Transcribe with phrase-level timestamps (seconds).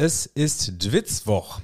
[0.00, 1.60] Es ist Dwitzwoch.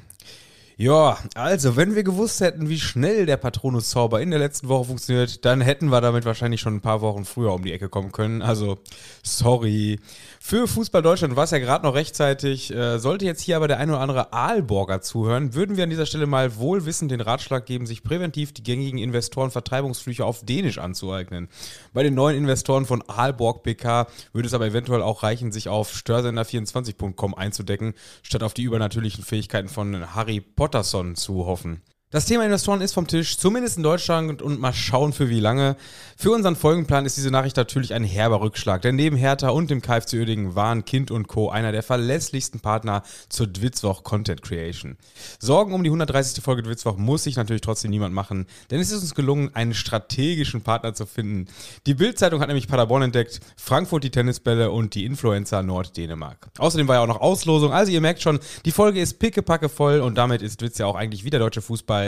[0.76, 5.44] Ja, also, wenn wir gewusst hätten, wie schnell der Patronus-Zauber in der letzten Woche funktioniert,
[5.44, 8.42] dann hätten wir damit wahrscheinlich schon ein paar Wochen früher um die Ecke kommen können.
[8.42, 8.78] Also,
[9.22, 10.00] sorry.
[10.40, 12.74] Für Fußball Deutschland war es ja gerade noch rechtzeitig.
[12.74, 16.06] Äh, sollte jetzt hier aber der ein oder andere Aalborger zuhören, würden wir an dieser
[16.06, 21.48] Stelle mal wohlwissend den Ratschlag geben, sich präventiv die gängigen Investoren-Vertreibungsflüche auf Dänisch anzueignen.
[21.92, 25.92] Bei den neuen Investoren von Aalborg PK würde es aber eventuell auch reichen, sich auf
[25.94, 31.82] störsender24.com einzudecken, statt auf die übernatürlichen Fähigkeiten von Harry Potterson zu hoffen.
[32.14, 35.74] Das Thema Investoren ist vom Tisch, zumindest in Deutschland und mal schauen für wie lange.
[36.16, 39.82] Für unseren Folgenplan ist diese Nachricht natürlich ein herber Rückschlag, denn neben Hertha und dem
[39.82, 41.50] KFC Uerdingen waren Kind und Co.
[41.50, 44.96] einer der verlässlichsten Partner zur Dwitzwoch Content Creation.
[45.40, 46.40] Sorgen um die 130.
[46.40, 50.60] Folge Dwitzwoch muss sich natürlich trotzdem niemand machen, denn es ist uns gelungen, einen strategischen
[50.60, 51.46] Partner zu finden.
[51.88, 56.46] Die Bild-Zeitung hat nämlich Paderborn entdeckt, Frankfurt die Tennisbälle und die Influencer Norddänemark.
[56.58, 59.98] Außerdem war ja auch noch Auslosung, also ihr merkt schon, die Folge ist pickepacke voll
[59.98, 61.60] und damit ist Dwitz ja auch eigentlich wie der deutsche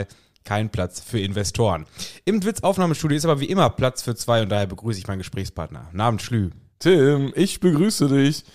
[0.05, 1.85] Fußball kein Platz für Investoren.
[2.23, 5.17] Im Dwitz Aufnahmestudio ist aber wie immer Platz für zwei und daher begrüße ich meinen
[5.17, 5.89] Gesprächspartner.
[5.91, 6.51] Namens Schlü.
[6.79, 8.45] Tim, ich begrüße dich.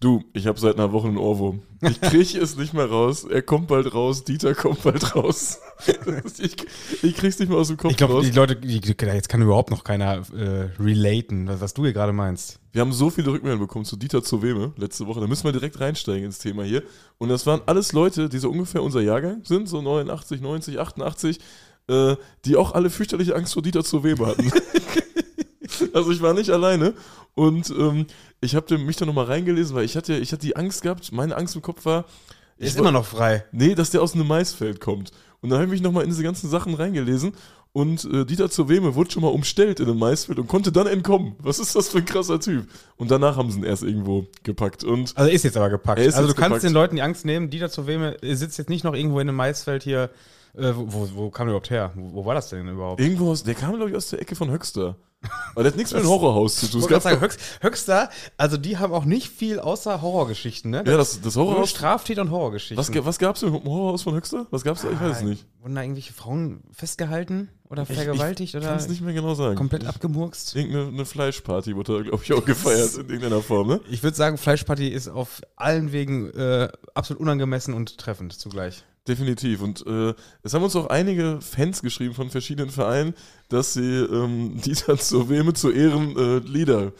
[0.00, 1.62] Du, ich habe seit einer Woche einen Ohrwurm.
[1.80, 3.24] Ich kriege es nicht mehr raus.
[3.24, 4.22] Er kommt bald raus.
[4.22, 5.58] Dieter kommt bald raus.
[6.38, 6.56] ich,
[7.02, 8.24] ich krieg's nicht mehr aus dem Kopf Ich glaube, raus.
[8.24, 12.60] die Leute, die, jetzt kann überhaupt noch keiner äh, relaten, was du hier gerade meinst.
[12.70, 15.20] Wir haben so viele Rückmeldungen bekommen zu Dieter Zoweme letzte Woche.
[15.20, 16.84] Da müssen wir direkt reinsteigen ins Thema hier.
[17.18, 21.40] Und das waren alles Leute, die so ungefähr unser Jahrgang sind, so 89, 90, 88,
[21.88, 24.52] äh, die auch alle fürchterliche Angst vor Dieter Zoweme hatten.
[25.92, 26.94] also ich war nicht alleine.
[27.34, 28.06] Und ähm,
[28.40, 31.36] ich habe mich da nochmal reingelesen, weil ich hatte, ich hatte die Angst gehabt, meine
[31.36, 32.04] Angst im Kopf war,
[32.56, 33.44] ist ich immer noch frei.
[33.52, 35.12] Nee, dass der aus einem Maisfeld kommt.
[35.40, 37.32] Und dann habe ich mich nochmal in diese ganzen Sachen reingelesen
[37.72, 41.36] und äh, Dieter Zoweme wurde schon mal umstellt in einem Maisfeld und konnte dann entkommen.
[41.38, 42.66] Was ist das für ein krasser Typ?
[42.96, 44.84] Und danach haben sie ihn erst irgendwo gepackt.
[44.84, 46.00] Und Also er ist jetzt aber gepackt.
[46.00, 46.62] Also du kannst gepackt.
[46.64, 49.36] den Leuten die Angst nehmen, Dieter zu wem sitzt jetzt nicht noch irgendwo in einem
[49.36, 50.10] Maisfeld hier.
[50.58, 51.92] Äh, wo, wo, kam der überhaupt her?
[51.94, 53.00] Wo, wo war das denn überhaupt?
[53.00, 54.96] irgendwo aus, der kam, glaube ich, aus der Ecke von Höxter.
[55.54, 56.80] Aber der hat nichts mit dem Horrorhaus zu tun.
[56.80, 60.84] Ich wollte sagen, Höx, Höxter, also die haben auch nicht viel außer Horrorgeschichten, ne?
[60.86, 61.70] ja, das, das Nur Horrorhaus.
[61.70, 62.76] Straftäter und Horrorgeschichten.
[62.76, 64.46] Was, was gab es im Horrorhaus von Höxter?
[64.50, 64.90] Was gab es da?
[64.92, 65.44] Ich weiß es nicht.
[65.60, 69.34] Wurden da irgendwelche Frauen festgehalten oder Ich- vergewaltigt ich oder kann es nicht mehr genau
[69.34, 69.56] sagen.
[69.56, 70.54] komplett abgemurkst?
[70.54, 73.80] Irgendeine eine Fleischparty wurde da, glaube ich, auch gefeiert in irgendeiner Form, ne?
[73.90, 78.84] Ich würde sagen, Fleischparty ist auf allen Wegen äh, absolut unangemessen und treffend zugleich.
[79.08, 79.62] Definitiv.
[79.62, 83.14] Und äh, es haben uns auch einige Fans geschrieben von verschiedenen Vereinen,
[83.48, 86.92] dass sie ähm, Dieter zur Weme zu Ehren äh, Lieder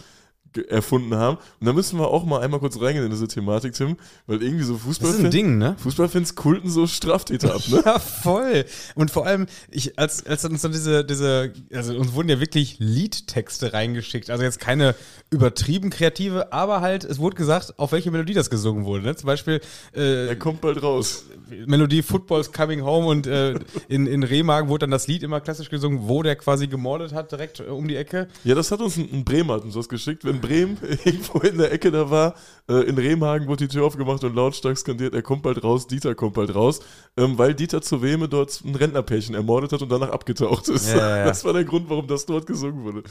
[0.68, 1.38] erfunden haben.
[1.60, 4.64] Und da müssen wir auch mal einmal kurz reingehen in diese Thematik, Tim, weil irgendwie
[4.64, 5.76] so Das ist ein Ding, ne?
[5.78, 7.82] Fußballfans kulten so Straftäter ab, ne?
[7.88, 8.64] Ja, voll.
[8.94, 12.76] Und vor allem, ich, als, als uns dann diese, diese, also uns wurden ja wirklich
[12.78, 14.30] Liedtexte reingeschickt.
[14.30, 14.94] Also jetzt keine
[15.30, 19.04] übertrieben kreative, aber halt, es wurde gesagt, auf welche Melodie das gesungen wurde.
[19.04, 19.16] Ne?
[19.16, 19.60] Zum Beispiel
[19.94, 21.24] äh, Er kommt bald raus.
[21.66, 23.54] Melodie Football's Coming Home und äh,
[23.88, 27.32] in, in Remagen wurde dann das Lied immer klassisch gesungen, wo der quasi gemordet hat,
[27.32, 28.28] direkt äh, um die Ecke.
[28.44, 30.24] Ja, das hat uns ein, ein Bremer hat uns das geschickt.
[30.24, 32.34] Wenn Bremen irgendwo in der Ecke da war,
[32.68, 36.14] äh, in Remagen wurde die Tür aufgemacht und lautstark skandiert, er kommt bald raus, Dieter
[36.14, 36.80] kommt bald raus,
[37.16, 40.88] ähm, weil Dieter zu Weme dort ein Rentnerpärchen ermordet hat und danach abgetaucht ist.
[40.88, 41.24] Ja, ja.
[41.28, 43.02] Das war der Grund, warum das dort gesungen wurde.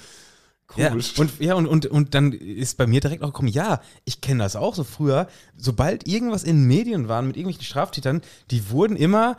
[0.68, 1.14] Komisch.
[1.16, 4.20] Ja, und, ja, und, und, und dann ist bei mir direkt auch gekommen, ja, ich
[4.20, 8.22] kenne das auch so früher, sobald irgendwas in Medien waren mit irgendwelchen Straftätern,
[8.52, 9.38] die wurden immer,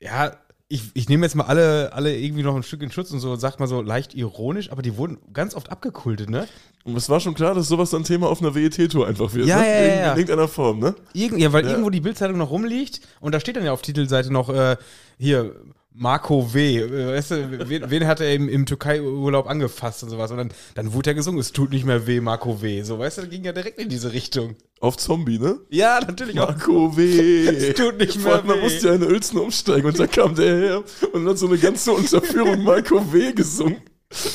[0.00, 0.34] ja,
[0.68, 3.36] ich, ich nehme jetzt mal alle, alle irgendwie noch ein Stück in Schutz und so,
[3.36, 6.48] sagt mal so leicht ironisch, aber die wurden ganz oft abgekultet, ne?
[6.84, 9.46] Und es war schon klar, dass sowas dann Thema auf einer WET-Tour einfach wird.
[9.46, 9.66] Ja, ne?
[9.66, 10.12] ja, ja, In, ja.
[10.12, 10.94] in irgendeiner Form, ne?
[11.12, 11.70] Irgend, ja, weil Ja.
[11.70, 14.76] irgendwo die Bildzeitung noch rumliegt und da steht dann ja auf Titelseite noch, äh,
[15.18, 15.54] hier,
[15.96, 16.78] Marco W.
[16.80, 20.30] Äh, Weißt du, wen, wen hat er im, im Türkei-Urlaub angefasst und sowas?
[20.32, 22.82] Und dann, dann wurde er gesungen, es tut nicht mehr weh, Marco W.
[22.82, 24.56] So, weißt du, das ging ja direkt in diese Richtung.
[24.80, 25.60] Auf Zombie, ne?
[25.70, 26.48] Ja, natürlich auch.
[26.48, 27.46] Marco W.
[27.46, 28.72] Es tut nicht Vor allem, mehr Man weh.
[28.72, 31.92] musste ja eine Uelzen umsteigen und da kam der her und hat so eine ganze
[31.92, 33.32] Unterführung Marco W.
[33.32, 33.76] gesungen.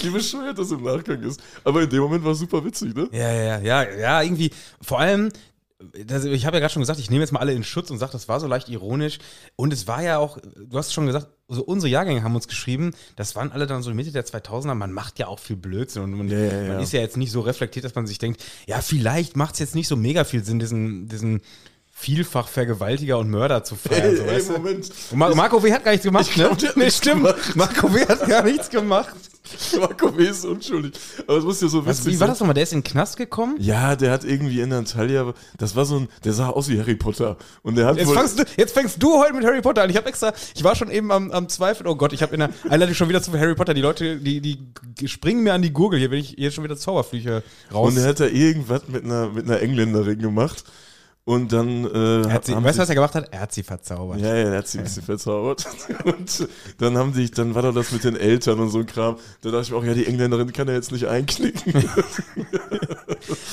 [0.02, 1.42] Wie bescheuert das im Nachgang ist.
[1.64, 3.10] Aber in dem Moment war es super witzig, ne?
[3.12, 4.52] Ja, ja, ja, ja, irgendwie.
[4.82, 5.30] Vor allem,
[6.06, 7.98] das, ich habe ja gerade schon gesagt, ich nehme jetzt mal alle in Schutz und
[7.98, 9.20] sage, das war so leicht ironisch.
[9.56, 12.94] Und es war ja auch, du hast schon gesagt, so unsere Jahrgänge haben uns geschrieben,
[13.16, 16.14] das waren alle dann so Mitte der 2000er, man macht ja auch viel Blödsinn und
[16.14, 16.68] man, ja, ja.
[16.74, 19.60] man ist ja jetzt nicht so reflektiert, dass man sich denkt, ja, vielleicht macht es
[19.60, 21.42] jetzt nicht so mega viel Sinn, diesen, diesen
[22.00, 24.16] vielfach Vergewaltiger und Mörder zu feiern.
[24.16, 24.60] so, du?
[24.60, 24.90] Moment.
[25.12, 25.74] Mar Marco W.
[25.74, 26.72] hat gar nichts gemacht, glaub, ne?
[26.76, 27.24] Nee, stimmt.
[27.26, 27.56] gemacht.
[27.56, 28.06] Marco W.
[28.08, 29.14] hat gar nichts gemacht.
[29.78, 30.24] Marco W.
[30.26, 30.94] ist unschuldig.
[31.28, 32.30] Aber es muss ja so Was, witzig wie war sein.
[32.30, 32.54] das nochmal?
[32.54, 33.58] Der ist in den Knast gekommen?
[33.60, 36.96] Ja, der hat irgendwie in Antalya, das war so ein, der sah aus wie Harry
[36.96, 37.36] Potter.
[37.64, 39.90] Und der hat Jetzt, fängst du, jetzt fängst du heute mit Harry Potter an.
[39.90, 41.88] Ich habe extra, ich war schon eben am, am Zweifeln.
[41.88, 43.74] Oh Gott, ich habe in der Einleitung schon wieder zu Harry Potter.
[43.74, 46.78] Die Leute, die, die springen mir an die Gurgel hier, wenn ich hier schon wieder
[46.78, 47.44] Zauberflüche
[47.74, 47.90] raus.
[47.90, 50.64] und der hat da irgendwas mit einer, mit einer Engländerin gemacht.
[51.30, 51.86] Und dann.
[51.86, 53.28] Äh, Er hat sie, weißt du, sich- was er gemacht hat?
[53.32, 54.20] Er hat sie verzaubert.
[54.20, 55.64] Ja, ja, er hat sie ein bisschen verzaubert.
[56.04, 56.48] Und
[56.80, 59.16] dann haben die, dann war da das mit den Eltern und so ein Kram.
[59.42, 61.72] Da dachte ich mir auch, ja, die Engländerin kann er jetzt nicht einknicken.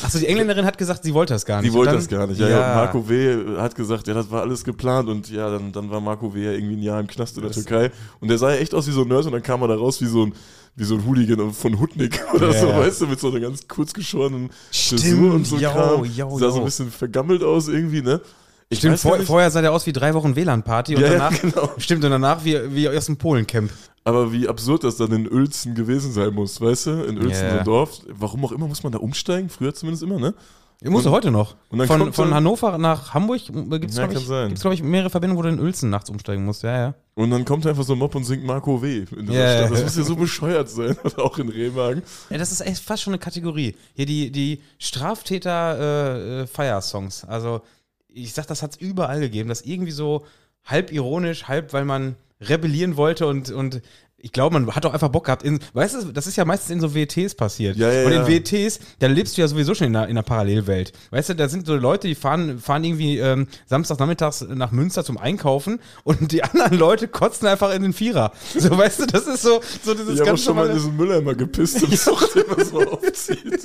[0.02, 1.70] Achso, die Engländerin hat gesagt, sie wollte das gar nicht.
[1.70, 2.40] Die wollte Und das dann- gar nicht.
[2.40, 2.74] Ja, ja.
[2.76, 3.58] Marco W.
[3.58, 6.44] hat gesagt, ja, das war alles geplant und ja, dann, dann war Marco W.
[6.44, 7.90] ja irgendwie ein Jahr im Knast in der Türkei
[8.20, 9.74] und der sah ja echt aus wie so ein Nerd und dann kam er da
[9.76, 10.32] raus wie so ein,
[10.76, 12.78] wie so ein Hooligan von Hutnik oder Ja, so, ja.
[12.78, 16.04] weißt du, mit so einer ganz kurz geschorenen Stimmt, Frisur und so yo, Kram.
[16.04, 18.20] yo, sah so ein bisschen vergammelt aus irgendwie, ne?
[18.68, 21.40] Ich Stimmt, vor, vorher sah der aus wie drei Wochen WLAN-Party und Ja, ja, danach,
[21.40, 21.70] genau.
[21.78, 23.70] stimmt, und danach wie, wie aus dem Polen-Camp.
[24.04, 26.90] aber wie absurd das dann in Uelzen gewesen sein muss, weißt du?
[27.04, 27.52] In Uelzen, Ja.
[27.52, 28.00] so ein Dorf.
[28.18, 30.34] Warum auch immer muss man da umsteigen, früher zumindest immer, ne?
[30.82, 31.56] Ich musste heute noch.
[31.86, 35.42] von von Hannover nach Hamburg gibt es, Ja, glaube ich, glaub ich, mehrere Verbindungen, wo
[35.42, 36.62] du in Uelzen nachts umsteigen musst.
[36.62, 36.92] Ja, ja.
[37.14, 39.06] Und dann kommt einfach so ein Mob und singt Marco W.
[39.06, 39.70] Stadt.
[39.70, 40.94] Das muss ja so bescheuert sein.
[41.16, 42.02] Auch in Remagen.
[42.28, 43.74] Ja, das ist echt fast schon eine Kategorie.
[43.94, 47.24] Hier die, die Straftäter-Feiersongs.
[47.24, 47.62] also,
[48.08, 49.48] ich sag, das hat es überall gegeben.
[49.48, 50.26] Das irgendwie so
[50.64, 53.82] halb ironisch, halb, weil man rebellieren wollte und, und
[54.26, 55.44] ich glaube, man hat auch einfach Bock gehabt.
[55.44, 57.76] In, weißt du, das ist ja meistens in so WTs passiert.
[57.76, 58.26] Ja, ja, und in.
[58.26, 60.92] WTs, da lebst du ja sowieso schon in einer, in einer Parallelwelt.
[61.10, 65.04] Weißt du, da sind so Leute, die fahren, fahren irgendwie ähm, samstags nachmittags nach Münster
[65.04, 68.32] zum Einkaufen und die anderen Leute kotzen einfach in den Vierer.
[68.52, 70.74] So, weißt du, das ist so, so dieses Ich habe auch ganz schon mal in
[70.74, 73.60] diesen Mülleimer gepisst und sucht, den man so aufzieht.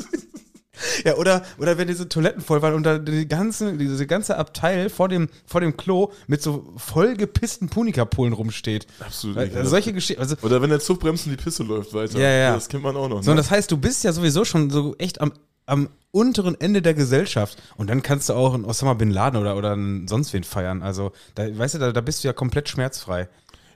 [1.06, 4.89] Ja, oder, oder wenn diese Toiletten voll waren und da die ganze, diese ganze Abteil
[4.89, 8.88] vor dem, vor dem Klo mit so vollgepissten Punika-Polen rumsteht.
[9.00, 10.22] Absolut also solche Geschichten.
[10.22, 12.19] Also, Oder wenn der Zug bremst und die Pisse läuft weiter.
[12.19, 12.54] Ja, ja.
[12.54, 13.24] Das kennt man auch noch.
[13.24, 13.42] so, und Ne?
[13.42, 15.33] das heißt, du bist ja sowieso schon so echt am,
[15.66, 17.62] am unteren Ende der Gesellschaft.
[17.78, 20.83] Und dann kannst du auch einen Osama Bin Laden oder, oder einen sonst wen feiern.
[20.83, 23.28] Also, da, weißt du, da, da bist du ja komplett schmerzfrei.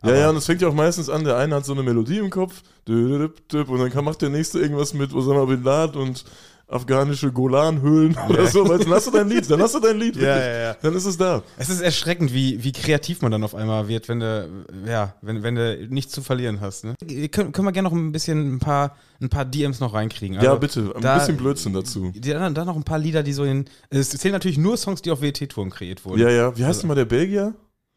[0.03, 2.19] Ja, ja, und es fängt ja auch meistens an, der eine hat so eine Melodie
[2.19, 6.25] im Kopf, und dann macht der nächste irgendwas mit Osama Bin Laden und
[6.67, 8.67] afghanische Golanhöhlen oder so.
[8.67, 10.15] Weißt, dann hast du dein Lied, dann hast du dein Lied.
[10.15, 10.75] Ja, ja, ja.
[10.81, 11.43] Dann ist es da.
[11.57, 15.43] Es ist erschreckend, wie, wie kreativ man dann auf einmal wird, wenn du, ja, wenn,
[15.43, 16.85] wenn du nichts zu verlieren hast.
[16.85, 16.95] Ne?
[17.31, 20.35] Können, können wir gerne noch ein bisschen ein paar, ein paar DMs noch reinkriegen.
[20.35, 20.91] ja, Also, bitte.
[20.95, 22.11] Ein da- bisschen Blödsinn dazu.
[22.15, 23.65] Die anderen, dann noch ein paar Lieder, die so in.
[23.89, 26.19] Es zählen natürlich nur Songs, die auf WT-Touren kreiert wurden.
[26.19, 26.57] Ja, ja.
[26.57, 27.53] Wie heißt denn mal der Belgier?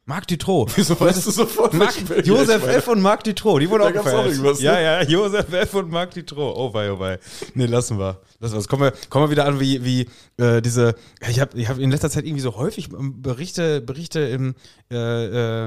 [0.09, 0.67] Marc Dutroux.
[0.75, 1.95] Wieso weißt du sofort, Marc,
[2.25, 2.67] Josef?
[2.67, 2.89] F.
[2.89, 4.39] und Marc Dutroux, die wurden Da auch gefeiert.
[4.41, 4.55] auch ne?
[4.59, 5.75] Ja, ja, Josef F.
[5.75, 6.51] und Marc Dutroux.
[6.57, 7.19] Oh wei, oh wei.
[7.55, 8.19] Nee, lassen wir.
[8.41, 8.65] Lassen wir.
[8.65, 10.09] Kommen wir, kommen wir wieder an, wie, wie
[10.43, 10.95] äh, diese.
[11.29, 14.55] Ich habe ich hab in letzter Zeit irgendwie so häufig ähm, Berichte, Berichte im,
[14.91, 14.97] äh,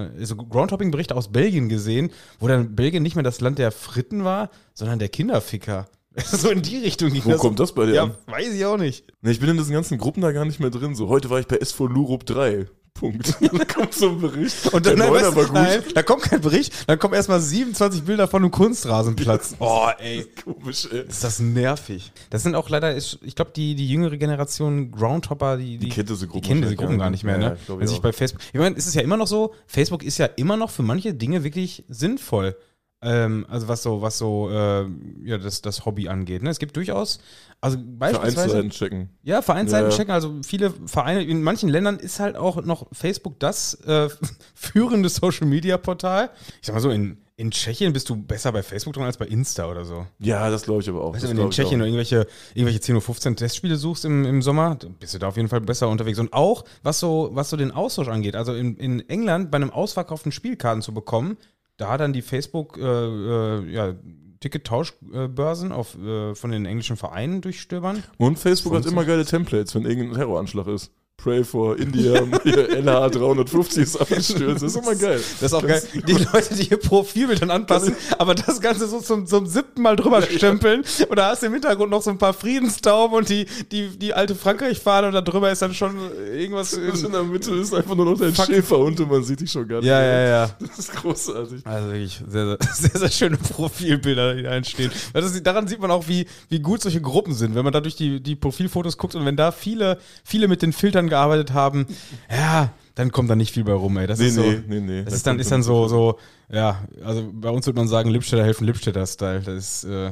[0.06, 2.10] äh, so Groundhopping-Berichte aus Belgien gesehen,
[2.40, 5.88] wo dann Belgien nicht mehr das Land der Fritten war, sondern der Kinderficker.
[6.26, 8.16] so in die Richtung ging Wo kommt das bei dir Ja, an?
[8.26, 9.06] weiß ich auch nicht.
[9.22, 10.96] Ich bin in diesen ganzen Gruppen da gar nicht mehr drin.
[10.96, 12.66] So, heute war ich bei SV Lurup 3.
[12.94, 13.36] Punkt.
[13.42, 14.68] dann kommt so ein Bericht.
[14.74, 15.54] Und dann, nein, weißt, du, gut.
[15.54, 19.56] nein, da kommt kein Bericht, dann kommen erstmal 27 Bilder von einem Kunstrasenplatz.
[19.60, 20.26] Oh, ey.
[20.44, 21.02] Komisch, ey.
[21.08, 22.12] Ist das nervig.
[22.30, 25.90] Das sind auch leider, ist, ich glaube, die, die jüngere Generation Groundhopper, die, die, Die
[25.90, 27.24] kennt diese Gruppen die kennen diese Gruppen gar nicht.
[27.24, 27.40] mehr.
[27.40, 27.58] Ja, Ne?
[27.62, 30.18] ich Wenn sich bei Facebook, ich meine, es ist ja immer noch so, Facebook ist
[30.18, 32.56] ja immer noch für manche Dinge wirklich sinnvoll.
[33.04, 34.86] Ähm, also was so, was so, äh,
[35.24, 36.44] ja, das, das Hobby angeht.
[36.44, 36.52] Ne?
[36.52, 37.20] Es gibt durchaus,
[37.60, 39.10] also beispielsweise, Vereinsseiten checken.
[39.24, 43.40] ja, Vereinsseiten Ja, checken, also viele Vereine, in manchen Ländern ist halt auch noch Facebook
[43.40, 44.08] das äh,
[44.54, 46.30] führende Social Media Portal.
[46.62, 49.26] Ich sag mal so, in, in Tschechien bist du besser bei Facebook dran als bei
[49.26, 50.06] Insta oder so.
[50.20, 51.16] Ja, das glaube ich aber auch.
[51.16, 54.44] Weißt du, wenn du in Tschechien irgendwelche, irgendwelche 10 oder 15 Testspiele suchst im, im
[54.44, 56.20] Sommer, bist du da auf jeden Fall besser unterwegs.
[56.20, 59.72] Und auch, was so, was so den Austausch angeht, also in, in England bei einem
[59.72, 61.38] ausverkauften Spielkarten zu bekommen,
[61.82, 63.96] da dann die Facebook, äh, äh, ja,
[64.40, 68.04] Ticket-Tauschbörsen auf, äh, von den englischen Vereinen durchstöbern.
[68.18, 70.92] Und Facebook hat immer geile Templates, wenn irgendein Terroranschlag ist.
[71.18, 72.14] Pray for India,
[72.46, 74.64] LH 350 ist abgestürzt.
[74.64, 75.22] Das ist immer geil.
[75.40, 75.82] Das ist auch geil.
[76.08, 79.96] Die Leute, die ihr Profilbild dann anpassen, aber das Ganze so zum, zum siebten Mal
[79.96, 80.84] drüber stempeln.
[81.10, 84.16] Und da hast du im Hintergrund noch so ein paar Friedenstauben und die, die, die
[84.16, 85.96] alte Frankreich-Fahne und da drüber ist dann schon
[86.34, 86.72] irgendwas.
[86.72, 88.48] Das in der Mitte ist einfach nur noch dein Fuck.
[88.48, 89.88] Schäferhund und man sieht dich schon gar nicht.
[89.88, 90.22] Ja, mehr.
[90.24, 90.56] ja, ja.
[90.60, 91.62] Das ist großartig.
[91.68, 94.92] Also wirklich sehr, sehr, sehr, sehr schöne Profilbilder, die da entstehen.
[95.14, 97.54] Das, daran sieht man auch, wie, wie gut solche Gruppen sind.
[97.54, 100.74] Wenn man da durch die, die Profilfotos guckt und wenn da viele, viele mit den
[100.74, 101.86] Filtern gearbeitet haben,
[102.30, 104.06] ja, dann kommt da nicht viel bei rum, ey.
[104.06, 105.04] Das Nee, ist so, nee, nee, nee.
[105.04, 106.20] Das Da ist dann, ist dann so, so,
[106.52, 109.42] ja, also bei uns würde man sagen, Lippstädter helfen Lippstädter-Style.
[109.42, 110.12] Das ist, äh, ja,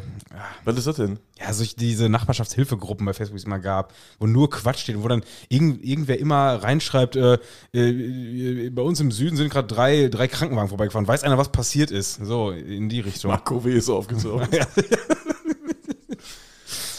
[0.64, 1.20] Was ist das denn?
[1.40, 5.08] ja, so diese Nachbarschaftshilfegruppen bei Facebook, die es mal gab, wo nur Quatsch steht, wo
[5.10, 7.38] dann irgend, irgendwer immer reinschreibt, äh,
[7.74, 11.08] äh, bei uns im Süden sind gerade drei, drei Krankenwagen vorbeigefahren.
[11.08, 12.16] Weiß einer, was passiert ist?
[12.24, 13.32] So, in die Richtung.
[13.32, 13.72] Marco W.
[13.76, 13.90] ist.
[14.52, 14.66] Ja.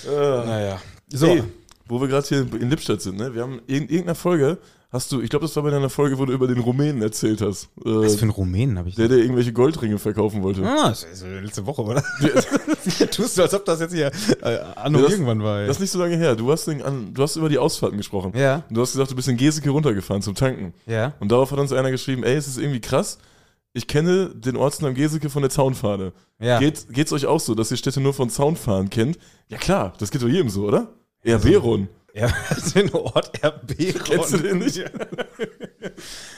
[0.09, 0.45] Ah.
[0.47, 0.81] Naja.
[1.13, 1.27] So.
[1.27, 1.43] Ey,
[1.91, 3.35] wo wir gerade hier in Lippstadt sind, ne?
[3.35, 4.59] Wir haben in irgendeiner Folge
[4.93, 7.41] hast du, ich glaube, das war bei deiner Folge, wo du über den Rumänen erzählt
[7.43, 7.65] hast.
[7.85, 10.67] Äh, Was für einen Rumänen habe ich der, der irgendwelche Goldringe verkaufen wollte.
[10.67, 12.03] Ah, das ist letzte Woche, oder?
[13.13, 14.11] Tust du, als ob das jetzt hier
[14.43, 15.61] äh, anno Ja, irgendwann war.
[15.61, 15.67] ey.
[15.69, 16.35] Das ist nicht so lange her.
[16.35, 18.33] Du hast, den, an, du hast über die Ausfahrten gesprochen.
[18.37, 20.75] ja, Und du hast gesagt, du bist in Geseke runtergefahren zum Tanken.
[20.87, 21.15] ja.
[21.21, 23.19] Und darauf hat uns einer geschrieben, ey, es ist irgendwie krass.
[23.73, 26.13] Ich kenne den Ortsnamen Geseke von der Zaunfahne.
[26.41, 26.59] Ja.
[26.59, 29.19] Geht, geht's euch auch so, dass ihr Städte nur von Zaunfahren kennt?
[29.49, 30.89] Ja klar, das geht doch jedem so, oder?
[31.23, 31.89] Ja, Also- Beron.
[32.13, 32.29] Ja,
[32.75, 33.77] den Ort RB.
[34.05, 34.79] Kennst du den nicht?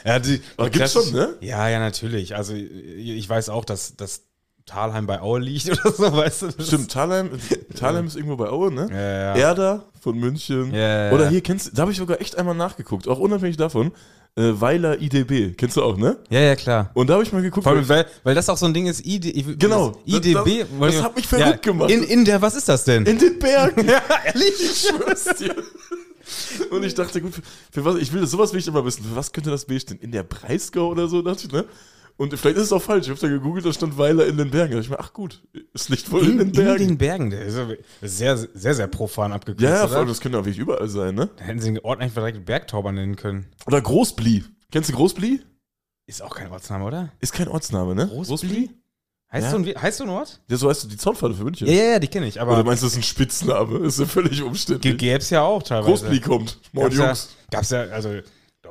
[0.04, 1.34] Ja, die, Aber gibt's schon, ne?
[1.40, 2.34] Ja, ja, natürlich.
[2.36, 4.24] Also ich weiß auch, dass das
[4.66, 6.46] Talheim bei Aue liegt oder so, weißt du?
[6.48, 7.30] Das Stimmt, Thalheim,
[7.76, 8.88] Thalheim ist irgendwo bei Aue, ne?
[8.90, 9.36] Ja, ja.
[9.36, 10.72] Erda von München.
[10.74, 11.12] Ja, ja.
[11.12, 13.92] Oder hier kennst du, da habe ich sogar echt einmal nachgeguckt, auch unabhängig davon.
[14.34, 16.16] Äh, Weiler IDB, kennst du auch, ne?
[16.30, 16.90] Ja, ja, klar.
[16.94, 17.66] Und da habe ich mal geguckt.
[17.66, 19.90] Allem, weil, weil das auch so ein Ding ist, ID, Genau.
[19.90, 20.64] das IDB.
[20.80, 21.90] Das- das- hat mich verrückt gemacht.
[21.90, 23.04] In, in der, was ist das denn?
[23.04, 23.86] in den Bergen.
[23.88, 24.54] ja, ehrlich?
[24.58, 25.54] Ich schwör's dir.
[26.70, 29.04] Und ich dachte, gut, für, für was, ich will das, sowas will ich immer wissen.
[29.04, 29.98] Für was könnte das B stehen?
[30.00, 31.66] In der Breisgau oder so, dachte ich, ne?
[32.22, 33.04] Und vielleicht ist es auch falsch.
[33.06, 34.72] Ich habe da gegoogelt, da stand Weiler in den Bergen.
[34.72, 35.42] Da dachte ich mir, ach gut,
[35.74, 36.88] es liegt wohl in, In, den in Bergen.
[36.88, 37.30] den Bergen.
[37.30, 39.62] Das ist ja sehr, sehr, sehr profan abgekürzt.
[39.62, 41.30] ja, ja, allem, das könnte auch wirklich überall sein, ne?
[41.36, 43.46] Da hätten sie den Ort einfach direkt Bergtauber nennen können.
[43.66, 44.44] Oder Großbli.
[44.70, 45.40] Kennst du Großbli?
[46.06, 47.12] Ist auch kein Ortsname, oder?
[47.20, 48.06] Ist kein Ortsname, ne?
[48.08, 48.70] Großbli?
[49.32, 49.50] Heißt, Ja.
[49.50, 50.40] so ein, heißt so ein Ort?
[50.50, 51.66] Ja, so heißt du die Zaunpfade für München.
[51.66, 52.38] Ja, ja, ja, die kenne ich.
[52.40, 53.78] Aber Oder meinst du, das ist ein Spitzname?
[53.86, 54.98] Ist ja völlig umständlich.
[54.98, 55.88] gäbe es ja auch teilweise.
[55.90, 56.58] Großbli kommt.
[56.72, 57.28] Moin, Gab's ja, Jungs.
[57.50, 58.10] gab's ja, also,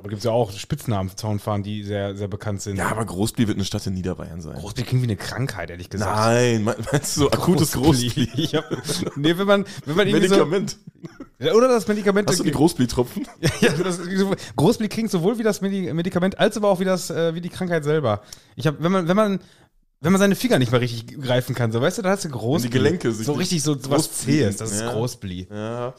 [0.01, 2.77] glaube, gibt es ja auch Spitznamen für Zaunfahren, die sehr, sehr bekannt sind.
[2.77, 4.55] Ja, aber Großbli wird eine Stadt in Niederbayern sein.
[4.55, 6.15] Großbli klingt wie eine Krankheit, ehrlich gesagt.
[6.15, 8.29] Nein, mein- meinst du akutes Großbli?
[8.35, 8.65] Ich hab,
[9.15, 10.77] nee, wenn man, wenn man irgendwie Medikament.
[11.39, 12.29] so, oder das Medikament.
[12.29, 13.27] Hast du die Großbli-Tropfen?
[13.61, 13.99] ja, das,
[14.55, 17.49] Großbli klingt sowohl wie das Medi- Medikament als aber auch wie das, äh, wie die
[17.49, 18.21] Krankheit selber.
[18.55, 19.39] Ich habe, wenn man, wenn man,
[20.01, 22.29] wenn man seine Finger nicht mehr richtig greifen kann, so weißt du, da hast du
[22.29, 22.69] Großbli.
[22.69, 24.11] die Gelenke sich so richtig so was.
[24.11, 24.91] Zähes, das ist Ja.
[24.93, 25.47] Großbli.
[25.51, 25.93] Ja.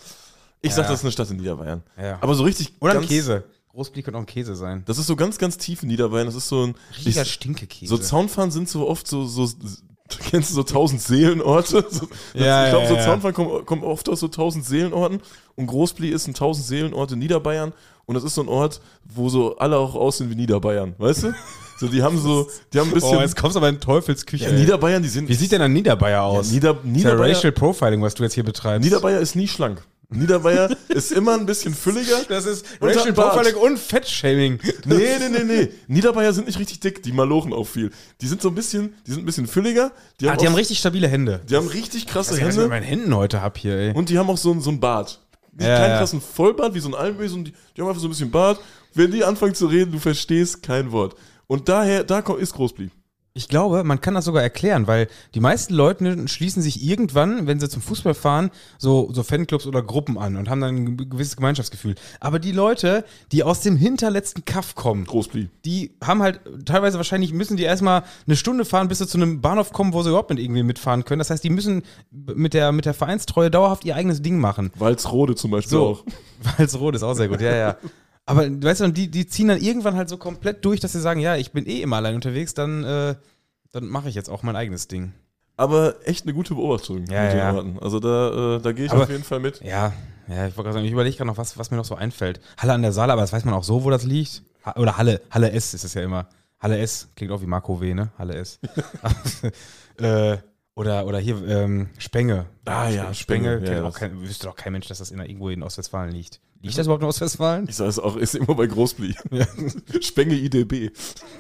[0.61, 0.76] Ich Ja.
[0.76, 1.82] sag, das ist eine Stadt in Niederbayern.
[2.00, 2.18] Ja.
[2.21, 2.73] Aber so richtig.
[2.80, 3.44] Oder Käse.
[3.73, 4.83] Großbli könnte auch ein Käse sein.
[4.85, 6.26] Das ist so ganz, ganz tief in Niederbayern.
[6.26, 6.75] Das ist so ein.
[6.95, 7.88] Richtiger ich, Stinkekäse.
[7.88, 9.25] so Zaunfahren sind so oft so.
[9.25, 9.49] so
[10.29, 11.87] Kennst du so tausend Seelenorte?
[11.91, 13.02] So, Ja, ich glaube, ja, so ja.
[13.02, 15.21] Zaunfahren kommen, kommen oft aus so tausend Seelenorten.
[15.55, 17.73] Und Großbli ist ein tausend Seelenort in Niederbayern.
[18.05, 20.95] Und das ist so ein Ort, wo so alle auch aussehen wie Niederbayern.
[20.99, 21.35] Weißt du?
[21.79, 22.49] So, die haben so.
[22.75, 23.17] Die haben ein bisschen.
[23.17, 24.45] oh, jetzt kommst du aber in Teufelsküche.
[24.45, 24.52] ja.
[24.52, 25.31] Niederbayern, die sind.
[25.31, 26.50] Wie sieht denn ein Niederbayer aus?
[26.50, 28.85] Nieder, das ist ja Niederbayer, Racial Profiling, was du jetzt hier betreibst.
[28.85, 29.83] Niederbayer ist nie schlank.
[30.12, 32.21] Niederbayer ist immer ein bisschen fülliger.
[32.28, 33.12] das ist Und Racial.
[33.12, 34.59] Profiling und Fettshaming.
[34.85, 35.69] Nee, nee, nee, nee.
[35.88, 37.90] Niederbayer sind nicht richtig dick, die Malochen auch viel.
[38.21, 39.92] Die sind so ein bisschen, die sind ein bisschen fülliger.
[40.21, 41.40] Die Ah, haben, die haben richtig stabile Hände.
[41.49, 43.92] die haben richtig krasse Was ich mit Hände meinen Händen heute hab hier, ey.
[43.95, 45.21] und die haben auch so, ein- so ein Bart.
[45.54, 45.99] Nicht Ja, keinen ja.
[45.99, 48.59] krassen Vollbart wie so ein Almwesen, die, die haben einfach so ein bisschen Bart.
[48.95, 51.14] Wenn die anfangen zu reden, du verstehst kein Wort.
[51.47, 52.90] Und daher, da ist Großbli.
[53.35, 57.59] Ich glaube, man kann das sogar erklären, weil die meisten Leute schließen sich irgendwann, wenn
[57.61, 61.37] sie zum Fußball fahren, so, so Fanclubs oder Gruppen an und haben dann ein gewisses
[61.37, 61.95] Gemeinschaftsgefühl.
[62.21, 65.49] Aber die Leute, die aus dem hinterletzten Kaff kommen, Großbli.
[65.65, 69.41] die haben halt teilweise wahrscheinlich, müssen die erstmal eine Stunde fahren, bis sie zu einem
[69.41, 71.21] Bahnhof kommen, wo sie überhaupt nicht irgendwie mitfahren können.
[71.21, 74.73] Das heißt, die müssen mit der, mit der Vereinstreue dauerhaft ihr eigenes Ding machen.
[74.77, 76.05] Walzrode zum Beispiel So, auch.
[76.59, 77.77] Walsrot ist auch sehr gut, ja, ja.
[78.26, 81.21] Aber weißt du, die, die ziehen dann irgendwann halt so komplett durch, dass sie sagen,
[81.21, 83.14] ja, ich bin eh immer allein unterwegs, dann, äh,
[83.73, 85.12] dann mache ich jetzt auch mein eigenes Ding.
[85.57, 87.52] Aber echt eine gute Beobachtung Ja, mit den ja.
[87.52, 87.79] Orten.
[87.81, 89.61] Also da, äh, da gehe ich Aber- auf jeden Fall mit.
[89.62, 89.93] Ja,
[90.29, 92.41] ja, ich wollte gerade sagen, ich überlege gerade noch, was, was mir noch so einfällt.
[92.59, 94.43] Halle an der Saale, aber das weiß man auch so, wo das liegt.
[94.64, 96.29] Ha oder Halle, Halle S ist es ja immer.
[96.61, 98.12] Halle S, klingt auch wie Marco W., ne?
[98.19, 98.61] Halle S.
[99.99, 100.38] äh,
[100.75, 102.47] oder, oder hier, ähm, Spenge.
[102.64, 105.19] Ah ja, Spenge, Spenge, kennt ja, auch kein, wüsste doch kein Mensch, dass das in,
[105.21, 106.41] irgendwo in Ostwestfalen liegt.
[106.62, 107.69] Liegt das überhaupt in Ostwestfalen?
[107.69, 109.16] Ich sage es auch, ist immer bei Großbli.
[109.33, 109.47] Ja.
[110.00, 110.90] Spenge IDB.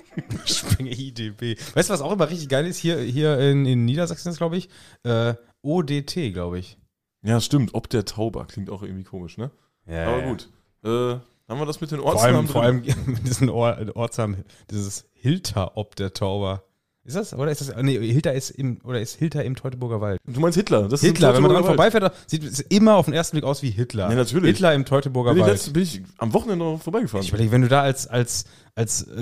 [0.44, 1.56] Spenge IDB.
[1.74, 2.78] Weißt du, was auch immer richtig geil ist?
[2.78, 4.68] Hier, hier in, in Niedersachsen ist, glaube ich,
[5.04, 6.76] äh, ODT, glaube ich.
[7.22, 7.74] Ja, stimmt.
[7.74, 9.52] Ob der Tauber klingt auch irgendwie komisch, ne?
[9.86, 10.28] Ja, Aber ja.
[10.28, 10.50] gut.
[10.84, 14.44] Äh, haben wir das mit den Vor Ortsnamen allem, vor allem mit diesen Or Ortsnamen,
[14.70, 16.64] dieses Hilter ob der Tauber.
[17.04, 17.34] Ist das?
[17.34, 17.74] Oder ist das?
[17.82, 20.20] Nee, Hilter ist im, oder ist Hilter im Teutoburger Wald?
[20.24, 20.82] Du meinst Hitler?
[20.88, 23.44] Das ist Hitler, ein wenn man dran vorbeifährt, sieht es immer auf den ersten Blick
[23.44, 24.08] aus wie Hitler.
[24.08, 24.50] Ja, natürlich.
[24.50, 25.52] Hitler im Teutoburger Bin Wald.
[25.52, 27.24] letzt, bin ich am Wochenende noch vorbeigefahren.
[27.24, 28.44] Ich überlege, wenn du da als, als,
[28.76, 29.20] als äh,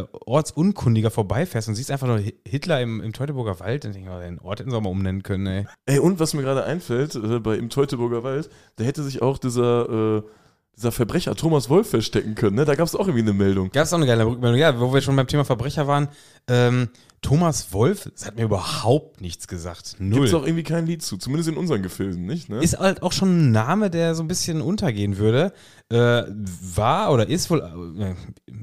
[0.00, 4.10] äh, Ortsunkundiger vorbeifährst und siehst einfach nur Hi- Hitler im, im Teutoburger Wald, dann denke
[4.10, 5.66] ich, oh, den Ort hätten sie auch mal umnennen können, ey.
[5.86, 9.38] Ey, und was mir gerade einfällt, äh, bei im Teutoburger Wald, da hätte sich auch
[9.38, 10.22] dieser, äh,
[10.76, 12.64] dieser Verbrecher Thomas Wolf verstecken können, ne?
[12.64, 13.70] Da gab es auch irgendwie eine Meldung.
[13.72, 16.08] Gab es auch eine geile Rückmeldung, ja, wo wir schon beim Thema Verbrecher waren.
[16.48, 16.88] Ähm,
[17.20, 19.96] Thomas Wolf, das hat mir überhaupt nichts gesagt.
[20.00, 20.14] Null.
[20.14, 22.48] Gibt es auch irgendwie kein Lied zu, zumindest in unseren Gefilden, nicht?
[22.48, 22.60] Ne?
[22.60, 25.52] Ist halt auch schon ein Name, der so ein bisschen untergehen würde.
[25.88, 27.60] Äh, war oder ist wohl,
[28.00, 28.14] äh,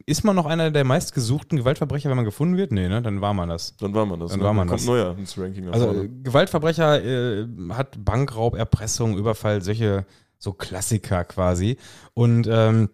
[0.06, 2.74] ist man noch einer der meistgesuchten Gewaltverbrecher, wenn man gefunden wird?
[2.74, 3.02] Nee, ne?
[3.02, 3.78] Dann war man das.
[3.78, 4.32] Dann war man das.
[4.32, 4.46] Dann ne?
[4.46, 4.88] war man kommt das.
[4.88, 5.70] neuer ins Ranking.
[5.70, 10.06] Also Gewaltverbrecher äh, hat Bankraub, Erpressung, Überfall, solche
[10.40, 11.78] so Klassiker quasi.
[12.14, 12.90] Und ähm,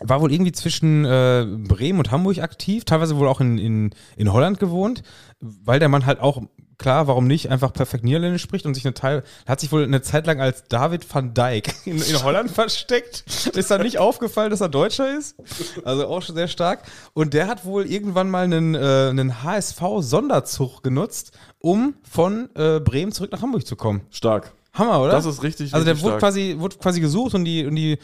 [0.00, 4.32] war wohl irgendwie zwischen äh, Bremen und Hamburg aktiv, teilweise wohl auch in, in, in
[4.32, 5.02] Holland gewohnt,
[5.40, 6.42] weil der Mann halt auch,
[6.78, 10.02] klar, warum nicht, einfach perfekt Niederländisch spricht und sich eine Teil, hat sich wohl eine
[10.02, 13.24] Zeit lang als David van Dijk in, in Holland versteckt.
[13.54, 15.36] Ist dann nicht aufgefallen, dass er Deutscher ist.
[15.84, 16.82] Also auch schon sehr stark.
[17.12, 23.12] Und der hat wohl irgendwann mal einen, äh, einen HSV-Sonderzug genutzt, um von äh, Bremen
[23.12, 24.02] zurück nach Hamburg zu kommen.
[24.10, 24.52] Stark.
[24.74, 25.12] Hammer, oder?
[25.12, 26.20] Das ist richtig, Also der richtig wurde stark.
[26.32, 27.98] quasi, wurde quasi gesucht und die, und die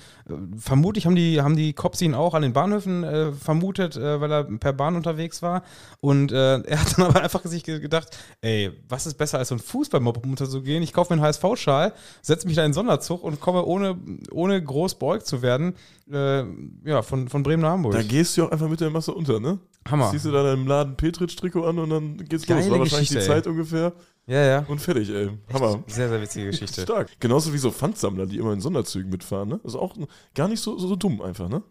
[0.58, 4.30] vermutlich haben die, haben die Cops ihn auch an den Bahnhöfen äh, vermutet, äh, weil
[4.30, 5.62] er per Bahn unterwegs war.
[6.00, 8.08] Und äh, er hat dann aber einfach sich ge- gedacht,
[8.42, 10.82] ey, was ist besser als so ein Fußballmob runterzugehen?
[10.82, 13.96] Ich kaufe mir einen HSV-Schal, setze mich da in den Sonderzug und komme ohne,
[14.30, 15.74] ohne groß beäugt zu werden,
[16.12, 16.42] äh,
[16.84, 17.94] ja, von, von Bremen nach Hamburg.
[17.94, 19.58] Da gehst du ja auch einfach mit der Masse unter, ne?
[19.90, 20.10] Hammer.
[20.10, 22.70] Ziehst du da deinem Laden Petritsch-Trikot an und dann geht's Geile los.
[22.72, 23.94] War wahrscheinlich Geschichte, die Zeit ungefähr
[24.28, 24.64] Ja, ja.
[24.68, 25.30] und fertig, ey.
[25.52, 25.82] Hammer.
[25.86, 26.82] Sehr, sehr witzige Geschichte.
[26.82, 27.08] Stark.
[27.18, 29.60] Genauso wie so Pfandsammler, die immer in Sonderzügen mitfahren, ne?
[29.62, 29.94] Das ist auch
[30.34, 31.62] gar nicht so, so, so dumm einfach, ne?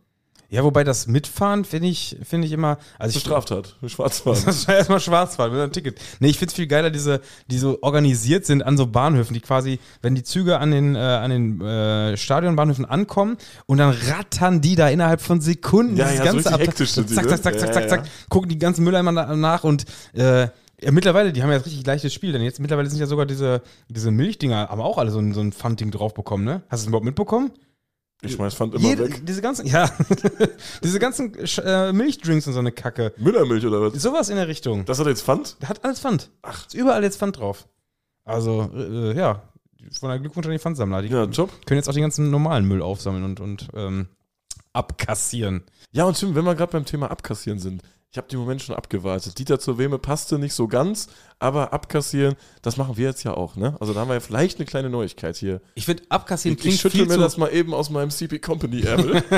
[0.50, 2.78] Ja, wobei das Mitfahren finde ich, finde ich immer.
[2.98, 3.76] Also Das ist ich, Straftat.
[3.86, 4.42] Schwarzfahren.
[4.46, 6.00] Das war erstmal Schwarzfahren mit einem Ticket.
[6.22, 7.20] Nee, ich find's viel geiler, diese,
[7.52, 11.00] die so organisiert sind an so Bahnhöfen, die quasi, wenn die Züge an den, äh,
[11.00, 13.36] an den äh, Stadionbahnhöfen ankommen
[13.66, 17.26] und dann rattern die da innerhalb von Sekunden Ja, dieses ja, so ganze die, zack,
[17.26, 17.30] ne?
[17.32, 18.12] zack, zack, zack, zack, ja, zack, ja.
[18.30, 19.84] gucken die ganzen Mülleimer na- nach und
[20.14, 20.48] äh,
[20.82, 23.26] ja, mittlerweile, die haben ja jetzt richtig leichtes Spiel, denn jetzt mittlerweile sind ja sogar
[23.26, 26.62] diese, diese Milchdinger, haben auch alle so ein, so ein Pfandding drauf bekommen, ne?
[26.70, 27.52] Hast du das überhaupt mitbekommen?
[28.24, 29.26] Ich schmeiß Pfand immer Jede, weg.
[29.28, 29.92] diese ganzen, ja,
[30.84, 33.14] diese ganzen äh, Milchdrinks und so eine Kacke.
[33.18, 33.94] Müllermilch oder was?
[34.02, 34.86] Sowas in der Richtung.
[34.86, 35.58] Das hat jetzt Pfand?
[35.62, 36.32] Der hat alles Pfand.
[36.42, 36.66] Ach.
[36.66, 37.68] Ist überall jetzt Pfand drauf.
[38.24, 39.44] Also, äh, ja,
[40.00, 41.04] von der Glückwunsch an die Pfandsammler.
[41.04, 41.52] Die Ja, Job.
[41.68, 44.08] können jetzt auch den ganzen normalen Müll aufsammeln und, und ähm,
[44.74, 45.64] abkassieren.
[45.92, 48.76] Ja, und Tim, wenn wir gerade beim Thema Abkassieren sind, ich habe den Moment schon
[48.76, 49.38] abgewartet.
[49.38, 51.08] Dieter zur Weme passte nicht so ganz,
[51.40, 53.76] aber abkassieren, das machen wir jetzt ja auch, ne?
[53.80, 55.62] Also da haben wir ja vielleicht eine kleine Neuigkeit hier.
[55.76, 58.40] Ich finde, abkassieren Ich, klingt ich schüttel viel mir das mal eben aus meinem CP
[58.40, 59.24] Company Ärmel.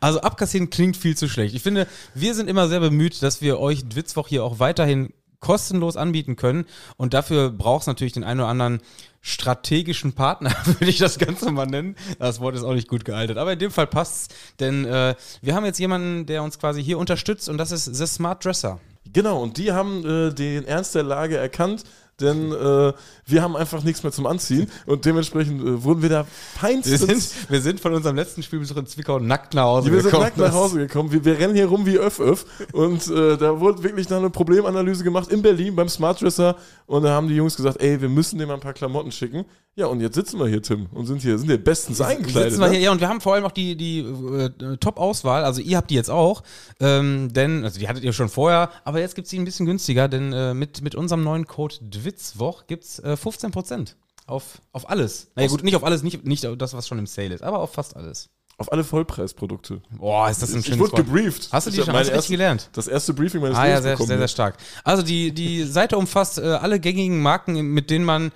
[0.00, 1.54] Also abkassieren klingt viel zu schlecht.
[1.54, 5.96] Ich finde, wir sind immer sehr bemüht, dass wir euch Witzwoch hier auch weiterhin kostenlos
[5.96, 6.66] anbieten können.
[6.96, 8.80] Und dafür braucht es natürlich den einen oder anderen
[9.22, 11.96] strategischen Partner, würde ich das Ganze mal nennen.
[12.18, 13.38] Das Wort ist auch nicht gut gealtert.
[13.38, 14.28] Aber in dem Fall passt's,
[14.60, 18.06] denn äh, wir haben jetzt jemanden, der uns quasi hier unterstützt und das ist The
[18.06, 18.80] Smart Dresser.
[19.12, 21.84] genau, und die haben äh, den Ernst der Lage erkannt,
[22.20, 22.92] denn äh,
[23.24, 27.00] wir haben einfach nichts mehr zum Anziehen und dementsprechend äh, wurden wir da Wir feinstens
[27.00, 30.24] sind, wir sind von unserem letzten Spielbesuch in Zwickau nackt nach Hause Wir sind gekommen.
[30.24, 31.10] nackt nach Hause gekommen.
[31.12, 32.44] Wir, wir rennen hier rum wie Öff Öff.
[32.74, 36.56] Und äh, da wurde wirklich dann eine Problemanalyse gemacht in Berlin beim Smart Dresser.
[36.90, 39.44] Und da haben die Jungs gesagt, ey, wir müssen dem mal ein paar Klamotten schicken.
[39.76, 42.50] Ja, und jetzt sitzen wir hier, Tim, und sind hier, sind hier bestens eingekleidet.
[42.50, 42.72] Sitzen wir ne?
[42.72, 45.88] hier, ja, und wir haben vor allem auch die, die äh, Top-Auswahl, also ihr habt
[45.90, 46.42] die jetzt auch,
[46.80, 49.66] ähm, denn, also die hattet ihr schon vorher, aber jetzt gibt es die ein bisschen
[49.66, 53.94] günstiger, denn äh, mit, mit unserem neuen Code DWITZWOCH gibt es äh, 15%
[54.26, 55.30] auf, auf alles.
[55.36, 57.72] Naja gut, nicht auf alles, nicht, nicht das, was schon im Sale ist, aber auf
[57.72, 58.30] fast alles.
[58.60, 59.80] Auf alle Vollpreisprodukte.
[59.90, 61.06] Boah, ist das ein Ich, ich schönes wurde Wort.
[61.06, 61.48] gebrieft.
[61.50, 62.68] Hast du die schon erste- gelernt?
[62.74, 64.56] Das erste Briefing meines Ah ja, Lebens sehr, bekommen sehr, sehr stark.
[64.84, 68.32] Also die, die Seite umfasst äh, alle gängigen Marken, mit denen man,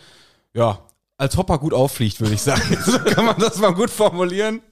[0.54, 0.78] ja,
[1.18, 2.62] als Hopper gut auffliegt, würde ich sagen.
[2.86, 4.62] so kann man das mal gut formulieren.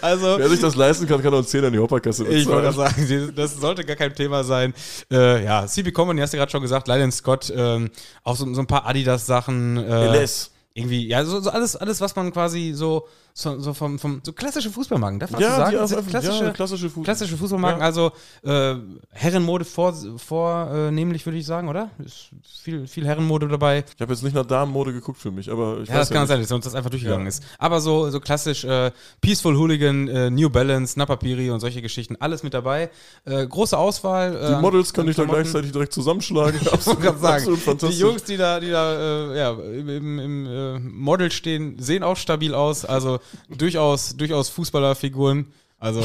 [0.00, 2.68] Also, Wer sich das leisten kann, kann auch einen Zehner in die Hopperkasse ich wollte
[2.68, 3.06] bezahlen.
[3.06, 4.74] sagen, das sollte gar kein Thema sein.
[5.10, 7.90] Äh, ja, CB Company, hast du gerade schon gesagt, Lylan Scott, ähm,
[8.24, 9.76] auch so, so ein paar Adidas-Sachen.
[9.78, 10.50] Äh, LS.
[10.74, 14.32] irgendwie, ja, so, so alles, alles, was man quasi so, so, so vom, vom, so
[14.32, 16.04] klassische Fußballmarken, darf man das so Ja, sagen?
[16.04, 17.04] die klassische, ja, klassische Fuß.
[17.04, 17.86] klassische Fußballmarken, Ja.
[17.86, 18.12] also
[18.44, 18.74] äh,
[19.10, 21.90] Herrenmode vor, vornehmlich, würde ich sagen, oder?
[22.04, 22.30] Ist
[22.62, 23.84] viel, viel Herrenmode dabei.
[23.94, 26.22] Ich habe jetzt nicht nach Damenmode geguckt für mich, aber ich Ja, weiß das kann
[26.22, 27.28] ja sein, dass uns das einfach durchgegangen Ja.
[27.28, 27.42] ist.
[27.58, 28.90] Aber so, so klassisch äh,
[29.20, 32.90] Peaceful Hooligan, äh, New Balance, Napapiri und solche Geschichten, alles mit dabei.
[33.24, 34.34] Äh, große Auswahl.
[34.36, 35.42] Äh, Die an- Models kann an ich dann Klamotten.
[35.44, 36.60] gleichzeitig direkt zusammenschlagen.
[37.00, 38.00] Gerade sagen, absolut die fantastisch.
[38.00, 42.16] Jungs, die da, die da äh, ja, im, im, im äh, Model stehen, sehen auch
[42.16, 42.84] stabil aus.
[42.84, 45.52] Also durchaus, durchaus Fußballerfiguren.
[45.78, 46.02] Also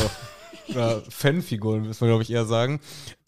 [0.69, 2.79] oder Fanfiguren, müssen wir, glaube ich, eher sagen.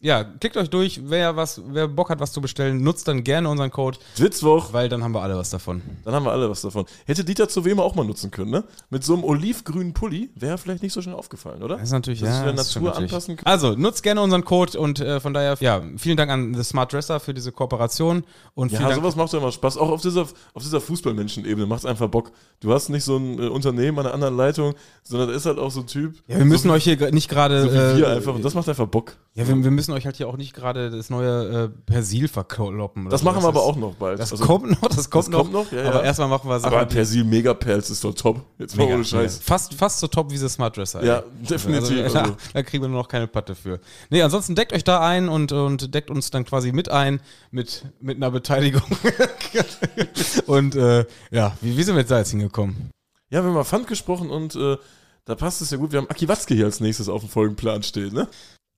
[0.01, 1.01] Ja, klickt euch durch.
[1.03, 4.87] Wer, was, wer Bock hat, was zu bestellen, nutzt dann gerne unseren Code, Witzwoch, weil
[4.87, 5.81] dann haben wir alle was davon.
[6.05, 6.85] dann haben wir alle was davon.
[7.05, 8.63] Hätte Dieter zu wem auch mal nutzen können, ne?
[8.89, 11.75] Mit so einem olivgrünen Pulli wäre vielleicht nicht so schnell aufgefallen, oder?
[11.75, 13.45] Das ist natürlich, Dass ja, der das Natur anpassen kann.
[13.45, 16.93] Also, nutzt gerne unseren Code und äh, von daher, ja, vielen Dank an The Smart
[16.93, 18.23] Dresser für diese Kooperation
[18.55, 18.95] und Ja, Dank.
[18.95, 19.77] sowas macht ja immer Spaß.
[19.77, 22.31] Auch auf dieser, auf dieser Fußballmenschenebene macht es einfach Bock.
[22.61, 25.59] Du hast nicht so ein äh, Unternehmen an einer anderen Leitung, sondern da ist halt
[25.59, 26.15] auch so ein Typ.
[26.27, 27.63] Ja, wir müssen so, euch hier nicht gerade.
[27.63, 28.33] so wie wir äh, einfach.
[28.33, 29.17] Und das macht einfach Bock.
[29.35, 33.09] Ja, wir, wir müssen euch halt hier auch nicht gerade das neue äh, Persil verkloppen.
[33.09, 33.25] Das so.
[33.25, 34.19] machen wir aber auch noch bald.
[34.19, 35.39] Das Also, kommt noch, das kommt das noch.
[35.39, 36.03] kommt noch, ja, aber ja.
[36.05, 36.73] erstmal machen wir Sachen.
[36.75, 38.41] aber Persil Megapels ist doch top.
[38.57, 39.33] Jetzt mal Mega, ohne Scheiß.
[39.39, 39.43] mega.
[39.45, 41.03] Fast, fast so top wie The Smart Dresser.
[41.03, 41.23] Ja, ey.
[41.49, 41.97] definitiv.
[42.03, 43.79] Also, Also, da, da kriegen wir nur noch keine Patte für.
[44.09, 47.19] Nee, ansonsten deckt euch da ein und, und deckt uns dann quasi mit ein
[47.51, 48.81] mit, mit einer Beteiligung.
[50.47, 52.91] und äh, ja, wie, wie sind wir jetzt da jetzt hingekommen?
[53.29, 54.77] Ja, wir haben mal Pfand gesprochen und äh,
[55.25, 55.91] da passt es ja gut.
[55.91, 58.27] Wir haben Aki Watzke hier als nächstes auf dem Folgenplan stehen, ne?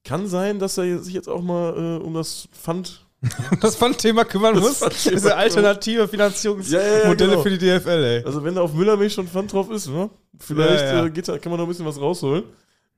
[0.04, 3.06] Kann sein, dass er sich jetzt auch mal äh, um das Pfand
[3.60, 4.78] das Pfandthema kümmern Das muss.
[4.78, 7.42] Pfandthema Diese alternative Finanzierungsmodelle Ja, ja, ja, genau.
[7.42, 8.24] für die DFL, ey.
[8.24, 10.10] Also wenn da auf Müllermilch schon Pfand drauf ist, ne?
[10.38, 10.84] Vielleicht.
[10.84, 12.42] Äh, geht da, kann man noch ein bisschen was rausholen.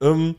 [0.01, 0.35] Ähm,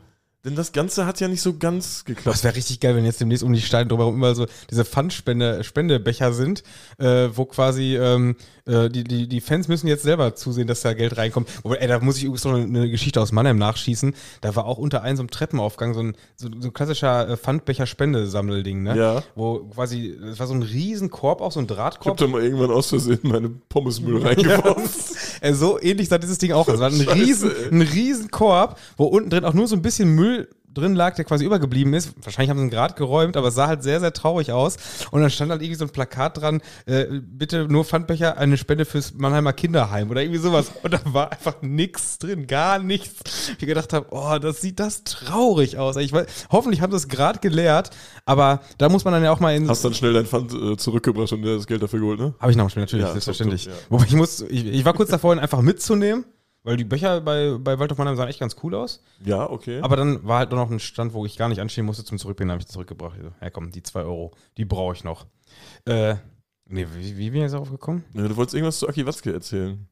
[0.46, 2.36] denn das Ganze hat ja nicht so ganz geklappt.
[2.36, 6.34] Das wäre richtig geil, wenn jetzt demnächst um die Steine drumherum immer so diese Pfandspende-Spendebecher
[6.34, 6.64] sind,
[7.00, 8.36] äh, wo quasi ähm,
[8.68, 11.50] äh, die, die, die Fans müssen jetzt selber zusehen, dass da Geld reinkommt.
[11.64, 14.14] Wobei, ey, da muss ich übrigens noch eine, Geschichte aus Mannheim nachschießen.
[14.42, 17.38] Da war auch unter einem so einem Treppenaufgang so ein, so, so ein klassischer äh,
[17.38, 18.98] Pfandbecher-Spendesammelding, ne?
[18.98, 19.24] Ja.
[19.34, 22.18] Wo quasi, das war so ein Riesenkorb, auch so ein Ich hab Drahtkorb.
[22.18, 24.90] da mal irgendwann aus Versehen meine Pommesmüll reingeworfen.
[25.42, 26.68] Äh, so ähnlich sah dieses Ding auch.
[26.68, 26.76] aus.
[26.76, 27.72] Es war ein Scheiße, riesen, ey.
[27.72, 30.35] ein riesen Korb, wo unten drin auch nur so ein bisschen Müll
[30.76, 32.14] drin lag, der quasi übergeblieben ist.
[32.24, 34.76] Wahrscheinlich haben sie ihn gerade geräumt, aber es sah halt sehr, sehr traurig aus.
[35.10, 38.86] Und dann stand halt irgendwie so ein Plakat dran, äh, bitte nur Pfandbecher, eine Spende
[38.86, 40.72] fürs Mannheimer Kinderheim oder irgendwie sowas.
[40.84, 43.54] Und da war einfach nichts drin, gar nichts.
[43.58, 45.96] Ich gedacht habe, oh, das sieht das traurig aus.
[45.96, 47.92] Ich weiß, hoffentlich haben sie es gerade geleert,
[48.26, 49.70] aber da muss man dann ja auch mal in...
[49.70, 52.34] Hast dann schnell dein Pfand äh, zurückgebracht und dir das Geld dafür geholt, ne?
[52.40, 53.64] Habe ich nachgespielt, natürlich, Ja, selbstverständlich.
[53.66, 53.92] top, top, ja.
[53.92, 56.26] Wobei ich muss, ich, ich war kurz davor, ihn einfach mitzunehmen,
[56.66, 59.02] weil die Becher bei, bei Waldorf Mannheim sahen echt ganz cool aus.
[59.24, 59.80] Ja, okay.
[59.82, 62.18] Aber dann war halt nur noch ein Stand, wo ich gar nicht anstehen musste zum
[62.18, 63.18] Zurückbringen, habe ich zurückgebracht.
[63.40, 65.28] Ja komm, die 2 Euro, die brauche ich noch.
[65.86, 66.16] Äh,
[66.68, 68.04] nee, wie, wie bin ich jetzt darauf gekommen?
[68.14, 69.88] ja, du wolltest irgendwas zu Aki Watzke erzählen.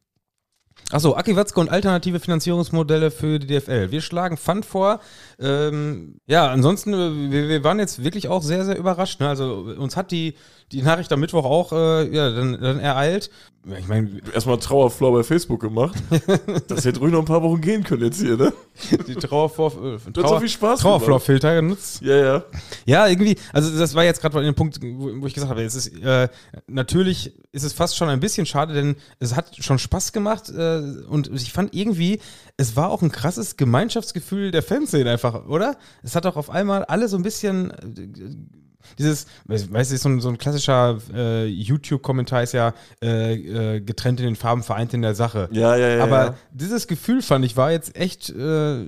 [0.92, 3.92] Achso, Aki Watzke und alternative Finanzierungsmodelle für die DFL.
[3.92, 5.00] Wir schlagen Pfand vor.
[5.40, 9.20] Ähm, ja, ansonsten, äh, wir, wir waren jetzt wirklich auch sehr, sehr überrascht.
[9.20, 9.30] Ne?
[9.30, 10.36] Also uns hat die,
[10.72, 13.30] die Nachricht am Mittwoch auch äh, ja, dann, dann ereilt.
[13.80, 15.96] Ich meine, Erstmal Trauerfloor bei Facebook gemacht.
[16.68, 18.52] das hätte ruhig noch ein paar Wochen gehen können jetzt hier, ne?
[19.08, 22.02] die Trauervor äh, hast so viel Spaß Trauerflor-Filter genutzt.
[22.02, 22.44] Ja, ja.
[22.86, 25.76] Ja, irgendwie, also das war jetzt gerade der Punkt, wo, wo ich gesagt habe, es
[25.76, 26.28] ist, äh,
[26.68, 30.80] natürlich ist es fast schon ein bisschen schade, denn es hat schon Spaß gemacht äh,
[31.08, 32.20] und ich fand irgendwie,
[32.58, 35.78] es war auch ein krasses Gemeinschaftsgefühl der Fanszene einfach, oder?
[36.04, 38.36] Es hat auch auf einmal alle so ein bisschen äh,
[38.98, 43.34] dieses, weißt du, so ein, so ein klassischer äh, YouTube-Kommentar ist ja äh,
[43.76, 45.50] äh, getrennt in den Farben, vereint in der Sache.
[45.52, 46.04] Ja, ja, ja.
[46.04, 46.36] Aber ja.
[46.52, 48.86] dieses Gefühl fand ich war jetzt echt äh,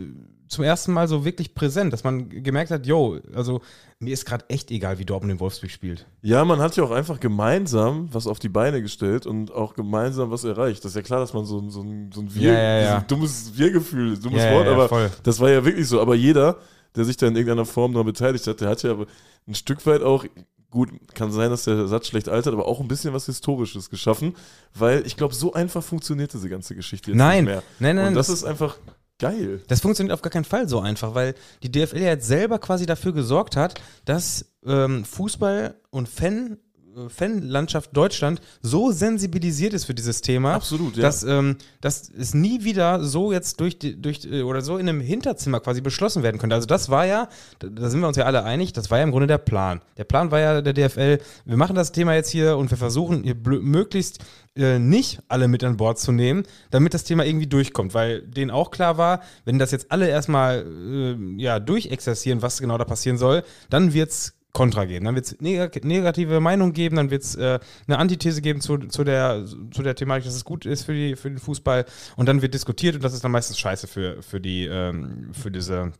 [0.47, 3.61] zum ersten Mal so wirklich präsent, dass man gemerkt hat, yo, also
[3.99, 6.05] mir ist gerade echt egal, wie Dortmund den Wolfsburg spielt.
[6.21, 10.29] Ja, man hat ja auch einfach gemeinsam was auf die Beine gestellt und auch gemeinsam
[10.31, 10.83] was erreicht.
[10.85, 12.79] Das ist ja klar, dass man so, ein- so ein, so ein Wir, Ja, ja,
[12.81, 12.99] ja.
[13.01, 15.11] dummes Wir-Gefühl, dummes Wort, aber voll.
[15.23, 15.99] das war ja wirklich so.
[16.01, 16.57] Aber jeder,
[16.95, 18.95] der sich da in irgendeiner Form daran beteiligt hat, der hat ja
[19.47, 20.25] ein Stück weit auch,
[20.69, 24.35] gut, kann sein, dass der Satz schlecht altert, aber auch ein bisschen was Historisches geschaffen,
[24.73, 27.45] weil ich glaube, so einfach funktioniert diese ganze Geschichte jetzt Nein.
[27.45, 27.63] nicht mehr.
[27.79, 28.77] Nein, nein, Und das, das- ist einfach
[29.19, 29.61] geil.
[29.67, 32.85] Das funktioniert auf gar keinen Fall so einfach, weil die DFL ja jetzt selber quasi
[32.85, 36.57] dafür gesorgt hat, dass ähm, Fußball und Fan,
[37.09, 41.03] Fanlandschaft Deutschland so sensibilisiert ist für dieses Thema, Absolut, ja.
[41.03, 44.87] dass, ähm, dass es nie wieder so jetzt durch, die, durch äh, oder so in
[44.87, 46.55] einem Hinterzimmer quasi beschlossen werden könnte.
[46.55, 47.29] Also das war ja,
[47.59, 49.81] da, sind wir uns ja alle einig, das war ja im Grunde der Plan.
[49.97, 53.23] Der Plan war ja der DFL, wir machen das Thema jetzt hier und wir versuchen
[53.23, 54.19] hier möglichst
[54.55, 58.51] äh, nicht alle mit an Bord zu nehmen, damit das Thema irgendwie durchkommt, weil denen
[58.51, 63.17] auch klar war, wenn das jetzt alle erstmal äh, ja, durchexerzieren, was genau da passieren
[63.17, 67.35] soll, dann wird's Kontra geben, dann wird es neg negative Meinung geben, dann wird es
[67.35, 70.93] äh, eine Antithese geben zu, zu, der, zu der Thematik, dass es gut ist für,
[70.93, 74.23] die, für den Fußball und dann wird diskutiert und das ist dann meistens scheiße für,
[74.23, 75.91] für, die, ähm, für diese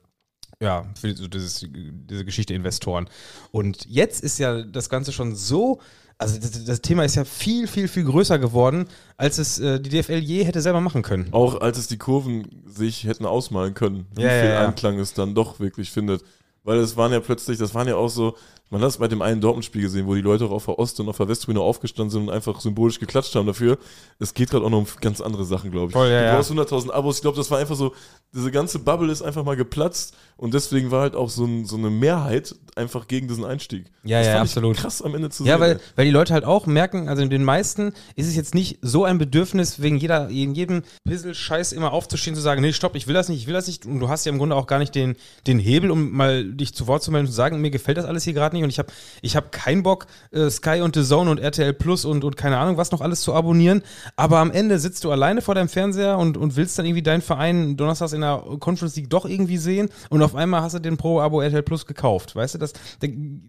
[0.61, 3.09] ja, für so dieses, diese Geschichte Investoren.
[3.51, 5.81] Und jetzt ist ja das Ganze schon so,
[6.17, 8.85] also das, das Thema ist ja viel, viel, viel größer geworden,
[9.17, 11.27] als es äh, die DFL je hätte selber machen können.
[11.31, 14.65] Auch als es die Kurven sich hätten ausmalen können, wie Ja, ja, viel ja.
[14.65, 16.23] Anklang es dann doch wirklich findet.
[16.65, 18.35] Weil es waren ja plötzlich, das waren ja auch so,
[18.71, 20.99] man hat es bei dem einen Dortmund-Spiel gesehen, wo die Leute auch auf der Ost-
[20.99, 23.77] und auf der Westtribüne aufgestanden sind und einfach symbolisch geklatscht haben dafür.
[24.17, 25.93] Es geht gerade auch noch um ganz andere Sachen, glaube ich.
[25.93, 26.35] Voll, ja, du ja.
[26.35, 27.17] brauchst 100.000 Abos.
[27.17, 27.93] Ich glaube, das war einfach so,
[28.33, 31.77] diese ganze Bubble ist einfach mal geplatzt und deswegen war halt auch so, ein, so
[31.77, 33.85] eine Mehrheit einfach gegen diesen Einstieg.
[34.03, 34.77] Ja, das ja, absolut.
[34.77, 35.61] Krass am Ende zu Ja, sehen.
[35.61, 38.79] weil, weil die Leute halt auch merken, also in den meisten ist es jetzt nicht
[38.81, 43.05] so ein Bedürfnis, wegen jeder, in jedem Pissel-Scheiß immer aufzustehen, zu sagen, nee, stopp, ich
[43.05, 43.85] will das nicht, ich will das nicht.
[43.85, 46.73] Und du hast ja im Grunde auch gar nicht den, den Hebel, um mal dich
[46.73, 48.69] zu Wort zu melden und zu sagen, mir gefällt das alles hier gerade nicht und
[48.69, 48.89] ich habe
[49.21, 52.57] ich hab keinen Bock, äh, Sky und The Zone und RTL Plus und, und keine
[52.57, 53.81] Ahnung was noch alles zu abonnieren.
[54.15, 57.21] Aber am Ende sitzt du alleine vor deinem Fernseher und, und willst dann irgendwie deinen
[57.21, 60.97] Verein donnerstags in der Conference League doch irgendwie sehen und auf einmal hast du den
[60.97, 62.35] Pro-Abo RTL Plus gekauft.
[62.35, 62.73] Weißt du, das,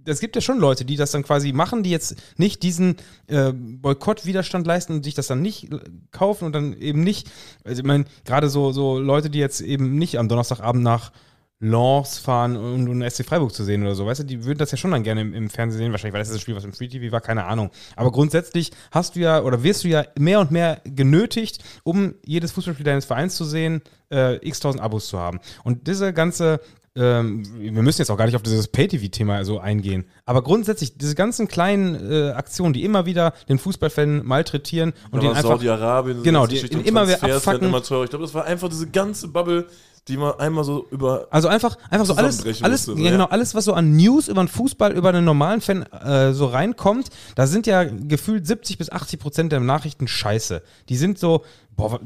[0.04, 3.52] das gibt ja schon Leute, die das dann quasi machen, die jetzt nicht diesen äh,
[3.52, 5.78] Boykott-Widerstand leisten und sich das dann nicht äh,
[6.10, 7.30] kaufen und dann eben nicht,
[7.64, 11.12] also ich meine, gerade so, so Leute, die jetzt eben nicht am Donnerstagabend nach
[11.58, 14.04] Lens fahren und, und SC Freiburg zu sehen oder so.
[14.06, 16.20] Weißt du, die würden das ja schon dann gerne im, im Fernsehen sehen, wahrscheinlich, weil
[16.20, 17.70] das ist ein Spiel, was im Free TV war, keine Ahnung.
[17.96, 22.52] Aber grundsätzlich hast du ja oder wirst du ja mehr und mehr genötigt, um jedes
[22.52, 23.80] Fußballspiel deines Vereins zu sehen,
[24.12, 25.40] äh, x tausend Abos zu haben.
[25.64, 26.60] Und diese ganze
[26.96, 30.06] ähm, wir müssen jetzt auch gar nicht auf dieses Pay-TV-Thema so eingehen.
[30.24, 35.30] Aber grundsätzlich, diese ganzen kleinen äh, Aktionen, die immer wieder den Fußballfan malträtieren und den
[35.30, 35.50] einfach.
[35.50, 37.68] Saudi-Arabien, genau, die, den immer wieder abfacken.
[37.68, 37.78] Immer.
[37.80, 39.66] Ich glaube, das war einfach diese ganze Bubble,
[40.08, 41.26] die man einmal so über.
[41.30, 44.42] Also einfach, einfach so alles, alles, musste, ja, genau, alles, was so an News über
[44.42, 48.90] den Fußball, über einen normalen Fan äh, so reinkommt, da sind ja gefühlt 70 bis
[48.90, 50.62] 80 Prozent der Nachrichten scheiße.
[50.88, 51.98] Die sind so, boah,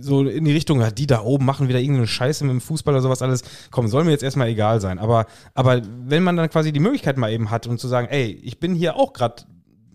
[0.00, 3.02] so in die Richtung, die da oben machen wieder irgendeine Scheiße mit dem Fußball oder
[3.02, 3.42] sowas alles.
[3.70, 4.98] Komm, soll mir jetzt erstmal egal sein.
[4.98, 8.32] Aber, aber wenn man dann quasi die Möglichkeit mal eben hat und zu sagen, ey,
[8.42, 9.44] ich bin hier auch gerade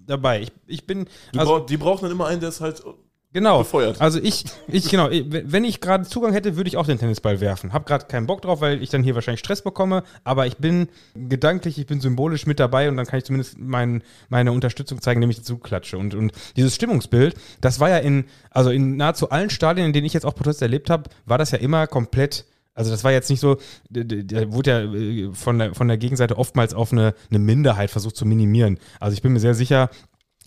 [0.06, 0.42] dabei.
[0.42, 1.08] Ich, ich bin.
[1.36, 2.84] Also, die brauchen dann immer einen, der es halt
[3.38, 3.60] Genau.
[3.60, 4.02] Befeuert.
[4.02, 7.72] Also ich, ich genau, wenn ich gerade Zugang hätte, würde ich auch den Tennisball werfen.
[7.72, 10.88] Hab gerade keinen Bock drauf, weil ich dann hier wahrscheinlich Stress bekomme, aber ich bin
[11.14, 15.22] gedanklich, ich bin symbolisch mit dabei und dann kann ich zumindest mein, meine Unterstützung zeigen,
[15.22, 16.00] indem ich dazu klatsche.
[16.00, 20.08] Und, und dieses Stimmungsbild, das war ja in, also in nahezu allen Stadien, in denen
[20.08, 23.32] ich jetzt auch Proteste erlebt habe, war das ja immer komplett also das war jetzt
[23.32, 23.58] nicht so,
[23.90, 28.16] da wurde ja äh, von der, von der Gegenseite oftmals auf eine, eine Minderheit versucht
[28.16, 28.78] zu minimieren.
[29.00, 29.90] Also ich bin mir sehr sicher,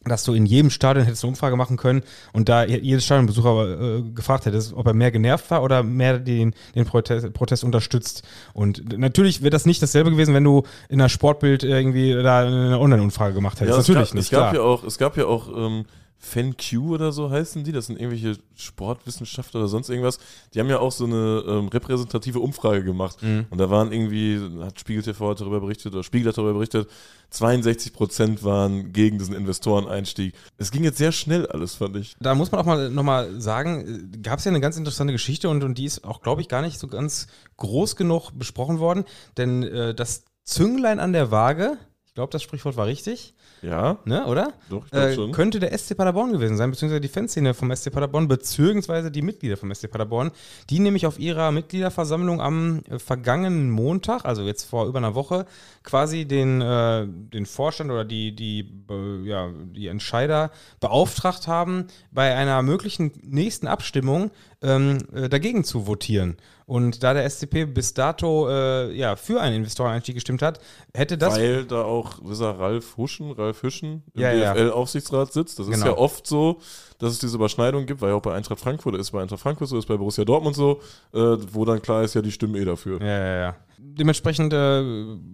[0.05, 4.03] dass du in jedem Stadion hättest eine Umfrage machen können und da jedes Stadionbesucher äh,
[4.15, 8.23] gefragt hättest, ob er mehr genervt war oder mehr den, den Protest, Protest unterstützt.
[8.55, 12.79] Und natürlich wäre das nicht dasselbe gewesen, wenn du in der Sportbild irgendwie da eine
[12.79, 13.89] Online-Umfrage gemacht hättest.
[13.89, 14.25] Ja, natürlich gab, nicht.
[14.25, 14.55] Es gab klar.
[14.55, 15.85] ja auch, es gab ja auch ähm,
[16.21, 17.73] FanQ oder so heißen die.
[17.73, 20.19] Das sind irgendwelche Sportwissenschaftler oder sonst irgendwas.
[20.53, 23.23] Die haben ja auch so eine ähm, repräsentative Umfrage gemacht.
[23.23, 23.47] Mhm.
[23.49, 26.89] Und da waren irgendwie, hat Spiegel TV darüber berichtet oder Spiegel hat darüber berichtet,
[27.31, 30.35] 62 Prozent waren gegen diesen Investoreneinstieg.
[30.59, 32.15] Es ging jetzt sehr schnell alles, fand ich.
[32.21, 35.65] Da muss man auch mal nochmal sagen, gab es ja eine ganz interessante Geschichte und,
[35.65, 39.05] und die ist auch, glaube ich, gar nicht so ganz groß genug besprochen worden.
[39.39, 43.99] Denn äh, das Zünglein an der Waage, ich glaube, das Sprichwort war richtig, ja.
[44.05, 44.55] Ne, oder?
[44.69, 45.33] Doch, ich äh, schon.
[45.33, 49.57] Könnte der SC Paderborn gewesen sein, beziehungsweise die Fanszene vom SC Paderborn, beziehungsweise die Mitglieder
[49.57, 50.31] vom SC Paderborn,
[50.71, 55.47] die nämlich auf ihrer Mitgliederversammlung am äh, vergangenen Montag, also jetzt vor über einer Woche,
[55.83, 62.35] quasi den, äh, den Vorstand oder die, die, äh, ja, die Entscheider beauftragt haben, bei
[62.35, 64.31] einer möglichen nächsten Abstimmung
[64.63, 66.37] ähm, äh, dagegen zu votieren.
[66.71, 70.61] Und da der SCP bis dato äh, ja, für einen Investoreneinstieg gestimmt hat,
[70.95, 71.35] hätte das.
[71.35, 75.59] Weil da auch dieser Ralf Huschen, Ralf Hüschen im ja, DFL-Aufsichtsrat sitzt.
[75.59, 75.79] Das genau.
[75.79, 76.61] ist ja oft so,
[77.01, 79.67] dass es diese Überschneidung gibt, weil ja auch bei Eintracht Frankfurt ist bei Eintracht Frankfurt
[79.67, 80.81] so, ist bei Borussia Dortmund so,
[81.13, 83.01] äh, wo dann klar ist, ja, die stimmen eh dafür.
[83.01, 84.83] Ja, ja, ja dementsprechend äh,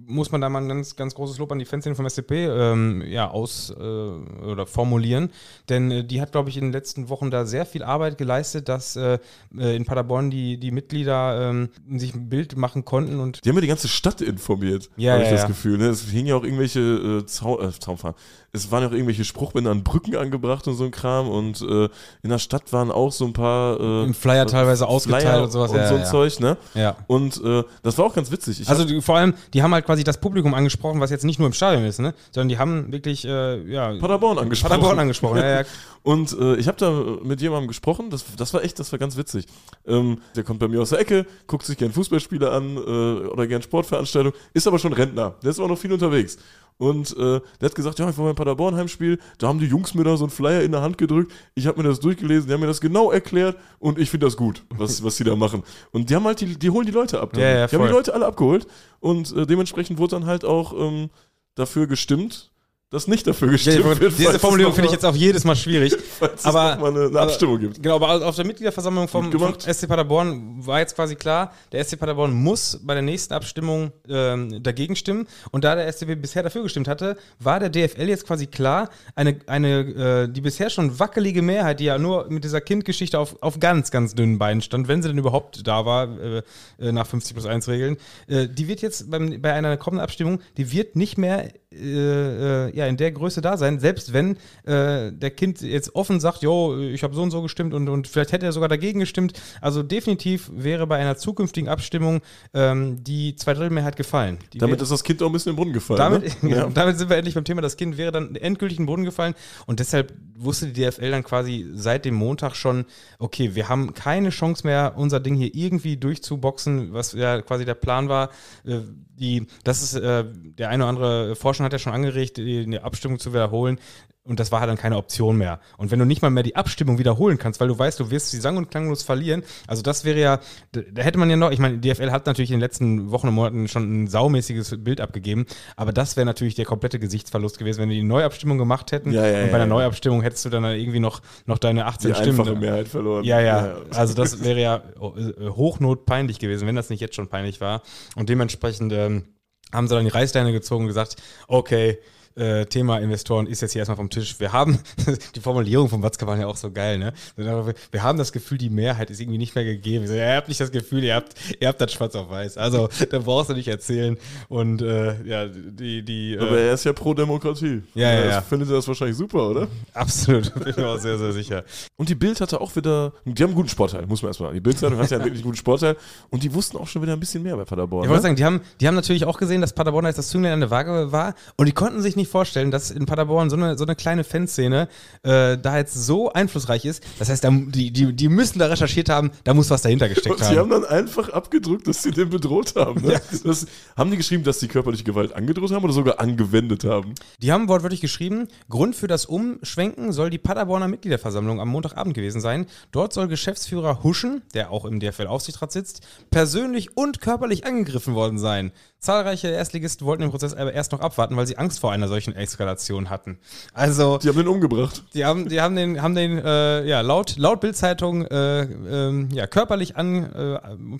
[0.06, 3.02] muss man da mal ein ganz, ganz großes Lob an die Fanszene vom SCP ähm,
[3.06, 5.30] ja, aus äh, oder formulieren.
[5.68, 8.68] Denn äh, die hat, glaube ich, in den letzten Wochen da sehr viel Arbeit geleistet,
[8.68, 9.18] dass äh,
[9.56, 13.20] äh, in Paderborn die, die Mitglieder ähm, sich ein Bild machen konnten.
[13.20, 15.78] Und die haben ja die ganze Stadt informiert, ja, habe ich ja, das Gefühl.
[15.78, 15.86] Ne?
[15.86, 18.16] Es hingen ja auch irgendwelche äh, Zau Zaunfahren
[18.56, 21.88] es waren auch irgendwelche Spruchbänder an Brücken angebracht und so ein Kram und äh,
[22.22, 25.52] in der Stadt waren auch so ein paar äh, Im Flyer teilweise ausgeteilt Flyer und
[25.52, 26.06] sowas und ja, so ein ja.
[26.06, 26.56] Zeug, ne?
[26.74, 26.96] Ja.
[27.06, 28.60] Und äh, das war auch ganz witzig.
[28.60, 31.38] Ich also die, vor allem, die haben halt quasi das Publikum angesprochen, was jetzt nicht
[31.38, 32.14] nur im Stadion ist, ne?
[32.32, 34.70] Sondern die haben wirklich äh, ja Paderborn angesprochen.
[34.70, 35.66] Paderborn angesprochen, ja, ja.
[36.06, 36.90] Und äh, ich habe da
[37.24, 39.46] mit jemandem gesprochen, das, das war echt, das war ganz witzig.
[39.88, 42.80] Ähm, der kommt bei mir aus der Ecke, guckt sich gern Fußballspiele an äh,
[43.26, 45.34] oder gern Sportveranstaltungen, ist aber schon Rentner.
[45.42, 46.38] Der ist auch noch viel unterwegs.
[46.78, 50.04] Und äh, der hat gesagt, ja, ich war beim Paderborn-Heimspiel, da haben die Jungs mir
[50.04, 51.32] da so einen Flyer in der Hand gedrückt.
[51.54, 54.36] Ich habe mir das durchgelesen, die haben mir das genau erklärt und ich finde das
[54.36, 55.62] gut, was, was sie da machen.
[55.92, 57.36] Und die haben halt, die, die holen die Leute ab.
[57.36, 58.66] Ja, ja, die haben die Leute alle abgeholt
[59.00, 61.08] und äh, dementsprechend wurde dann halt auch ähm,
[61.54, 62.52] dafür gestimmt,
[62.90, 64.16] dass nicht dafür gestimmt ja, wird.
[64.16, 65.96] Diese Formulierung finde ich jetzt auch jedes Mal schwierig.
[66.18, 67.82] falls aber, es mal eine, eine Abstimmung gibt.
[67.82, 71.98] Genau, aber auf der Mitgliederversammlung vom, vom, SC Paderborn war jetzt quasi klar, der SC
[71.98, 75.26] Paderborn muss bei der nächsten Abstimmung ähm, dagegen stimmen.
[75.50, 79.40] Und da der SCP bisher dafür gestimmt hatte, war der DFL jetzt quasi klar, eine,
[79.48, 83.58] eine äh, die bisher schon wackelige Mehrheit, die ja nur mit dieser Kindgeschichte auf, auf
[83.58, 86.42] ganz, ganz dünnen Beinen stand, wenn sie denn überhaupt da war, äh,
[86.78, 87.96] äh nach 50 plus 1 Regeln,
[88.28, 92.76] äh, die wird jetzt beim, bei einer kommenden Abstimmung, die wird nicht mehr äh, äh,
[92.76, 96.78] ja, in der Größe da sein, selbst wenn äh, der Kind jetzt offen sagt, jo,
[96.78, 99.32] ich habe so und so gestimmt und, und vielleicht hätte er sogar dagegen gestimmt.
[99.60, 102.20] Also definitiv wäre bei einer zukünftigen Abstimmung
[102.54, 104.38] ähm, die Zweidrittelmehrheit gefallen.
[104.52, 105.98] Die damit ist das Kind auch ein bisschen in den Brunnen gefallen.
[105.98, 106.50] Damit, ne?
[106.56, 106.68] ja.
[106.68, 109.34] damit sind wir endlich beim Thema, das Kind wäre dann endgültig in den Brunnen gefallen
[109.66, 112.84] und deshalb wusste die DFL dann quasi seit dem Montag schon,
[113.18, 117.74] okay, wir haben keine Chance mehr, unser Ding hier irgendwie durchzuboxen, was ja quasi der
[117.74, 118.30] Plan war.
[118.64, 118.82] Äh,
[119.18, 122.66] die, das ist äh, der eine oder andere Vorschlag Vorstand hat ja schon angeregt, die,
[122.66, 123.78] die Abstimmung zu wiederholen.
[124.24, 125.60] Und das war halt dann keine Option mehr.
[125.78, 128.32] Und wenn du nicht mal mehr die Abstimmung wiederholen kannst, weil du weißt, du wirst
[128.32, 130.40] sie sang- und klanglos verlieren, also das wäre ja,
[130.72, 133.28] da hätte man ja noch, ich meine, die DFL hat natürlich in den letzten Wochen
[133.28, 137.82] und Monaten schon ein saumäßiges Bild abgegeben, aber das wäre natürlich der komplette Gesichtsverlust gewesen,
[137.82, 139.12] wenn wir die Neuabstimmung gemacht hätten.
[139.12, 139.66] Ja, ja, und bei der ja.
[139.66, 142.40] Neuabstimmung hättest du dann irgendwie noch, noch deine 18 Die Stimmen.
[142.40, 143.22] einfache Mehrheit verloren.
[143.22, 147.28] Ja, ja, Also das wäre ja äh, hochnot peinlich gewesen, wenn das nicht jetzt schon
[147.28, 147.82] peinlich war.
[148.16, 149.26] Und dementsprechend ähm,
[149.72, 151.16] haben sie dann die Reißleine gezogen und gesagt,
[151.48, 151.98] okay,
[152.36, 154.38] äh, Thema Investoren ist jetzt hier erstmal vom Tisch.
[154.38, 154.78] Wir haben,
[155.34, 157.12] die Formulierung von Watzke waren ja auch so geil, ne?
[157.36, 160.06] Wir haben das Gefühl, die Mehrheit ist irgendwie nicht mehr gegeben.
[160.06, 162.58] Ihr habt nicht das Gefühl, ihr habt, ihr habt das schwarz auf weiß.
[162.58, 164.18] Also, da brauchst du nicht erzählen.
[164.48, 166.36] Und äh, ja, die, die.
[166.38, 167.82] Aber Äh, er ist ja pro Demokratie.
[167.94, 168.40] Ja, ja, Das ja.
[168.42, 169.68] Findet er das wahrscheinlich super, oder?
[169.94, 171.64] absolut, bin ich mir auch sehr, sehr sicher.
[171.96, 174.56] Und die Bild hatte auch wieder, die haben einen guten Sportteil, muss man erstmal sagen.
[174.56, 175.96] Die Bild-Zeitung hat ja einen wirklich guten Sportteil
[176.30, 178.04] und die wussten auch schon wieder ein bisschen mehr bei Paderborn.
[178.04, 178.22] Ich wollte ne?
[178.22, 180.70] sagen, die haben, die haben natürlich auch gesehen, dass Paderborn jetzt das Zünglein an der
[180.70, 183.96] Waage war und die konnten sich nicht vorstellen, dass in Paderborn so eine, so eine
[183.96, 184.88] kleine Fanszene
[185.22, 187.02] äh, da jetzt so einflussreich ist.
[187.18, 190.36] Das heißt, da, die, die, die müssen da recherchiert haben, da muss was dahinter gesteckt
[190.36, 190.72] Und sie haben.
[190.72, 193.02] haben dann einfach abgedrückt, dass sie den bedroht haben.
[193.02, 193.20] Ne?
[193.44, 197.14] Das, haben die geschrieben, dass sie körperliche Gewalt angedroht haben oder sogar angewendet haben?
[197.40, 202.40] Die haben wortwörtlich geschrieben, Grund für das Umschwenken soll die Paderborner Mitgliederversammlung am Montagabend gewesen
[202.40, 202.66] sein.
[202.90, 208.72] Dort soll Geschäftsführer Huschen, der auch im DFL-Aufsichtsrat sitzt, persönlich und körperlich angegriffen worden sein.
[209.06, 212.34] Zahlreiche Erstligisten wollten den Prozess aber erst noch abwarten, weil sie Angst vor einer solchen
[212.34, 213.38] Eskalation hatten.
[213.72, 215.04] Also, Die haben den umgebracht.
[215.14, 219.46] Die haben, die haben den, haben den äh, ja, laut, laut Bildzeitung äh, ähm, ja,
[219.46, 220.58] körperlich, an, äh,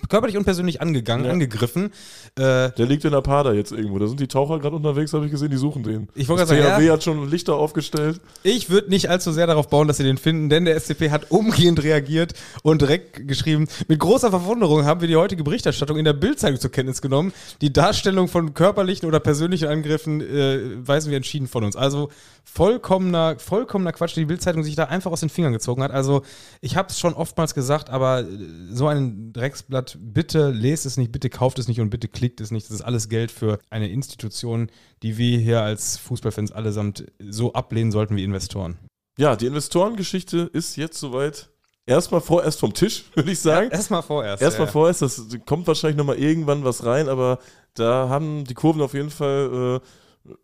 [0.09, 1.33] körperlich und persönlich angegangen, Ja.
[1.33, 1.87] angegriffen.
[2.39, 3.99] Äh, Der liegt in der Pader jetzt irgendwo.
[3.99, 6.09] Da sind die Taucher gerade unterwegs, habe ich gesehen, die suchen den.
[6.15, 6.93] Ich wollte sagen, THW ja.
[6.93, 8.21] hat schon Lichter aufgestellt.
[8.45, 11.31] ich würde nicht allzu sehr darauf bauen, dass sie den finden, denn der SCP hat
[11.33, 16.13] umgehend reagiert und direkt geschrieben, mit großer Verwunderung haben wir die heutige Berichterstattung in der
[16.13, 17.33] Bildzeitung zur Kenntnis genommen.
[17.61, 21.77] Die Darstellung von körperlichen oder persönlichen Angriffen äh, weisen wir entschieden von uns.
[21.77, 22.11] Also
[22.45, 25.93] vollkommener, vollkommener Quatsch, die Bildzeitung sich da einfach aus den Fingern gezogen hat.
[25.93, 26.21] Also
[26.61, 28.27] ich habe es schon oftmals gesagt, aber äh,
[28.71, 32.51] so ein Drecksblatt, bitte lest es nicht, bitte kauft es nicht und bitte klickt es
[32.51, 32.67] nicht.
[32.67, 34.71] Das ist alles Geld für eine Institution,
[35.03, 38.77] die wir hier als Fußballfans allesamt so ablehnen sollten wie Investoren.
[39.19, 41.49] Ja, die Investorengeschichte ist jetzt soweit
[41.87, 43.71] erstmal vorerst vom Tisch, würde ich sagen.
[43.71, 44.43] Erstmal vorerst.
[44.43, 44.73] Erstmal ja.
[44.73, 47.39] vorerst, das kommt wahrscheinlich nochmal irgendwann was rein, aber
[47.79, 49.87] da haben die Kurven auf jeden Fall äh,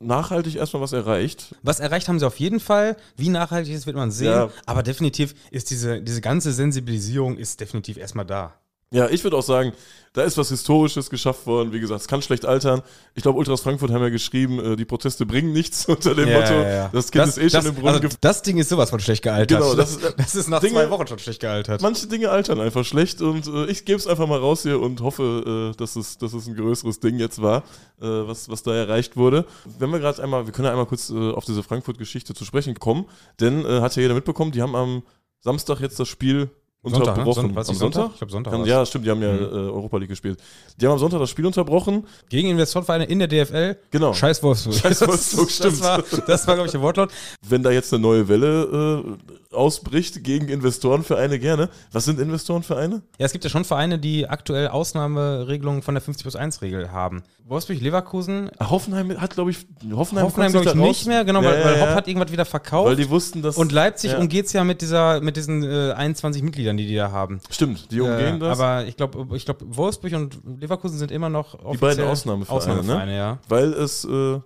[0.01, 1.55] nachhaltig erstmal was erreicht.
[1.63, 2.97] Was erreicht haben sie auf jeden Fall.
[3.17, 4.33] Wie nachhaltig ist, wird man sehen.
[4.33, 4.51] Ja.
[4.67, 8.55] Aber definitiv ist diese, diese ganze Sensibilisierung ist definitiv erstmal da.
[8.93, 9.73] Ja, ich würde auch sagen,
[10.15, 11.73] da ist was Historisches geschafft worden.
[11.73, 12.83] Wie gesagt, es kann schlecht altern.
[13.15, 16.53] Ich glaube, Ultras Frankfurt haben ja geschrieben, äh, die Proteste bringen nichts unter dem Motto,
[16.93, 18.17] das Kind ist eh schon im Brunnen also.
[18.21, 19.59] Das Ding ist sowas von schlecht gealtert.
[19.59, 21.81] Genau, das das, ist- das ist nach Dinge- zwei Wochen schon schlecht gealtert.
[21.81, 25.01] Manche Dinge altern einfach schlecht und äh, ich gebe es einfach mal raus hier und
[25.01, 27.63] hoffe, äh, dass, es, dass es ein größeres Ding jetzt war,
[28.03, 29.47] äh, was, was da erreicht wurde.
[29.79, 32.75] Wenn wir gerade einmal, wir können ja einmal kurz äh, auf diese Frankfurt-Geschichte zu sprechen
[32.79, 33.07] kommen,
[33.41, 35.03] denn äh, hat ja jeder mitbekommen, die haben am
[35.41, 36.51] Samstag jetzt das Spiel
[36.85, 37.11] Sonntag, ne?
[37.23, 37.43] unterbrochen.
[37.49, 38.11] Son- was am ist Sonntag?
[38.13, 38.69] Ich glaub, Sonntag war's.
[38.69, 39.39] ja, stimmt, die haben ja Mhm.
[39.41, 40.39] äh, Europa League gespielt.
[40.81, 42.05] Die haben am Sonntag das Spiel unterbrochen.
[42.29, 43.77] Gegen Investorenvereine in der DFL.
[43.91, 44.13] Genau.
[44.15, 44.75] Scheiß Wolfsburg.
[44.75, 45.75] Scheiß Wolfsburg, das, stimmt.
[45.75, 47.11] Das war, das war glaube ich, der Wortlaut.
[47.49, 51.69] Wenn da jetzt eine neue Welle äh, ausbricht gegen Investorenvereine gerne.
[51.93, 53.03] Was sind Investorenvereine?
[53.19, 56.91] Ja, es gibt ja schon Vereine, die aktuell Ausnahmeregelungen von der 50 plus 1 Regel
[56.91, 57.23] haben.
[57.45, 59.59] Wolfsburg, Leverkusen, Ah, Hoffenheim hat, glaube ich,
[59.95, 62.45] Hoffenheim, Hoffenheim glaube ich nicht mehr, genau, weil, Ja, weil ja, Hopp hat irgendwas wieder
[62.45, 62.89] verkauft.
[62.89, 63.57] Weil die wussten, dass.
[63.59, 64.19] und Leipzig ja.
[64.19, 67.41] umgeht es ja mit dieser, mit diesen äh, 21 Mitgliedern, die die da haben.
[67.51, 68.59] Stimmt, die umgehen Äh, das.
[68.59, 73.17] Aber ich glaube, ich glaub, Wolfsburg und Leverkusen sind immer noch Die beiden Ausnahmevereine, Ausnahmevereine,
[73.17, 73.39] ja.
[73.49, 74.41] weil es äh,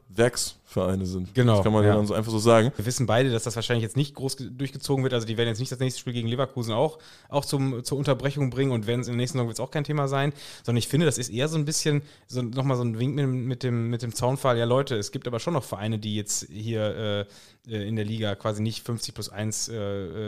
[0.76, 1.34] Werksvereine sind.
[1.34, 1.94] Genau, Das kann man ja.
[1.94, 2.72] dann so einfach so sagen.
[2.76, 5.14] Wir wissen beide, dass das wahrscheinlich jetzt nicht groß ge- durchgezogen wird.
[5.14, 8.50] Also die werden jetzt nicht das nächste Spiel gegen Leverkusen auch, auch zum, zur Unterbrechung
[8.50, 10.32] bringen und werden es in der nächsten Saison wird es auch kein Thema sein.
[10.64, 13.22] Sondern ich finde, das ist eher so ein bisschen so, nochmal so ein Wink mit,
[13.24, 14.58] dem- mit, dem, mit dem Zaunfall.
[14.58, 17.26] Ja, Leute, es gibt aber schon noch Vereine, die jetzt hier
[17.68, 19.74] äh, äh, in der Liga quasi nicht 50 plus 1 äh,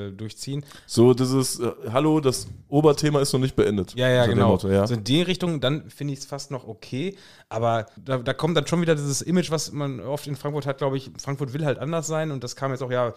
[0.09, 0.65] äh, durchziehen.
[0.87, 3.95] So, dieses äh, Hallo, das Oberthema ist noch nicht beendet.
[3.95, 4.49] Ja, ja, genau.
[4.51, 4.87] Motto, ja.
[4.87, 7.17] So in die Richtung, dann finde ich es fast noch okay.
[7.49, 10.79] Aber da, da kommt dann schon wieder dieses Image, was man oft in Frankfurt hat,
[10.79, 11.11] glaube ich.
[11.21, 13.13] Frankfurt will halt anders sein und das kam jetzt auch, ja,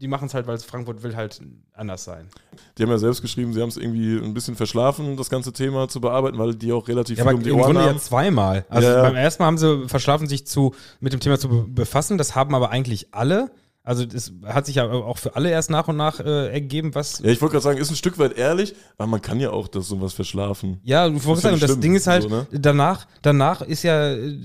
[0.00, 1.40] die machen es halt, weil Frankfurt will halt
[1.72, 2.28] anders sein.
[2.76, 5.88] Die haben ja selbst geschrieben, sie haben es irgendwie ein bisschen verschlafen, das ganze Thema
[5.88, 7.96] zu bearbeiten, weil die auch relativ Ja, viel aber um die im Ohren Grunde haben.
[7.96, 8.64] ja zweimal.
[8.68, 9.02] Also Ja.
[9.02, 12.16] beim ersten Mal haben sie verschlafen, sich zu, mit dem Thema zu be- befassen.
[12.16, 13.50] Das haben aber eigentlich alle.
[13.88, 17.20] Also das hat sich ja auch für alle erst nach und nach äh, ergeben, was.
[17.20, 19.66] Ja, ich wollte gerade sagen, ist ein Stück weit ehrlich, aber man kann ja auch
[19.66, 20.78] das sowas verschlafen.
[20.84, 22.46] Ja, du wolltest ja sagen, nicht das schlimm, Ding ist halt, so, ne?
[22.52, 24.36] danach, danach ist ja, äh,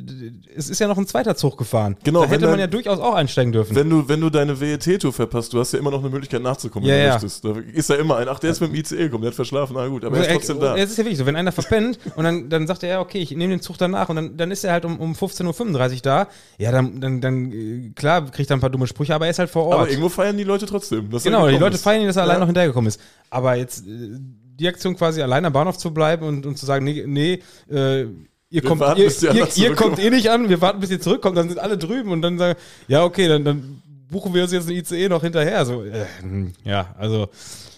[0.55, 1.97] es ist ja noch ein zweiter Zug gefahren.
[2.05, 3.75] Genau, Da hätte man dann- ja durchaus auch einsteigen dürfen.
[3.75, 6.87] Wenn du, wenn du deine WET-Tour verpasst, du hast ja immer noch eine Möglichkeit nachzukommen,
[6.87, 7.13] Ja, wenn du ja.
[7.15, 7.43] möchtest.
[7.43, 9.73] Da ist ja immer ein, ach, der ist mit dem ICE gekommen, der hat verschlafen,
[9.75, 10.77] na gut, aber er ist Ey, trotzdem da.
[10.77, 13.19] Es ist ja wirklich so, wenn einer verpennt und dann, dann sagt er, ja, okay,
[13.19, 15.99] ich nehme den Zug danach und dann, dann ist er halt um, um 15.35 Uhr
[16.01, 16.27] da,
[16.59, 19.39] ja, dann, dann, dann äh, klar, kriegt er ein paar dumme Sprüche, aber er ist
[19.39, 19.79] halt vor Ort.
[19.79, 21.09] Aber irgendwo feiern die Leute trotzdem.
[21.23, 21.83] Genau, die Leute ist.
[21.83, 22.29] feiern ihn, dass er Ja.
[22.29, 22.99] allein noch hinterhergekommen ist.
[23.29, 24.17] Aber jetzt äh,
[24.59, 28.05] die Aktion quasi allein am Bahnhof zu bleiben und, und zu sagen, nee, nee äh,
[28.49, 31.37] ihr, kommt, warten, ihr, ihr, ihr kommt eh nicht an, wir warten, bis ihr zurückkommt,
[31.37, 32.57] dann sind alle drüben und dann sagen,
[32.87, 35.65] ja, okay, dann, dann buchen wir uns jetzt ein ICE noch hinterher.
[35.65, 37.29] So, äh, hm, ja, also,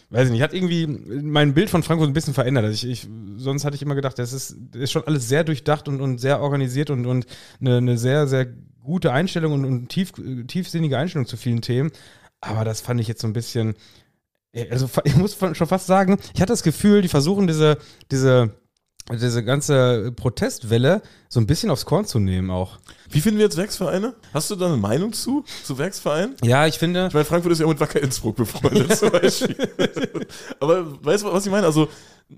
[0.10, 2.66] weiß ich nicht, hat irgendwie mein Bild von Frankfurt ein bisschen verändert.
[2.66, 5.88] Also ich, ich, sonst hatte ich immer gedacht, das ist, ist schon alles sehr durchdacht
[5.88, 7.26] und, und sehr organisiert und, und
[7.62, 8.47] eine, eine sehr, sehr
[8.86, 10.13] gute Einstellung und, und tief,
[10.47, 11.91] tiefsinnige Einstellung zu vielen Themen.
[12.41, 13.75] Aber das fand ich jetzt so ein bisschen,
[14.69, 17.77] also ich muss schon fast sagen, ich hatte das Gefühl, die versuchen diese,
[18.11, 18.51] diese,
[19.11, 22.79] diese ganze Protestwelle so ein bisschen aufs Korn zu nehmen auch.
[23.09, 24.15] Wie finden wir jetzt Werksvereine?
[24.33, 26.36] Hast du da eine Meinung zu, zu Werksvereinen?
[26.43, 29.55] Ja, ich finde, Ich meine, Frankfurt ist ja mit Wacker Innsbruck befreundet zum Beispiel.
[30.59, 31.67] Aber weißt du, was ich meine?
[31.67, 31.88] Also,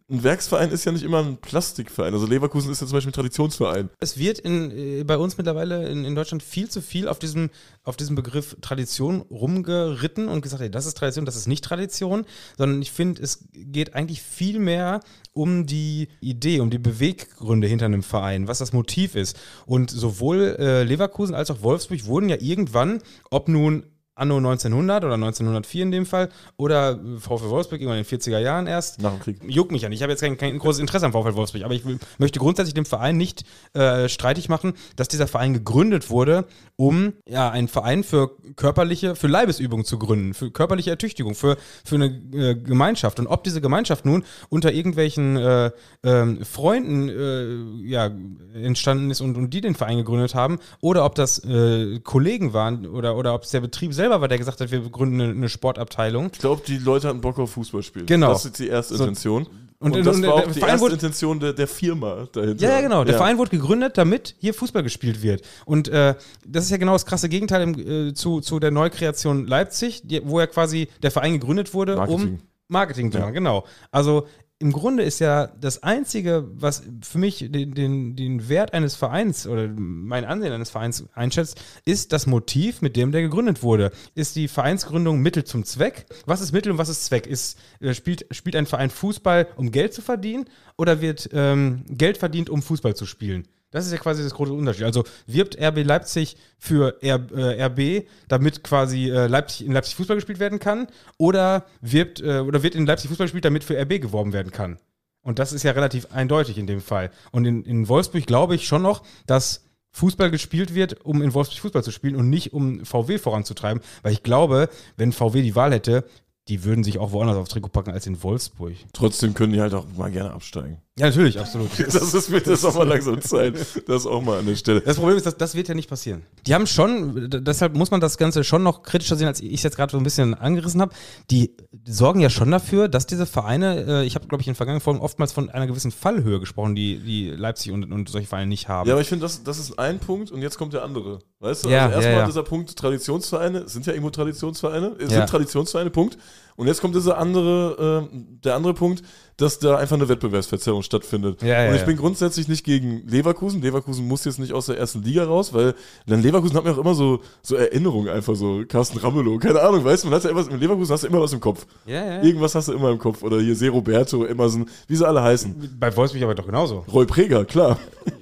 [0.10, 2.14] ein Werksverein ist ja nicht immer ein Plastikverein.
[2.14, 3.90] Also Leverkusen ist ja zum Beispiel ein Traditionsverein.
[4.00, 7.50] es wird in, äh, bei uns mittlerweile in, in Deutschland viel zu viel auf diesem,
[7.84, 12.26] auf diesem Begriff Tradition rumgeritten und gesagt, ey, das ist Tradition, das ist nicht Tradition,
[12.58, 15.00] sondern ich finde, es geht eigentlich viel mehr
[15.32, 19.38] um die Idee, um die Beweggründe hinter einem Verein, was das Motiv ist.
[19.66, 23.84] Und sowohl äh, Leverkusen als auch Wolfsburg wurden ja irgendwann, ob nun
[24.18, 28.40] anno 1900 oder 1904 in dem Fall oder äh, VfL Wolfsburg irgendwann in den 40er
[28.40, 29.38] Jahren erst, Nach dem Krieg.
[29.48, 30.00] juckt mich ja nicht.
[30.00, 32.74] Ich habe jetzt kein, kein großes Interesse am VfL Wolfsburg, aber ich will, möchte grundsätzlich
[32.74, 36.46] dem Verein nicht äh, streitig machen, dass dieser Verein gegründet wurde,
[36.76, 41.96] um ja einen Verein für körperliche, für Leibesübung zu gründen, für körperliche Ertüchtigung, für, für
[41.96, 43.20] eine äh, Gemeinschaft.
[43.20, 45.72] Und ob diese Gemeinschaft nun unter irgendwelchen äh,
[46.04, 48.10] ähm, Freunden äh, ja,
[48.54, 52.86] entstanden ist und, und die den Verein gegründet haben, oder ob das äh, Kollegen waren
[52.86, 55.50] oder, oder ob es der Betrieb selber war, der gesagt hat, wir gründen eine, eine
[55.50, 56.30] Sportabteilung.
[56.34, 58.06] Ich glaube, die Leute hatten Bock auf Fußball spielen.
[58.06, 58.30] Genau.
[58.34, 59.04] Das ist die erste So.
[59.04, 59.48] Intention.
[59.80, 62.64] Und- Und, das und war auch die Verein erste wurde- Intention der, der Firma dahinter.
[62.64, 63.04] Ja, ja, genau.
[63.04, 63.18] Der Ja.
[63.20, 65.44] Verein wurde gegründet, damit hier Fußball gespielt wird.
[65.66, 66.16] Und äh,
[66.48, 70.22] das ist ja genau das krasse Gegenteil im, äh, zu, zu der Neukreation Leipzig, die,
[70.26, 72.24] wo ja quasi der Verein gegründet wurde, Marketing.
[72.24, 72.40] um
[72.70, 73.26] Marketing zu Ja.
[73.26, 73.36] machen.
[73.36, 73.66] Genau.
[73.92, 74.26] Also
[74.60, 79.46] im Grunde ist ja das Einzige, was für mich den, den, den Wert eines Vereins
[79.46, 83.92] oder mein Ansehen eines Vereins einschätzt, ist das Motiv, mit dem der gegründet wurde.
[84.16, 86.08] Ist die Vereinsgründung Mittel zum Zweck?
[86.26, 87.28] Was ist Mittel und was ist Zweck?
[87.28, 90.46] Ist, äh, spielt, spielt ein Verein Fußball, um Geld zu verdienen
[90.76, 93.48] oder wird ähm, Geld verdient, um Fußball zu spielen?
[93.72, 94.86] Das ist ja quasi das große Unterschied.
[94.86, 100.16] Also wirbt RB Leipzig für R, äh, RB, damit quasi äh, Leipzig in Leipzig Fußball
[100.16, 100.88] gespielt werden kann,
[101.18, 104.78] oder wirbt äh, oder wird in Leipzig Fußball gespielt, damit für RB geworben werden kann.
[105.22, 107.12] Und das ist ja relativ eindeutig in dem Fall.
[107.32, 111.60] Und in, in Wolfsburg glaube ich schon noch, dass Fußball gespielt wird, um in Wolfsburg
[111.60, 113.84] Fußball zu spielen und nicht um VW voranzutreiben.
[114.04, 116.06] Weil ich glaube, wenn VW die Wahl hätte,
[116.48, 118.76] die würden sich auch woanders aufs Trikot packen als in Wolfsburg.
[118.94, 120.78] Trotzdem können die halt auch mal gerne absteigen.
[121.00, 121.70] Ja, natürlich, absolut.
[121.78, 123.56] Das ist mir das auch mal langsam Zeit.
[123.88, 124.82] Das auch mal an der Stelle.
[124.82, 126.24] Das Problem ist, dass das wird ja nicht passieren.
[126.48, 129.64] Die haben schon, deshalb muss man das Ganze schon noch kritischer sehen, als ich es
[129.64, 130.94] jetzt gerade so ein bisschen angerissen habe.
[131.30, 134.82] Die sorgen ja schon dafür, dass diese Vereine, äh, ich habe, glaube ich, in vergangenen
[134.82, 138.68] Folgen oftmals von einer gewissen Fallhöhe gesprochen, die, die Leipzig und, und solche Vereine nicht
[138.68, 138.88] haben.
[138.88, 141.20] Ja, aber ich finde, das, das ist ein Punkt und jetzt kommt der andere.
[141.40, 141.70] Weißt du?
[141.70, 142.26] Ja, also erstmal ja, ja.
[142.26, 145.08] dieser Punkt Traditionsvereine, sind ja irgendwo Traditionsvereine, Ja.
[145.08, 146.18] sind Traditionsvereine, Punkt.
[146.58, 149.04] Und jetzt kommt dieser andere, äh, der andere Punkt,
[149.38, 151.44] dass da einfach eine Wettbewerbsverzerrung stattfindet.
[151.44, 151.86] Ja, ja, und ich ja.
[151.86, 153.62] bin grundsätzlich nicht gegen Leverkusen.
[153.62, 155.76] Leverkusen muss jetzt nicht aus der ersten Liga raus, weil
[156.08, 159.86] dann Leverkusen hat mir auch immer so, so Erinnerungen einfach so, Carsten Ramelow, keine Ahnung,
[159.86, 161.68] weißt du, man hat ja immer, mit Leverkusen hast du immer was im Kopf.
[161.86, 162.24] ja, ja.
[162.24, 163.22] Irgendwas hast du immer im Kopf.
[163.22, 165.78] Oder hier Se Roberto, Emerson, wie sie alle heißen.
[165.80, 166.84] Bei Wolfsburg aber doch genauso.
[166.92, 167.78] Roy Preger, klar.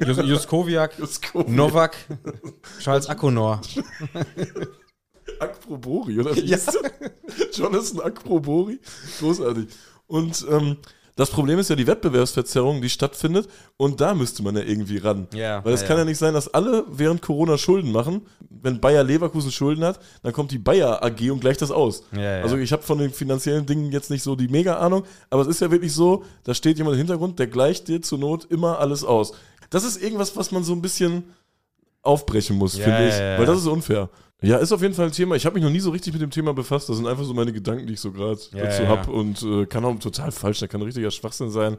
[0.05, 1.49] Jus Juskowiak, Juskowiak.
[1.49, 1.95] Novak,
[2.81, 3.61] Charles Akonor.
[5.39, 6.57] Akprobori, oder wie Ja.
[6.57, 7.11] hieß der?
[7.53, 8.79] Jonathan Akprobori.
[9.19, 9.67] Großartig.
[10.07, 10.77] Und ähm,
[11.17, 13.47] das Problem ist ja die Wettbewerbsverzerrung, die stattfindet.
[13.77, 15.27] Und da müsste man ja irgendwie ran.
[15.33, 16.01] Ja, Weil es ja, kann ja.
[16.03, 18.23] ja nicht sein, dass alle während Corona Schulden machen.
[18.49, 22.03] Wenn Bayer Leverkusen Schulden hat, dann kommt die Bayer AG und gleicht das aus.
[22.11, 25.47] Also ich habe von den finanziellen Dingen jetzt nicht so die mega Ahnung, aber es
[25.47, 28.79] ist ja wirklich so, da steht jemand im Hintergrund, der gleicht dir zur Not immer
[28.79, 29.33] alles aus.
[29.69, 31.23] Das ist irgendwas, was man so ein bisschen
[32.01, 33.13] aufbrechen muss, finde ich.
[33.13, 34.09] Weil das ist unfair.
[34.41, 35.35] Ja, ist auf jeden Fall ein Thema.
[35.35, 36.89] Ich habe mich noch nie so richtig mit dem Thema befasst.
[36.89, 39.11] Das sind einfach so meine Gedanken, die ich so gerade Ja, dazu ja, habe.
[39.11, 39.17] ja.
[39.17, 41.77] Und äh, kann auch total falsch, da kann ein richtiger Schwachsinn sein.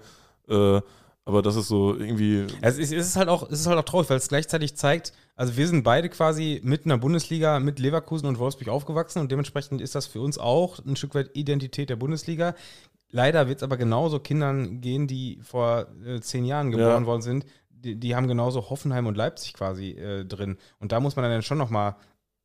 [0.48, 0.80] Äh,
[1.28, 2.46] Aber das ist so irgendwie.
[2.62, 5.56] Also es ist halt auch, es ist halt auch traurig, weil es gleichzeitig zeigt, also
[5.56, 9.80] wir sind beide quasi mitten in der Bundesliga mit Leverkusen und Wolfsburg aufgewachsen und dementsprechend
[9.80, 12.54] ist das für uns auch ein Stück weit Identität der Bundesliga.
[13.10, 17.06] Leider wird es aber genauso Kindern gehen, die vor äh, zehn Jahren geboren Ja.
[17.06, 17.44] worden sind.
[17.70, 20.58] Die, die haben genauso Hoffenheim und Leipzig quasi äh, drin.
[20.78, 21.96] Und da muss man dann schon nochmal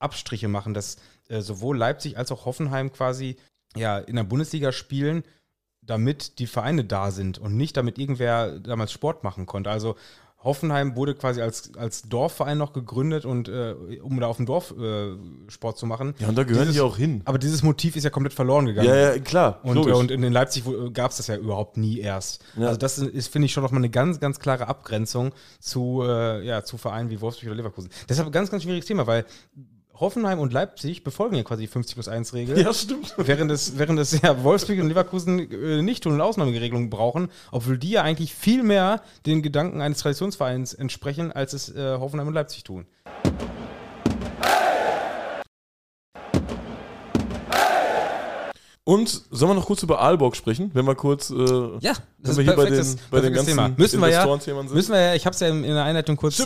[0.02, 0.98] Abstriche machen, dass
[1.30, 3.38] äh, sowohl Leipzig als auch Hoffenheim quasi
[3.76, 5.24] ja, in der Bundesliga spielen,
[5.82, 9.70] damit die Vereine da sind und nicht damit irgendwer damals Sport machen konnte.
[9.70, 9.96] Also
[10.44, 14.74] Hoffenheim wurde quasi als, als Dorfverein noch gegründet und äh, um da auf dem Dorf
[14.76, 15.16] äh,
[15.50, 16.16] Sport zu machen.
[16.18, 17.22] Ja, und da gehören Dieses- die auch hin.
[17.26, 18.88] Aber dieses Motiv ist ja komplett verloren gegangen.
[18.88, 19.60] Ja, ja, klar.
[19.64, 22.44] Und, äh, und in, in Leipzig gab es das ja überhaupt nie erst.
[22.58, 22.68] Ja.
[22.68, 26.64] Also das ist, finde ich, schon nochmal eine ganz, ganz klare Abgrenzung zu, äh, ja,
[26.64, 27.92] zu Vereinen wie Wolfsburg oder Leverkusen.
[28.10, 29.26] Deshalb ein ganz, ganz schwieriges Thema, weil
[30.02, 32.60] Hoffenheim und Leipzig befolgen ja quasi die 50 plus 1 Regel.
[32.60, 33.14] ja, stimmt.
[33.18, 37.78] Während es, während es ja Wolfsburg und Leverkusen äh, nicht tun und Ausnahmeregelungen brauchen, obwohl
[37.78, 42.34] die ja eigentlich viel mehr den Gedanken eines Traditionsvereins entsprechen, als es äh, Hoffenheim und
[42.34, 42.86] Leipzig tun.
[48.84, 52.44] Und sollen wir noch kurz über Aalborg sprechen, wenn wir kurz, äh, Ja, wenn wir
[52.44, 53.70] hier bei den, bei den ganzen Thema.
[53.78, 56.46] Müssen wir ja, müssen wir ja, ich habe es ja in in der Einleitung kurz,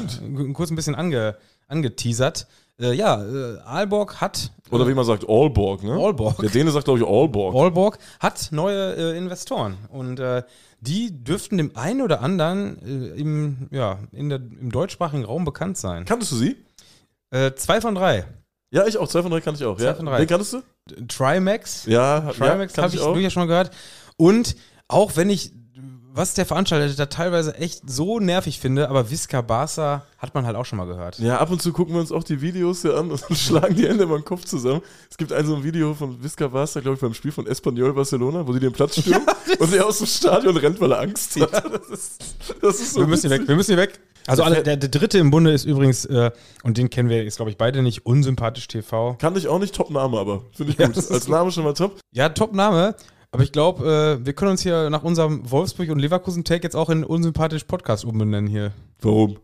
[0.53, 1.37] kurz ein bisschen ange,
[1.69, 2.45] angeteasert.
[2.79, 5.93] Äh, ja, äh, Aalborg hat, Oder wie man sagt, Aalborg, ne?
[5.93, 6.37] Aalborg.
[6.39, 7.55] Der Däne sagt, glaube ich, Aalborg.
[7.55, 10.43] Aalborg hat neue äh, Investoren und äh,
[10.81, 12.77] die dürften dem einen oder anderen
[13.15, 16.03] äh, im, ja, in der, im deutschsprachigen Raum bekannt sein.
[16.03, 16.57] Kanntest du sie?
[17.31, 18.25] Äh, zwei von drei.
[18.71, 19.07] Ja, ich auch.
[19.07, 19.77] Zwei von drei kannte ich auch.
[19.77, 19.93] Zwei ja.
[19.93, 20.19] von drei.
[20.19, 20.61] Wen kanntest du?
[21.07, 21.85] Trimax.
[21.85, 23.71] Ja, ja Trimax kannte habe ich durchaus schon mal gehört.
[24.17, 24.57] Und
[24.89, 25.51] auch wenn ich,
[26.15, 30.55] was der Veranstalter da teilweise echt so nervig finde, aber Visca Barca hat man halt
[30.55, 31.19] auch schon mal gehört.
[31.19, 33.87] Ja, ab und zu gucken wir uns auch die Videos hier an und schlagen die
[33.87, 34.81] Hände über den Kopf zusammen.
[35.09, 37.93] Es gibt ein so ein Video von Visca Barca, glaube ich, beim Spiel von Espanyol
[37.93, 39.27] Barcelona, wo sie den Platz stürmen
[39.59, 41.51] und sie aus dem Stadion rennt, weil er Angst hat.
[41.75, 43.41] Das ist, das ist so Wir müssen hier witzig.
[43.41, 43.99] weg, wir müssen hier weg.
[44.27, 46.31] Also alle, der, der dritte im Bunde ist übrigens, äh,
[46.63, 49.15] und den kennen wir jetzt, glaube ich, beide nicht, unsympathisch TV.
[49.19, 50.43] Kann ich auch nicht, Top-Name aber.
[50.51, 51.11] Finde ich Ja, gut.
[51.11, 51.27] Als.
[51.27, 51.99] Name schon mal top.
[52.11, 52.95] Ja, Top-Name.
[53.35, 56.89] Aber ich glaube, äh, wir können uns hier nach unserem Wolfsburg- und Leverkusen-Tag jetzt auch
[56.89, 58.71] in unsympathisch Podcast umbenennen hier.
[59.01, 59.37] Warum?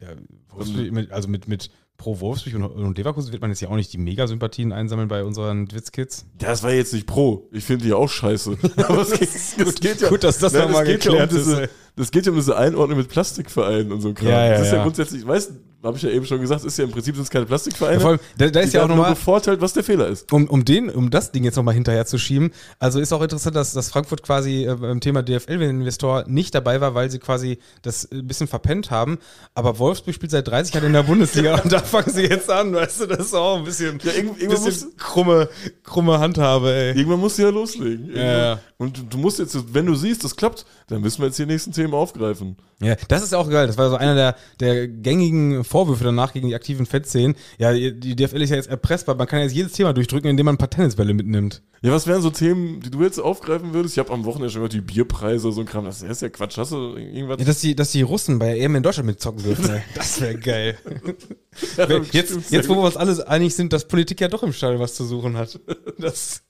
[0.00, 0.08] Ja,
[0.48, 3.76] Wolfsburg, mit, also mit, mit pro Wolfsburg und, und Leverkusen wird man jetzt ja auch
[3.76, 6.26] nicht die Mega-Sympathien einsammeln bei unseren Witzkids.
[6.38, 7.48] Das war jetzt nicht pro.
[7.52, 8.56] Ich finde die auch scheiße.
[8.76, 9.28] Aber es geht,
[9.66, 11.46] es geht ja, Gut, dass das nochmal geht ja um geklärt ist.
[11.46, 11.70] diese.
[11.96, 14.28] Das geht ja um diese Einordnung mit Plastikvereinen und so Kram.
[14.28, 15.52] Ja, ja, das ist ja, grundsätzlich, weißt
[15.82, 17.94] habe ich ja eben schon gesagt, ist ja im Prinzip sind es keine Plastikvereine.
[17.96, 20.30] Ja, vor allem, da, da ist ja auch nochmal, bevorteilt, was der Fehler ist.
[20.32, 23.56] um, um, den, um das Ding jetzt nochmal hinterher zu schieben, also ist auch interessant,
[23.56, 28.10] dass, dass Frankfurt quasi äh, beim Thema DFL-Investor nicht dabei war, weil sie quasi das
[28.10, 29.18] ein bisschen verpennt haben.
[29.54, 32.72] Aber Wolfsburg spielt seit 30 Jahren in der Bundesliga und da fangen sie jetzt an,
[32.74, 35.48] weißt du, das ist auch ein bisschen, Ja, irgend- bisschen muss- krumme,
[35.82, 36.96] krumme Handhabe, ey.
[36.96, 38.06] Irgendwann musst du ja loslegen.
[38.08, 38.60] Irgendwann- ja.
[38.78, 41.72] Und du- musst jetzt, wenn du siehst, das klappt, dann müssen wir jetzt die nächsten
[41.72, 42.56] Themen aufgreifen.
[42.82, 43.66] Ja, das ist auch geil.
[43.66, 47.36] Das war so einer der, der gängigen Vorwürfe danach gegen die aktiven Fettszenen.
[47.58, 49.14] Ja, die DFL ist ja jetzt erpressbar.
[49.14, 51.62] Man kann ja jetzt jedes Thema durchdrücken, indem man ein paar Tennisbälle mitnimmt.
[51.80, 53.94] Ja, was wären so Themen, die du jetzt aufgreifen würdest?
[53.94, 55.84] Ich habe am Wochenende schon gehört, die Bierpreise, so ein Kram.
[55.84, 56.58] Das ist ja Quatsch.
[56.58, 57.38] Hast du irgendwas?
[57.38, 59.70] Ja, dass die, dass die Russen bei der EM in Deutschland mitzocken dürfen.
[59.70, 59.82] ey.
[59.94, 60.76] Das wäre geil.
[61.76, 64.80] Ja, jetzt, jetzt, wo wir uns alles einig sind, dass Politik ja doch im Stadion
[64.80, 65.58] was zu suchen hat.
[65.98, 66.42] Das,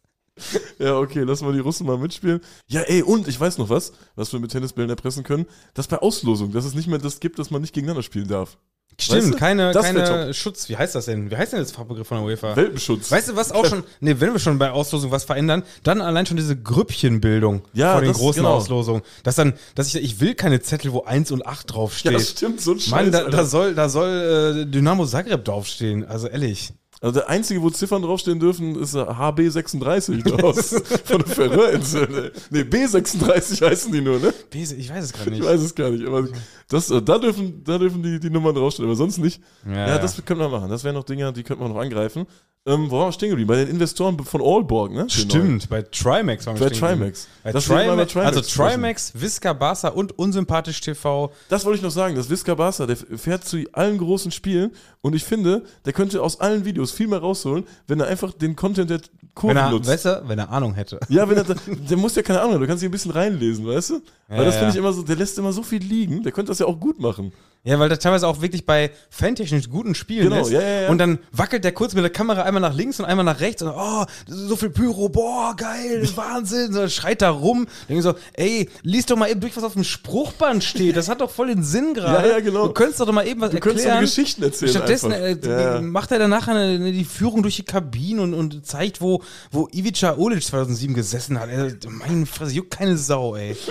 [0.79, 2.41] Ja, okay, lassen wir die Russen mal mitspielen.
[2.68, 5.47] Ja, ey, und ich weiß noch was, was wir mit Tennisbällen erpressen können.
[5.75, 8.57] Das bei Auslosung, dass es nicht mehr das gibt, dass man nicht gegeneinander spielen darf.
[9.01, 9.36] Stimmt, Weißt du?
[9.38, 10.68] keine, keine Schutz.
[10.68, 11.30] Wie heißt das denn?
[11.30, 12.57] Wie heißt denn das Fachbegriff von der UEFA?
[12.57, 13.11] Welpenschutz.
[13.11, 16.26] Weißt du, was auch schon, nee, wenn wir schon bei Auslosung was verändern, dann allein
[16.26, 18.55] schon diese Grüppchenbildung Ja, vor den das- großen genau.
[18.55, 19.03] Auslosungen.
[19.22, 22.14] Dass dann, dass ich, ich will keine Zettel, wo 1 und 8 ja, draufsteht.
[22.14, 22.90] das stimmt, so ein Scheiß.
[22.90, 23.30] Mann, da, Alter.
[23.30, 26.05] da soll, da soll äh, Dynamo Zagreb draufstehen.
[26.07, 26.72] Also ehrlich.
[27.03, 30.68] Also der einzige, wo Ziffern draufstehen dürfen, ist äh, HB36 da aus,
[31.05, 32.30] von der Färöerinseln.
[32.51, 34.34] Nee, B36 heißen die nur, ne?
[34.51, 35.44] Bese, ich weiß es Ich nicht.
[35.44, 36.28] weiß es gar nicht, aber
[36.68, 39.40] das, äh, da dürfen, da dürfen die, die Nummern draufstehen, aber sonst nicht.
[39.66, 40.68] Ja, das könnte man machen.
[40.70, 42.26] Das wären noch Dinge, die könnte man noch angreifen.
[42.66, 43.48] Ähm, wo waren wir stehen geblieben?
[43.48, 45.09] Bei den Investoren von Allborg, ne?
[45.09, 46.88] Stimmt, bei Trimax waren wir Bei stehen.
[46.88, 47.26] Trimax.
[47.42, 48.62] Bei Das ich mal bei Trimax, Trimax also.
[48.62, 51.32] Trimax, Visca Barca und Unsympathisch TV.
[51.48, 52.16] Das wollte ich noch sagen.
[52.16, 56.38] Das Visca Barca, der fährt zu allen großen Spielen und ich finde, der könnte aus
[56.38, 59.01] allen Videos viel mehr rausholen, wenn er einfach den Content der
[59.34, 59.88] Kurve Wenn er, nutzt.
[59.88, 60.99] weißt du, wenn er Ahnung hätte.
[61.09, 63.66] Ja, wenn er, der muss ja keine Ahnung haben, du kannst hier ein bisschen reinlesen,
[63.66, 64.01] weißt du?
[64.28, 64.59] Weil Ja, das ja.
[64.61, 66.78] finde ich immer so, der lässt immer so viel liegen, der könnte das ja auch
[66.80, 67.32] gut machen.
[67.63, 70.51] Ja, weil der teilweise auch wirklich bei fantechnisch guten Spielen Genau, ist.
[70.51, 70.89] ja, ja, ja.
[70.89, 73.61] Und dann wackelt der kurz mit der Kamera einmal nach links und einmal nach rechts
[73.61, 76.73] und oh, so viel Pyro, boah, geil, Wahnsinn.
[76.73, 77.67] So, schreit da rum.
[77.87, 80.97] Denke so, ey, lies doch mal eben durch, was auf dem Spruchband steht.
[80.97, 82.29] Das hat doch voll den Sinn gerade.
[82.29, 82.69] Ja, ja, genau.
[82.69, 84.07] Du könntest doch mal eben was Du könntest so erklären.
[84.07, 84.71] Geschichten erzählen.
[84.71, 89.23] Stattdessen äh, macht er danach eine, die Führung durch die Kabinen und, und zeigt, wo,
[89.51, 91.51] wo Ivica Olic 2007 gesessen hat.
[91.51, 93.55] Ey, meine Fresse, juckt keine Sau, ey.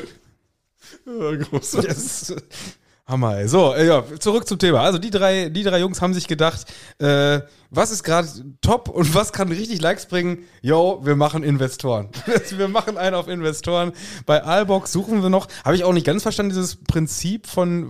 [1.06, 1.90] Ja, großartig.
[1.90, 2.36] Das,
[3.10, 3.48] Hammer, ey.
[3.48, 4.82] So, äh, ja, zurück zum Thema.
[4.82, 6.66] Also die drei, die drei Jungs haben sich gedacht,
[7.00, 7.42] äh,
[7.72, 8.28] was ist gerade
[8.62, 10.40] top und was kann richtig Likes bringen?
[10.62, 12.10] Yo, wir machen Investoren.
[12.58, 13.92] wir machen einen auf Investoren.
[14.26, 15.48] Bei Albox suchen wir noch.
[15.64, 17.88] Habe ich auch nicht ganz verstanden, dieses Prinzip von,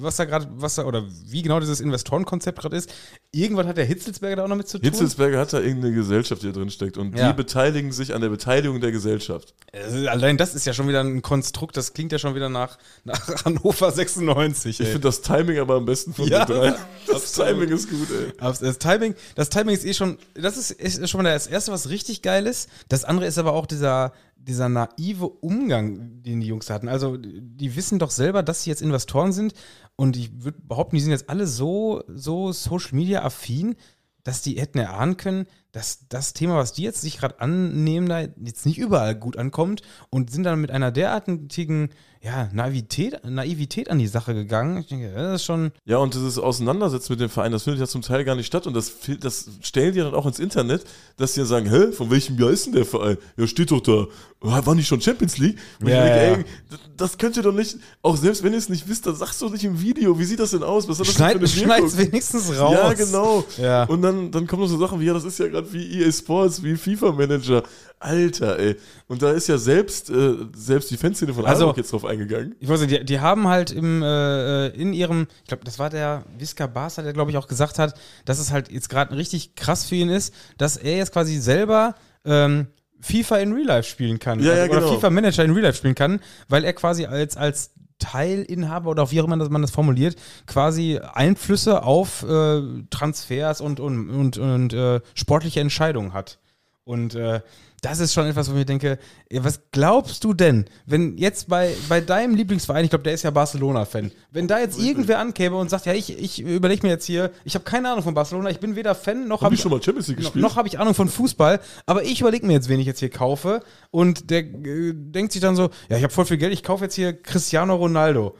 [0.00, 2.92] was da gerade, was da, oder wie genau dieses Investorenkonzept gerade ist.
[3.32, 4.84] Irgendwann hat der Hitzelsberger da auch noch mit zu tun.
[4.88, 6.96] Hitzelsberger hat da irgendeine Gesellschaft, die da drin steckt.
[6.96, 7.32] Und Ja.
[7.32, 9.54] die beteiligen sich an der Beteiligung der Gesellschaft.
[9.72, 12.78] Also allein das ist ja schon wieder ein Konstrukt, das klingt ja schon wieder nach,
[13.04, 14.78] nach Hannover 96.
[14.80, 14.92] Ich Ey.
[14.92, 16.74] finde das Timing aber am besten von Ja, den drei.
[17.08, 17.50] Das absolut.
[17.52, 18.32] Timing ist gut, ey.
[18.60, 21.88] Das Timing, das Timing ist eh schon, das ist, ist schon mal das erste, was
[21.88, 22.68] richtig geil ist.
[22.88, 26.88] Das andere ist aber auch dieser, dieser naive Umgang, den die Jungs hatten.
[26.88, 29.54] Also, die wissen doch selber, dass sie jetzt Investoren sind
[29.96, 33.76] und ich würde behaupten, die sind jetzt alle so, so Social Media affin,
[34.22, 35.46] dass die hätten erahnen können,
[35.76, 39.82] dass das Thema, was die jetzt sich gerade annehmen, da jetzt nicht überall gut ankommt
[40.08, 41.90] und sind dann mit einer derartigen
[42.22, 44.78] ja, Naivität, Naivität an die Sache gegangen.
[44.78, 47.86] Ich denke, das ist schon, Ja, und dieses Auseinandersetzen mit dem Verein, das findet ja
[47.86, 48.66] zum Teil gar nicht statt.
[48.66, 50.84] Und das, das stellen die dann auch ins Internet,
[51.18, 53.18] dass die dann sagen, hä, von welchem Jahr ist denn der Verein?
[53.36, 54.06] Ja, steht doch da.
[54.40, 55.56] Ah, War nicht schon Champions League?
[55.80, 58.88] Und Ja, denke, ey, das könnt ihr doch nicht, auch selbst wenn ihr es nicht
[58.88, 60.88] wisst, dann sagst du nicht im Video, wie sieht das denn aus?
[60.88, 62.72] Was hat das schneid, denn für eine wenigstens raus.
[62.74, 63.44] Ja, genau.
[63.58, 63.84] Ja.
[63.84, 66.12] Und dann, dann kommen noch so Sachen wie, ja, das ist ja gerade wie EA
[66.12, 67.62] Sports, wie FIFA-Manager.
[67.98, 68.76] Alter, ey.
[69.08, 72.54] Und da ist ja selbst, äh, selbst die Fanszene von Also- Alba jetzt drauf eingegangen.
[72.60, 75.88] Ich weiß nicht, die, die haben halt im, äh, in ihrem, ich glaube, das war
[75.88, 77.94] der Visca Barca, der glaube ich auch gesagt hat,
[78.26, 81.94] dass es halt jetzt gerade richtig krass für ihn ist, dass er jetzt quasi selber
[82.26, 82.66] ähm,
[83.00, 84.40] FIFA in Real Life spielen kann.
[84.40, 84.94] Ja, ja, Oder genau.
[84.94, 89.20] FIFA Manager in Real Life spielen kann, weil er quasi als, als Teilinhaber oder wie
[89.20, 90.16] auch immer man das formuliert,
[90.46, 96.38] quasi Einflüsse auf äh, Transfers und, und, und, und äh, sportliche Entscheidungen hat.
[96.84, 97.40] Und äh,
[97.88, 98.98] das ist schon etwas, wo ich mir denke,
[99.32, 103.30] was glaubst du denn, wenn jetzt bei, bei deinem Lieblingsverein, ich glaube, der ist ja
[103.30, 107.30] Barcelona-Fan, wenn da jetzt irgendwer ankäme und sagt, ja, ich, ich überlege mir jetzt hier,
[107.44, 109.70] ich habe keine Ahnung von Barcelona, ich bin weder Fan noch Hab habe ich schon
[109.70, 112.68] mal Champions League noch, noch habe ich Ahnung von Fußball, aber ich überlege mir jetzt,
[112.68, 113.62] wen ich jetzt hier kaufe.
[113.90, 116.84] Und der äh, denkt sich dann so: Ja, ich habe voll viel Geld, ich kaufe
[116.84, 118.36] jetzt hier Cristiano Ronaldo.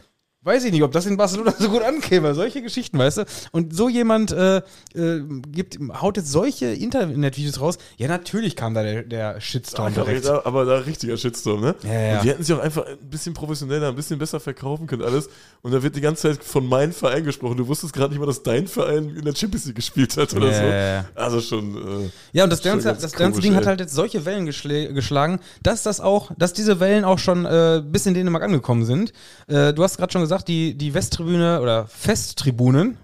[0.47, 2.32] Weiß ich nicht, ob das in Barcelona so gut ankäme.
[2.32, 3.24] Solche Geschichten, weißt du?
[3.51, 4.59] Und so jemand äh,
[4.94, 7.78] äh, gibt, haut jetzt solche Internetvideos raus.
[7.97, 10.28] Ja, natürlich kam da der, der Shitstorm aber, direkt.
[10.28, 11.74] aber da richtiger Shitstorm, ne?
[11.82, 12.14] Ja, ja.
[12.14, 15.28] Und die hätten sich auch einfach ein bisschen professioneller, ein bisschen besser verkaufen können, alles.
[15.67, 17.57] Und da wird die ganze Zeit von meinem Verein gesprochen.
[17.57, 20.53] Du wusstest gerade nicht mal, dass dein Verein in der Champions League gespielt hat oder
[20.53, 21.21] Ja, so.
[21.21, 21.75] Also schon.
[22.05, 23.67] Äh, Ja, und das Schon ganze, ganz das ganze Ding hat ey.
[23.67, 28.07] halt jetzt solche Wellen geschlagen, dass das auch, dass diese Wellen auch schon äh, bis
[28.07, 29.12] in Dänemark angekommen sind.
[29.49, 32.97] Äh, du hast gerade schon gesagt, die, die Westtribüne oder Festtribunen,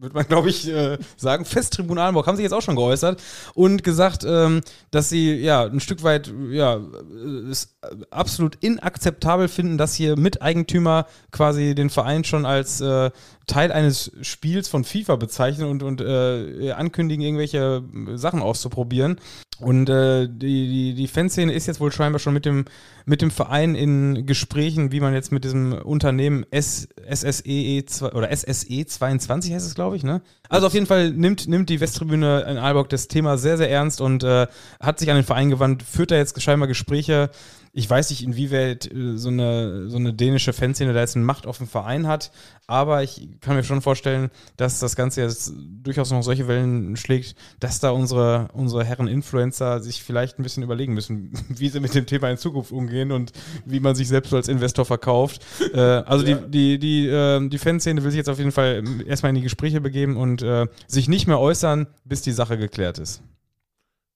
[0.00, 3.22] würde man glaube ich äh, sagen, Festtribune Alenburg haben sich jetzt auch schon geäußert
[3.54, 7.76] und gesagt, ähm, dass sie ja ein Stück weit ja äh, es
[8.10, 13.10] absolut inakzeptabel finden, dass hier Miteigentümer quasi den Verein schon als äh,
[13.50, 17.82] Teil eines Spiels von FIFA bezeichnen und, und äh, ankündigen, irgendwelche
[18.14, 19.16] Sachen auszuprobieren.
[19.58, 22.64] Und äh, die, die, die Fanszene ist jetzt wohl scheinbar schon mit dem,
[23.04, 28.34] mit dem Verein in Gesprächen, wie man jetzt mit diesem Unternehmen S, SSE zwei- oder
[28.34, 30.22] SSE 22 heißt es, glaube ich, ne?
[30.48, 34.00] Also auf jeden Fall nimmt, nimmt die Westtribüne in Aalborg das Thema sehr, sehr ernst
[34.00, 34.46] und äh,
[34.80, 37.30] hat sich an den Verein gewandt, führt da jetzt scheinbar Gespräche.
[37.72, 41.46] Ich weiß nicht, inwieweit äh, so eine, so eine dänische Fanszene da jetzt eine Macht
[41.46, 42.32] auf den Verein hat,
[42.66, 47.36] aber ich kann mir schon vorstellen, dass das Ganze jetzt durchaus noch solche Wellen schlägt,
[47.60, 51.94] dass da unsere, unsere Herren Influencer sich vielleicht ein bisschen überlegen müssen, wie sie mit
[51.94, 53.32] dem Thema in Zukunft umgehen und
[53.64, 55.44] wie man sich selbst so als Investor verkauft.
[55.72, 59.30] äh, also die, die, die, äh, die Fanszene will sich jetzt auf jeden Fall erstmal
[59.30, 63.22] in die Gespräche begeben und äh, sich nicht mehr äußern, bis die Sache geklärt ist.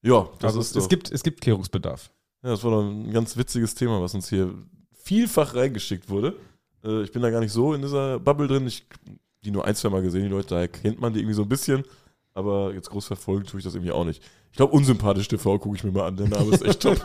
[0.03, 0.81] ja, das also ist es, doch.
[0.83, 2.11] es, gibt, es gibt Klärungsbedarf.
[2.45, 4.55] Ja, das war doch ein ganz witziges Thema, was uns hier
[4.93, 6.37] vielfach reingeschickt wurde.
[6.85, 8.67] Äh, ich bin da gar nicht so in dieser Bubble drin.
[8.67, 8.87] Ich
[9.45, 11.49] die nur ein, zwei Mal gesehen, die Leute, daher kennt man die irgendwie so ein
[11.49, 11.85] bisschen.
[12.35, 14.23] Aber jetzt groß verfolgen tue ich das irgendwie auch nicht.
[14.55, 16.17] Ich glaube, unsympathisch TV gucke ich mir mal an.
[16.17, 17.05] Der Name ist echt top.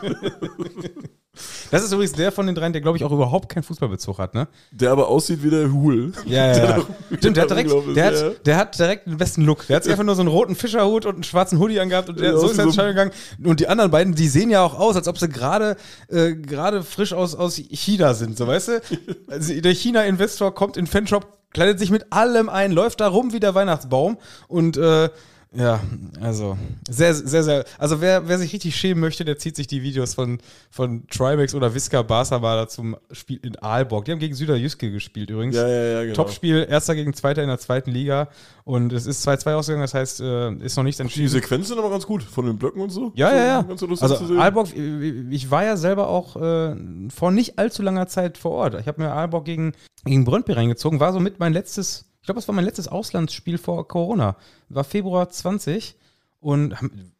[1.70, 4.34] Das ist übrigens der von den dreien, der, glaube ich, auch überhaupt keinen Fußballbezug hat,
[4.34, 4.48] ne?
[4.72, 6.12] Der aber aussieht wie der Hul.
[6.26, 6.82] Ja, ja, ja.
[7.16, 8.26] Stimmt, der hat, direkt, der, ja.
[8.26, 9.66] hat, der hat direkt den besten Look.
[9.68, 12.18] Der hat sich einfach nur so einen roten Fischerhut und einen schwarzen Hoodie angehabt und
[12.18, 13.12] der, Ja, so ist er ins Stadion gegangen.
[13.44, 15.76] Und die anderen beiden, die sehen ja auch aus, als ob sie gerade
[16.08, 18.80] äh, gerade frisch aus, aus China sind, so weißt du?
[19.28, 23.32] Also der China-Investor kommt in den Fanshop, kleidet sich mit allem ein, läuft da rum
[23.32, 25.08] wie der Weihnachtsbaum und äh,
[25.52, 25.80] Ja,
[26.20, 26.56] also
[26.88, 27.64] sehr, sehr, sehr.
[27.76, 30.38] Also wer, wer sich richtig schämen möchte, der zieht sich die Videos von,
[30.70, 34.04] von Trimax oder Visca Barca mal zum Spiel in Aalborg.
[34.04, 35.56] Die haben gegen Süderjüske gespielt übrigens.
[35.56, 36.14] Ja, ja, ja, genau.
[36.14, 38.28] Topspiel, erster gegen zweiter in der zweiten Liga.
[38.62, 41.28] Und es ist 2-2 ausgegangen, das heißt, äh, ist noch nichts Die entschieden.
[41.28, 43.10] Sequenzen sind aber ganz gut, von den Blöcken und so.
[43.16, 43.62] Ja, ja, ja.
[43.62, 44.38] Ganz so Also.
[44.38, 46.76] Aalborg, ich war ja selber auch äh,
[47.12, 48.78] vor nicht allzu langer Zeit vor Ort.
[48.78, 49.72] Ich habe mir Aalborg gegen,
[50.04, 54.36] gegen Brøndby reingezogen, war somit mein letztes, glaube, es war mein letztes Auslandsspiel vor Corona.
[54.68, 55.96] War Februar 20
[56.40, 56.74] und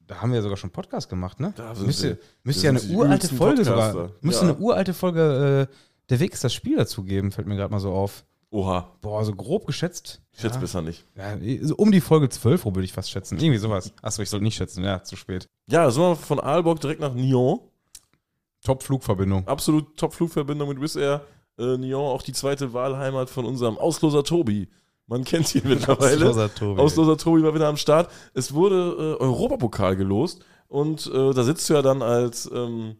[0.06, 1.52] da haben wir sogar schon Podcast gemacht, ne?
[1.56, 3.92] Da müsste müsste ja eine uralte Folge Podcaster.
[3.92, 4.52] sogar, müsste Ja.
[4.52, 5.74] eine uralte Folge äh,
[6.08, 8.24] der Weg ist das Spiel dazu geben, fällt mir gerade mal so auf.
[8.52, 10.20] Oha, Boah, so grob geschätzt.
[10.32, 10.60] ich schätze ja.
[10.60, 11.06] besser nicht.
[11.16, 13.38] Ja, so um die Folge 12 rum würde ich fast schätzen.
[13.38, 13.92] Irgendwie sowas.
[14.02, 14.82] Achso, ich sollte nicht schätzen.
[14.82, 15.46] Ja, zu spät.
[15.68, 17.60] Ja, sind wir von Aalborg direkt nach Nyon.
[18.64, 19.46] Top-Flugverbindung.
[19.46, 21.24] Absolut Top-Flugverbindung mit Wizz Air.
[21.58, 24.68] Äh, Nyon auch die zweite Wahlheimat von unserem Ausloser Tobi.
[25.10, 26.28] Man kennt ihn mittlerweile.
[26.28, 26.80] Ausloser Tobi.
[26.80, 28.10] Ausloser Tobi war wieder am Start.
[28.32, 32.94] Es wurde äh, Europapokal gelost und äh, da sitzt du ja dann als ähm,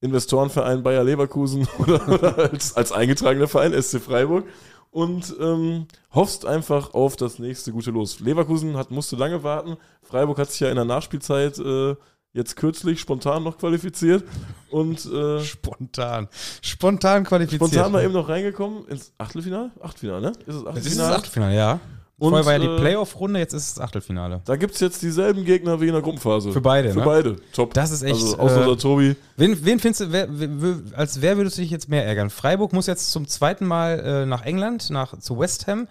[0.00, 4.44] Investorenverein Bayer Leverkusen oder, oder als, als eingetragener Verein SC Freiburg
[4.92, 8.20] und ähm, hoffst einfach auf das nächste gute Los.
[8.20, 9.78] Leverkusen hat, musste lange warten.
[10.02, 11.96] Freiburg hat sich ja in der Nachspielzeit äh,
[12.32, 14.24] jetzt kürzlich spontan noch qualifiziert
[14.70, 16.28] und äh, Spontan.
[16.62, 17.70] Spontan qualifiziert.
[17.70, 19.70] spontan mal eben noch reingekommen ins Achtelfinale?
[19.80, 20.32] Achtelfinale, ne?
[20.46, 21.16] Ist es Das ist das Achtelfinale?
[21.16, 21.80] Achtelfinale, ja.
[22.18, 24.42] Und, Vorher war ja die äh, Playoff-Runde, jetzt ist es Achtelfinale.
[24.44, 26.52] Da gibt es jetzt dieselben Gegner wie in der Gruppenphase.
[26.52, 27.04] Für beide, Für ne?
[27.04, 27.36] beide.
[27.52, 27.74] Top.
[27.74, 29.16] Das ist echt, Also Ausloser äh, Tobi.
[29.36, 32.30] Wen, wen findest du, wer, wer, als wer würdest du dich jetzt mehr ärgern?
[32.30, 35.88] Freiburg muss jetzt zum zweiten Mal äh, nach England, nach, zu West Ham.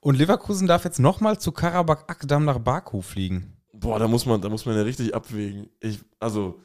[0.00, 3.57] Und Leverkusen darf jetzt nochmal zu Karabakh Akdam nach Baku fliegen.
[3.80, 5.68] Boah, da muss man, da muss man ja richtig abwägen.
[5.80, 6.60] Ich, also,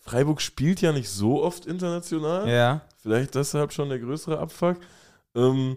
[0.00, 2.48] Freiburg spielt ja nicht so oft international.
[2.48, 2.82] Ja.
[3.02, 4.76] Vielleicht deshalb schon der größere Abfuck.
[5.34, 5.76] Ähm,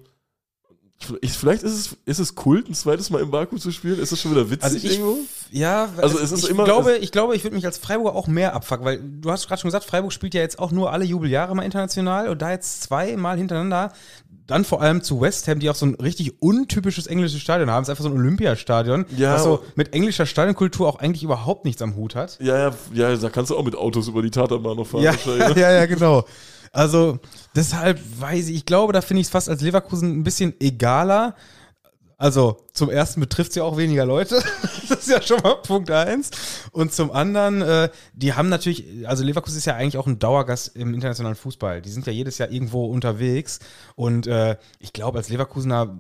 [1.21, 3.99] ich, vielleicht ist es, ist es Kult, ein zweites Mal im Baku zu spielen.
[3.99, 5.17] Ist das schon wieder witzig Also ich, irgendwo?
[5.49, 8.27] ja, Also es ist ich immer- glaube, ich glaube, ich würde mich als Freiburger auch
[8.27, 11.03] mehr abfucken, weil du hast gerade schon gesagt, Freiburg spielt ja jetzt auch nur alle
[11.03, 13.93] Jubeljahre mal international und da jetzt zweimal hintereinander,
[14.51, 17.81] dann vor allem zu West Ham, die auch so ein richtig untypisches englisches Stadion haben,
[17.81, 21.65] es ist einfach so ein Olympiastadion, Ja, was so mit englischer Stadionkultur auch eigentlich überhaupt
[21.65, 22.37] nichts am Hut hat.
[22.39, 25.03] Ja, ja, ja, da kannst du auch mit Autos über die Tatanbahn noch fahren.
[25.03, 25.61] Ja, wahrscheinlich, ne?
[25.61, 26.25] ja, ja, genau.
[26.71, 27.19] Also
[27.55, 31.35] deshalb weiß ich, ich glaube, da finde ich es fast als Leverkusen ein bisschen egaler.
[32.21, 34.43] Also zum ersten betrifft es ja auch weniger Leute.
[34.89, 36.29] das ist ja schon mal Punkt eins.
[36.71, 40.75] Und zum anderen, äh, die haben natürlich, also Leverkusen ist ja eigentlich auch ein Dauergast
[40.75, 41.81] im internationalen Fußball.
[41.81, 43.57] Die sind ja jedes Jahr irgendwo unterwegs.
[43.95, 45.99] Und äh, ich glaube, als Leverkusener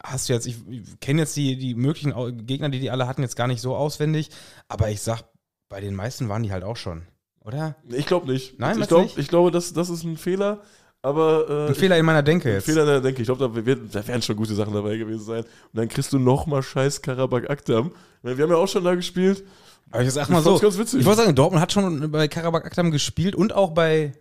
[0.00, 3.22] hast du jetzt, ich, ich kenne jetzt die, die möglichen Gegner, die die alle hatten,
[3.22, 4.30] jetzt gar nicht so auswendig.
[4.68, 5.24] Aber ich sag,
[5.68, 7.02] bei den meisten waren die halt auch schon.
[7.44, 7.74] Oder?
[7.88, 8.60] Ich glaube nicht.
[8.60, 9.18] Nein, ich, glaub, nicht?
[9.18, 10.62] ich glaube, das, das ist ein Fehler.
[11.02, 12.64] Aber äh, Ein Fehler in meiner Denke Ein jetzt.
[12.66, 13.26] Fehler, da denke ich.
[13.26, 15.44] Glaube, da, wird- da werden schon gute Sachen dabei gewesen sein.
[15.44, 19.44] Und dann kriegst du nochmal scheiß Karabakh meine, Wir haben ja auch schon da gespielt.
[19.90, 20.58] Aber ich sag Ich mal so.
[20.58, 21.00] ganz witzig.
[21.00, 24.12] Ich wollte sagen, Dortmund hat schon bei Karabakh Akdam gespielt und auch bei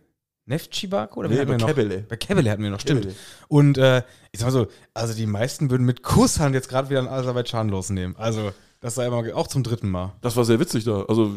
[0.45, 1.57] Neftchi Baku oder Nee, bei?
[1.57, 2.05] Kebele.
[2.09, 3.01] Bei Kebele hatten wir noch, stimmt.
[3.01, 3.15] Kebele.
[3.49, 4.01] Und äh,
[4.31, 7.69] ich sag mal so, also die meisten würden mit Kusshand jetzt gerade wieder in Aserbaidschan
[7.69, 8.15] losnehmen.
[8.17, 10.13] Also, das sei immer auch zum dritten Mal.
[10.21, 11.03] Das war sehr witzig da.
[11.03, 11.31] Also,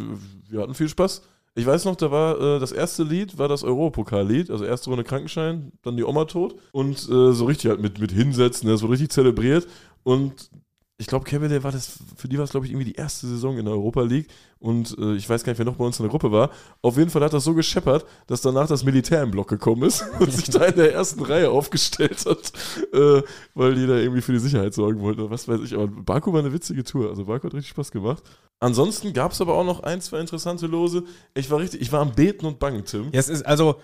[0.49, 1.23] wir hatten viel Spaß.
[1.55, 5.05] Ich weiß noch, da war äh, das erste Lied, war das Europapokal-Lied, also erste Runde
[5.05, 6.55] Krankenschein, dann die Oma tot.
[6.73, 9.67] Und äh, so richtig halt mit, mit Hinsetzen, das wurde richtig zelebriert.
[10.03, 10.51] Und
[10.97, 13.59] ich glaube, Kevin, war das, für die war es, glaube ich, irgendwie die erste Saison
[13.59, 14.29] in der Europa League.
[14.63, 16.51] Und äh, ich weiß gar nicht, wer noch bei uns in der Gruppe war.
[16.83, 20.05] Auf jeden Fall hat das so gescheppert, dass danach das Militär im Block gekommen ist
[20.21, 22.53] und sich da in der ersten Reihe aufgestellt hat,
[22.93, 23.23] äh,
[23.55, 25.75] weil die da irgendwie für die Sicherheit sorgen wollten oder was weiß ich.
[25.75, 27.11] Aber Baku war eine witzige Tour.
[27.11, 28.23] Also Baku hat richtig Spaß gemacht.
[28.61, 31.03] Ansonsten gab es aber auch noch ein, zwei interessante Lose.
[31.35, 33.07] Ich war richtig, ich war am Beten und Bangen, Tim.
[33.13, 33.81] Ja, es ist also.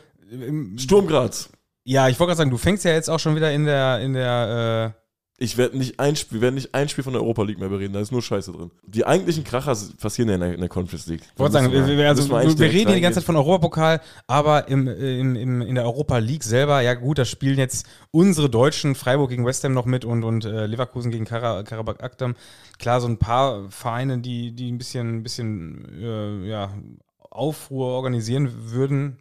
[0.76, 1.48] Sturm Graz.
[1.84, 4.12] Ja, ich wollte gerade sagen, du fängst ja jetzt auch schon wieder in der, in
[4.12, 5.07] der, äh,
[5.40, 7.68] Ich werde nicht ein Spiel, wir werden nicht ein Spiel von der Europa League mehr
[7.68, 8.72] bereden, da ist nur Scheiße drin.
[8.84, 11.22] Die eigentlichen Kracher passieren ja in der, in der Conference League.
[11.32, 14.00] Ich wollte sagen, wir, wir, also, wir, wir reden hier die ganze Zeit von Europapokal,
[14.26, 18.50] aber im, im, im, in der Europa League selber, ja gut, da spielen jetzt unsere
[18.50, 22.34] Deutschen, Freiburg gegen West Ham noch mit und, und äh, Leverkusen gegen Kara, Karabakh Akdam.
[22.80, 26.72] Klar, so ein paar Vereine, die, die ein bisschen, ein bisschen äh, ja,
[27.30, 29.18] Aufruhr organisieren würden,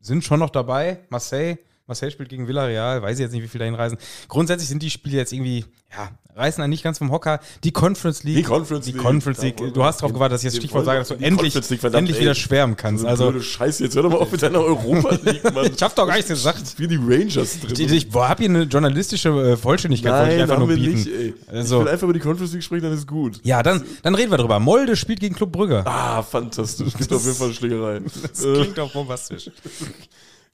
[0.00, 0.98] sind schon noch dabei.
[1.10, 1.58] Marseille.
[1.88, 3.98] Marseille spielt gegen Villarreal, weiß ich jetzt nicht, wie viel dahin reisen.
[4.28, 5.64] Grundsätzlich sind die Spiele jetzt irgendwie,
[5.96, 7.40] ja, reißen einen nicht ganz vom Hocker.
[7.64, 8.36] Die Conference League.
[8.36, 9.00] Die Conference die League.
[9.02, 9.74] Conference Da League.
[9.74, 12.20] Du hast darauf gewartet, dass ich das Stichwort sage, dass du die endlich, Conference endlich
[12.20, 13.02] wieder schwärmen kannst.
[13.02, 15.70] So Also, blöde Scheiße, jetzt hör doch mal auf mit deiner Europa League, Mann.
[15.74, 16.78] ich hab doch gar nichts gesagt.
[16.78, 17.72] Wie die Rangers drin.
[17.90, 20.92] Ich, ich hab hier eine journalistische äh, Vollständigkeit, wollte ich Nein, einfach nur bieten.
[20.94, 21.34] nicht, ey.
[21.48, 23.40] Also- Ich will einfach über die Conference League sprechen, dann ist gut.
[23.42, 24.60] Ja, dann, dann reden wir drüber.
[24.60, 25.82] Molde spielt gegen Club Brügge.
[25.86, 26.92] Ah, fantastisch.
[26.98, 28.00] Gibt auf jeden Fall eine Schlägerei.
[28.28, 29.50] Das Äh, klingt doch bombastisch.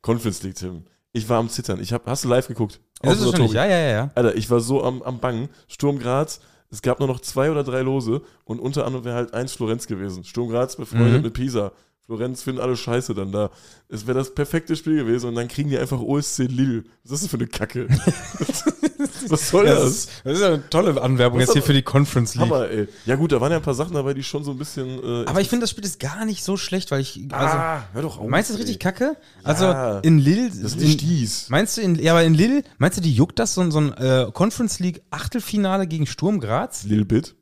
[0.00, 0.84] Conference League, Tim.
[1.16, 1.80] Ich war am Zittern.
[1.80, 2.80] Ich hab, hast du live geguckt?
[3.00, 4.10] Das ist ja, ja, ja, ja.
[4.14, 5.48] Alter, ich war so am, am Bangen.
[5.68, 6.40] Sturm Graz,
[6.70, 9.86] es gab nur noch zwei oder drei Lose und unter anderem wäre halt eins Florenz
[9.86, 10.24] gewesen.
[10.24, 11.22] Sturm Graz befreundet Mhm.
[11.22, 11.72] mit Pisa.
[12.06, 13.50] Florenz finden alle scheiße dann da.
[13.88, 16.84] Es wäre das perfekte Spiel gewesen und dann kriegen die einfach OSC Lille.
[17.04, 17.88] Was ist das für eine Kacke?
[19.28, 19.80] Was soll das?
[19.80, 22.42] das, ist, das ist ja eine tolle Anwerbung Was jetzt hier für die Conference League.
[22.44, 22.88] Hammer, ey.
[23.06, 25.02] Ja gut, da waren ja ein paar Sachen dabei, die schon so ein bisschen...
[25.02, 27.20] Äh, Aber ich finde, das Spiel ist gar nicht so schlecht, weil ich.
[27.32, 28.28] Also, ah, hör doch auf.
[28.28, 29.16] meinst du das richtig kacke?
[29.42, 29.98] Also Ja.
[30.00, 30.48] in Lille.
[30.48, 31.48] Das ist in, nicht dies.
[31.48, 33.78] Meinst du, in, ja, aber in Lille, meinst du, die juckt das, so, ein- so
[33.80, 36.84] ein äh, Conference League Achtelfinale gegen Sturm Graz?
[36.84, 37.34] Lil Bit.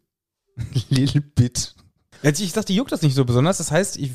[0.89, 1.75] Lille Bit.
[2.23, 3.59] Also ich dachte, die juckt das nicht so besonders.
[3.59, 4.13] Das heißt, ich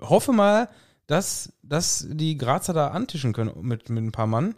[0.00, 0.68] hoffe mal,
[1.06, 4.54] dass, dass die Grazer da antischen können mit, mit ein paar Mann.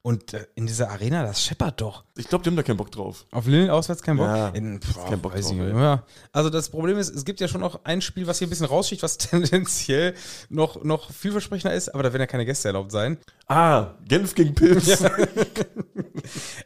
[0.00, 2.04] Und äh, in dieser Arena, das scheppert doch.
[2.16, 3.26] Ich glaube, die haben da keinen Bock drauf.
[3.32, 4.28] Auf Lille auswärts kein Bock?
[4.28, 6.04] Ja, in, boah, kein Bock drauf, ja.
[6.32, 8.66] Also das Problem ist, es gibt ja schon noch ein Spiel, was hier ein bisschen
[8.66, 10.14] raussticht, was tendenziell
[10.48, 13.18] noch, noch vielversprechender ist, aber da werden ja keine Gäste erlaubt sein.
[13.50, 15.02] Ah, Genf gegen Pilz.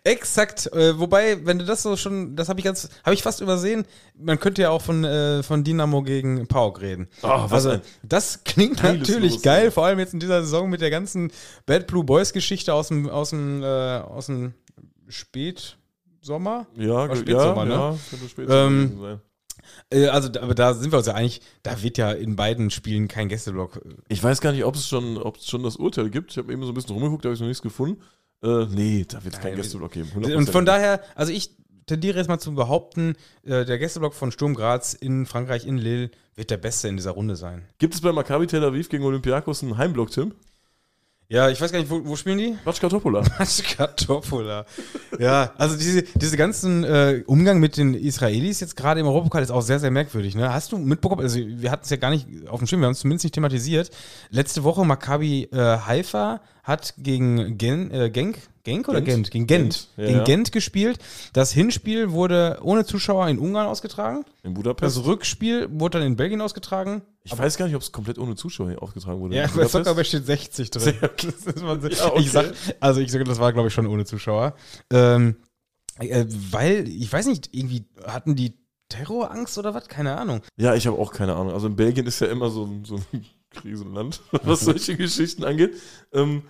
[0.05, 0.66] Exakt.
[0.72, 3.85] Äh, wobei, wenn du das so schon, das habe ich ganz, habe ich fast übersehen.
[4.18, 7.09] Man könnte ja auch von, äh, von Dynamo gegen PAOK reden.
[7.22, 9.70] Ah, was also das klingt natürlich Los, geil, ey.
[9.70, 11.30] vor allem jetzt in dieser Saison mit der ganzen
[11.66, 14.55] Bad Blue Boys Geschichte aus dem aus dem äh, aus dem
[15.09, 16.66] Spätsommer.
[16.76, 17.74] Ja, Spätsommer, ja, ne?
[17.74, 19.20] ja, könnte später Ähm, sein.
[19.91, 23.09] Äh, also, aber da sind wir uns ja einig, da wird ja in beiden Spielen
[23.09, 23.77] kein Gästeblock.
[23.77, 26.33] äh, Ich weiß gar nicht, ob es schon, ob es schon das Urteil gibt.
[26.33, 28.01] Ich habe eben so ein bisschen rumgeguckt, da habe ich noch nichts gefunden.
[28.43, 30.11] Äh, nee, da wird es kein Nein, Gästeblock geben.
[30.17, 30.51] Und 100%.
[30.51, 31.55] von daher, also ich
[31.87, 36.11] tendiere jetzt mal zu behaupten, äh, der Gästeblock von Sturm Graz in Frankreich, in Lille,
[36.35, 37.65] wird der beste in dieser Runde sein.
[37.79, 40.33] Gibt es bei Maccabi Tel Aviv gegen Olympiakos einen Heimblock, Tim?
[41.33, 42.59] Ja, ich weiß gar nicht, wo, wo spielen die?
[42.62, 43.22] Batschka Topola.
[43.76, 44.66] Kartoffeler.
[45.18, 49.51] ja, also diese, diese ganzen äh, Umgang mit den Israelis jetzt gerade im Europapokal ist
[49.51, 50.35] auch sehr, sehr merkwürdig.
[50.35, 50.53] Ne?
[50.53, 52.93] Hast du mitbekommen, also wir hatten es ja gar nicht auf dem Schirm, wir haben
[52.93, 53.91] es zumindest nicht thematisiert.
[54.28, 59.30] Letzte Woche Maccabi äh, Haifa hat gegen Gen, äh, Genk, Genk oder Gent?
[59.30, 59.30] Gent?
[59.30, 59.89] Gegen Gent.
[59.97, 60.24] Gent, gegen ja.
[60.24, 60.99] Gent gespielt.
[61.33, 64.26] Das Hinspiel wurde ohne Zuschauer in Ungarn ausgetragen.
[64.43, 64.99] In Budapest.
[64.99, 67.01] Das Rückspiel wurde dann in Belgien ausgetragen.
[67.25, 69.37] Ich weiß gar nicht, ob es komplett ohne Zuschauer hier aufgetragen wurde.
[69.37, 69.66] Ja, bei.
[69.66, 70.95] Soccerball steht 60 drin.
[71.01, 72.20] Ja, okay.
[72.20, 74.55] Ich sag, also ich sage, das war, glaube ich, schon ohne Zuschauer.
[74.93, 75.37] Ähm,
[75.99, 78.55] äh, weil, ich weiß nicht, irgendwie hatten die
[78.89, 79.89] Terrorangst oder was?
[79.89, 80.43] Keine Ahnung.
[80.57, 81.53] Ja, ich habe auch keine Ahnung.
[81.53, 85.77] Also in Belgien ist ja immer so ein, so ein Krisenland, was solche Geschichten angeht.
[86.12, 86.43] Ähm,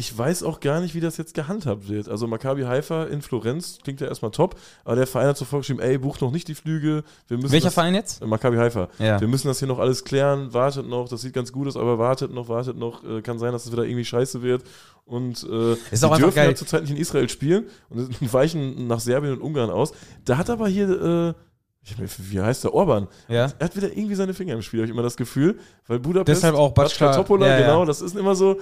[0.00, 2.08] ich weiß auch gar nicht, wie das jetzt gehandhabt wird.
[2.08, 5.82] Also Maccabi Haifa in Florenz klingt ja erstmal top, aber der Verein hat so vorgeschrieben,
[5.82, 7.04] ey, bucht noch nicht die Flüge.
[7.28, 8.22] Wir müssen Welcher das, Verein jetzt?
[8.22, 8.88] Äh, Maccabi Haifa.
[8.98, 9.20] Ja.
[9.20, 11.98] Wir müssen das hier noch alles klären, wartet noch, das sieht ganz gut aus, aber
[11.98, 13.04] wartet noch, wartet noch.
[13.04, 14.64] Äh, kann sein, dass es wieder irgendwie scheiße wird.
[15.04, 16.48] Und äh, Ist die dürfen geil.
[16.50, 19.92] ja zurzeit nicht in Israel spielen und weichen nach Serbien und Ungarn aus.
[20.24, 23.52] Da hat aber hier, äh, wie heißt der, Orban, Ja.
[23.58, 25.58] er hat wieder irgendwie seine Finger im Spiel, habe ich immer das Gefühl.
[25.86, 27.66] Weil Budapest, Deshalb auch Batschka- Topola, ja, ja.
[27.66, 28.58] genau, das ist immer so,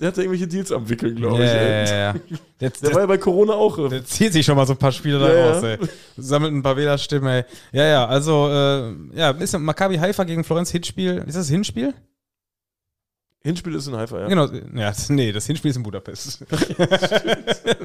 [0.00, 1.50] der hat da irgendwelche Deals am Wickeln, glaube ich.
[1.50, 2.14] ja, ja, ja.
[2.60, 3.78] Der, Der war ja bei Corona auch.
[3.78, 5.78] äh, der zieht sich schon mal so ein paar Spiele da raus, ey.
[6.16, 7.44] Sammelt ein paar Wählerstimmen, ey.
[7.72, 11.22] Ja, ja, also, äh, ja, ist Maccabi Haifa gegen Florenz Hinspiel.
[11.26, 11.92] Ist das Hinspiel?
[13.42, 14.28] Hinspiel ist in Haifa, ja.
[14.28, 16.44] Genau, ja, nee, das Hinspiel ist in Budapest.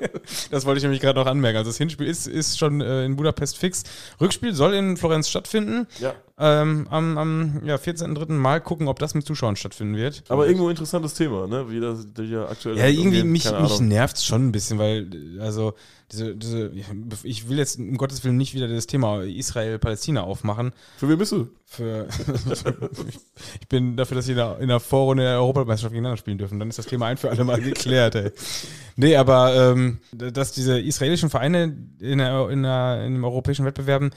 [0.50, 1.58] das wollte ich nämlich gerade noch anmerken.
[1.58, 3.84] Also das Hinspiel ist, ist schon äh, in Budapest fix.
[4.20, 5.88] Rückspiel soll in Florenz stattfinden.
[6.00, 6.14] ja.
[6.44, 8.32] Ähm, am am ja, 14.3.
[8.32, 10.24] Mal gucken, ob das mit Zuschauern stattfinden wird.
[10.28, 11.70] Aber irgendwo ein interessantes Thema, ne?
[11.70, 15.08] Wie das hier aktuell ja, irgendwie mich, mich nervt es schon ein bisschen, weil,
[15.40, 15.76] also,
[16.12, 16.72] diese, diese,
[17.24, 20.74] ich will jetzt um Gottes Willen nicht wieder das Thema Israel-Palästina aufmachen.
[20.97, 21.47] Für wen bist du?
[21.66, 22.07] Für,
[23.62, 26.59] ich bin dafür, dass sie in der, Vorrunde der Europameisterschaft gegeneinander spielen dürfen.
[26.59, 28.32] Dann ist das Thema ein für alle Mal geklärt, ey.
[28.97, 34.12] Nee, aber ähm, dass diese israelischen Vereine in, der, in, der, in den europäischen Wettbewerben,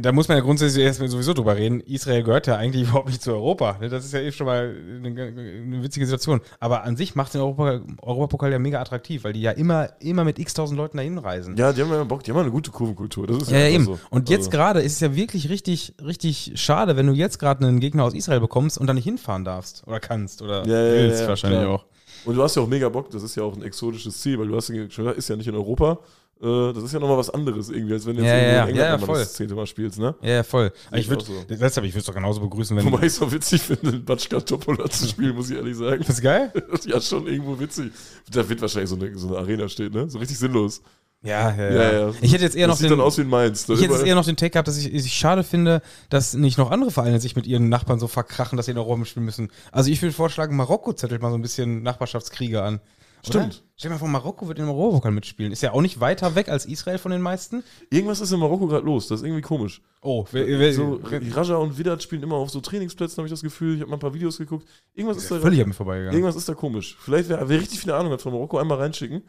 [0.00, 1.80] da muss man ja grundsätzlich erstmal sowieso drüber reden.
[1.80, 3.78] Israel gehört ja eigentlich überhaupt nicht zu Europa.
[3.80, 3.88] ne?
[3.88, 6.40] Das ist ja eh schon mal eine, eine witzige Situation.
[6.60, 10.24] Aber an sich macht den Europa, Europapokal ja mega attraktiv, weil die ja immer, immer
[10.24, 11.56] mit x tausend Leuten dahin reisen.
[11.56, 13.26] Ja, die haben ja Bock, die haben eine gute Kurvenkultur.
[13.26, 13.84] Das ist Ja, ja, eben.
[13.84, 13.98] So.
[14.10, 17.66] Und jetzt Also, gerade ist es ja wirklich richtig, richtig schade, wenn du jetzt gerade
[17.66, 20.92] einen Gegner aus Israel bekommst und dann nicht hinfahren darfst oder kannst oder Ja, ja,
[21.02, 21.74] willst ja, wahrscheinlich klar.
[21.74, 21.84] auch.
[22.24, 24.48] Und du hast ja auch mega Bock, das ist ja auch ein exotisches Ziel, weil
[24.48, 25.98] du hast ja schon gesagt, ist ja nicht in Europa.
[26.44, 28.62] Äh, Das ist ja nochmal was anderes irgendwie, als wenn du jetzt Ja, irgendwo ja,
[28.64, 29.18] in England ja, ja, voll.
[29.18, 30.14] das zehnte Mal spielst, ne?
[30.22, 30.72] Ja, ja, voll.
[30.90, 31.32] Sehe Ich würde, so.
[31.48, 32.84] deshalb, ich würde es doch genauso begrüßen, wenn.
[32.86, 36.02] Wobei ich es auch witzig finde, Batschka Topola zu spielen, muss ich ehrlich sagen.
[36.06, 36.52] Das ist geil?
[36.86, 37.92] Ja schon irgendwo witzig.
[38.30, 40.08] Da wird wahrscheinlich so eine, so eine Arena stehen, ne?
[40.10, 40.82] So richtig sinnlos.
[41.22, 42.12] Ja, ja, Ja, ja.
[42.20, 43.66] Ich hätte jetzt eher das noch sieht den, dann aus wie Mainz.
[43.66, 45.80] Ich hätte jetzt eher noch den Take gehabt, dass ich, ich schade finde,
[46.10, 49.02] dass nicht noch andere Vereine sich mit ihren Nachbarn so verkrachen, dass sie in Europa
[49.06, 49.50] spielen müssen.
[49.72, 52.80] Also ich würde vorschlagen, Marokko zettelt mal so ein bisschen Nachbarschaftskriege an.
[53.28, 53.40] Oder?
[53.40, 53.64] Stimmt.
[53.76, 55.52] Stell dir mal vor, Marokko wird im Europapokal mitspielen.
[55.52, 57.64] Ist ja auch nicht weiter weg als Israel von den meisten.
[57.90, 59.08] Irgendwas ist in Marokko gerade los.
[59.08, 59.82] Das ist irgendwie komisch.
[60.00, 63.42] Oh, wer, wer, So, Raja und Vidat spielen immer auf so Trainingsplätzen, habe ich das
[63.42, 63.74] Gefühl.
[63.74, 64.68] Ich habe mal ein paar Videos geguckt.
[64.94, 66.14] Irgendwas ist da völlig an mir vorbeigegangen.
[66.14, 66.96] Irgendwas ist da komisch.
[67.00, 69.22] Vielleicht, wer, wer richtig viele Ahnung hat von Marokko, einmal reinschicken.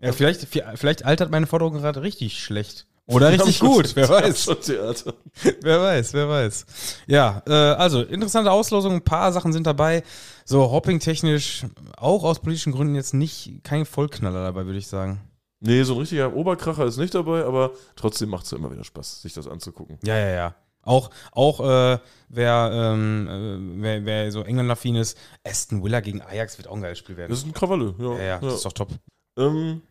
[0.00, 2.86] Ja, vielleicht, vielleicht altert meine Forderung gerade richtig schlecht.
[3.08, 4.48] Oder richtig gut, wer weiß.
[5.62, 6.66] Wer weiß, wer weiß.
[7.06, 10.02] Ja, äh, also interessante Auslosung, ein paar Sachen sind dabei.
[10.44, 15.20] So hopping-technisch, auch aus politischen Gründen jetzt nicht kein Vollknaller dabei, würde ich sagen.
[15.60, 18.84] Nee, so ein richtiger Oberkracher ist nicht dabei, aber trotzdem macht es ja immer wieder
[18.84, 19.98] Spaß, sich das anzugucken.
[20.02, 20.54] Ja, ja, ja.
[20.82, 21.98] Auch, auch äh,
[22.28, 26.82] wer, ähm, äh, wer, wer so England-affin ist, Aston Villa gegen Ajax wird auch ein
[26.82, 27.30] geiles Spiel werden.
[27.30, 28.12] Das ist ein Kravalle, ja.
[28.12, 28.90] Ja, ja, das ist doch top.
[29.36, 29.82] Ähm,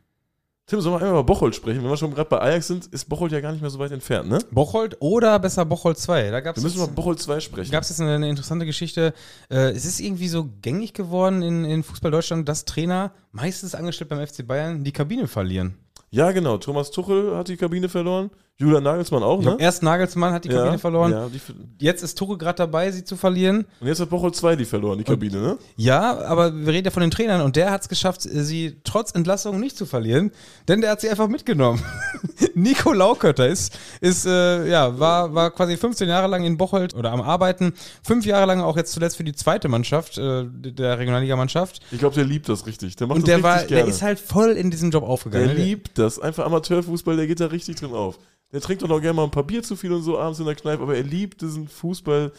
[0.68, 1.84] Tim, sollen wir einmal über Bocholt sprechen?
[1.84, 3.92] Wenn wir schon gerade bei Ajax sind, ist Bocholt ja gar nicht mehr so weit
[3.92, 4.40] entfernt, ne?
[4.50, 6.32] Bocholt oder besser Bocholt 2.
[6.32, 7.72] Da gab Wir es müssen über Bocholt 2 sprechen.
[7.72, 9.14] gab's jetzt eine, eine interessante Geschichte.
[9.52, 14.10] Äh, es ist irgendwie so gängig geworden in, in Fußball Deutschland, dass Trainer, meistens angestellt
[14.10, 15.78] beim FC Bayern, die Kabine verlieren.
[16.10, 16.58] ja, genau.
[16.58, 18.32] Thomas Tuchel hat die Kabine verloren.
[18.58, 19.58] Julian Nagelsmann auch, ne?
[19.60, 21.12] erst Nagelsmann hat die Kabine ja, verloren.
[21.12, 21.42] Ja, die,
[21.78, 23.66] Jetzt ist Tuchel gerade dabei, sie zu verlieren.
[23.82, 25.58] und jetzt hat Bocholt 2 die verloren, die Kabine, ne?
[25.76, 29.12] Ja, aber wir reden ja von den Trainern und der hat es geschafft, sie trotz
[29.12, 30.32] Entlassung nicht zu verlieren,
[30.70, 31.84] denn der hat sie einfach mitgenommen.
[32.54, 37.12] Nico Laukötter ist, ist äh, ja, war, war quasi 15 Jahre lang in Bocholt oder
[37.12, 41.82] am Arbeiten, fünf Jahre lang auch jetzt zuletzt für die zweite Mannschaft, äh, der Regionalligamannschaft.
[41.92, 42.96] Ich glaube, der liebt das richtig.
[42.96, 43.84] Der macht Und das der war, richtig gerne.
[43.84, 45.48] der ist halt voll in diesem Job aufgegangen.
[45.48, 46.20] Der liebt das.
[46.20, 48.18] Einfach Amateurfußball, der geht da richtig drin auf.
[48.56, 50.46] Der trinkt doch noch gerne mal ein paar Bier zu viel und so abends in
[50.46, 52.32] der Kneipe, aber er liebt diesen Fußball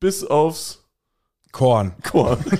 [0.00, 0.82] bis aufs
[1.52, 1.92] Korn.
[2.02, 2.42] Korn.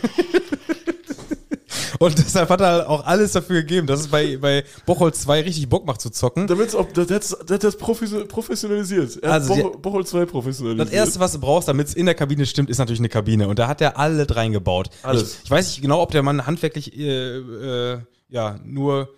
[1.98, 5.68] Und deshalb hat er auch alles dafür gegeben, dass es bei, bei Bocholt 2 richtig
[5.68, 6.46] Bock macht zu zocken.
[6.46, 9.22] Damit auch, das profession- professionalisiert.
[9.22, 10.88] Er Also Bocholt, Bocholt 2 professionalisiert.
[10.88, 13.48] Das erste, was du brauchst, damit es in der Kabine stimmt, ist natürlich eine Kabine.
[13.48, 14.90] Und da hat er alle reingebaut.
[15.04, 15.36] Alles.
[15.36, 17.98] Ich, ich weiß nicht genau, ob der Mann handwerklich äh, äh,
[18.28, 19.08] ja, nur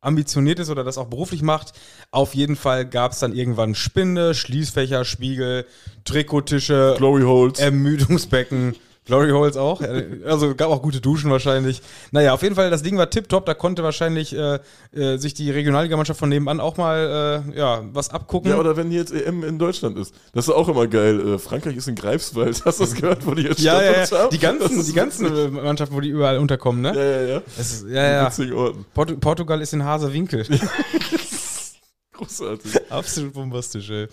[0.00, 1.72] ambitioniert ist oder das auch beruflich macht.
[2.10, 5.66] Auf jeden Fall gab es dann irgendwann Spinde, Schließfächer, Spiegel,
[6.04, 7.58] Trikottische, Glory Holes.
[7.58, 8.76] Ermüdungsbecken.
[9.06, 9.80] Glory Holes auch.
[10.24, 11.82] Also gab auch gute Duschen wahrscheinlich.
[12.12, 13.46] Naja, auf jeden Fall, das Ding war tipptopp.
[13.46, 14.58] Da konnte wahrscheinlich äh,
[14.92, 18.50] äh, sich die Regionalligamannschaft von nebenan auch mal äh, ja, was abgucken.
[18.50, 20.14] ja, oder wenn jetzt EM in Deutschland ist.
[20.32, 21.34] Das ist auch immer geil.
[21.34, 22.62] Äh, Frankreich ist in Greifswald.
[22.64, 24.28] Hast du das gehört, wo die jetzt Ja, ja, ja.
[24.28, 26.92] Die ganzen, die ganzen Mannschaften, wo die überall unterkommen, ne?
[26.94, 27.42] Ja, ja, ja.
[27.56, 28.72] Das ist, ja, ja.
[28.94, 30.46] Portu Portugal ist in Hasewinkel.
[32.12, 32.90] Großartig.
[32.90, 34.08] Absolut bombastisch, ey.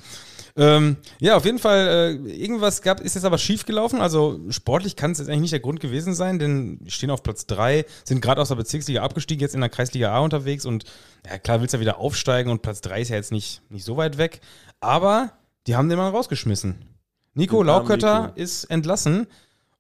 [0.58, 4.02] Ähm, ja, auf jeden Fall, äh, irgendwas gab, ist jetzt aber schief gelaufen.
[4.02, 7.22] Also sportlich kann es jetzt eigentlich nicht der Grund gewesen sein, denn die stehen auf
[7.22, 10.86] Platz 3, sind gerade aus der Bezirksliga abgestiegen, jetzt in der Kreisliga A unterwegs und
[11.28, 13.86] ja, klar willst du ja wieder aufsteigen und Platz 3 ist ja jetzt nicht, nicht
[13.86, 14.42] so weit weg.
[14.80, 15.32] Aber
[15.68, 16.76] die haben den mal rausgeschmissen.
[17.36, 18.34] Nico Laukötter Nico.
[18.40, 19.28] ist entlassen Sein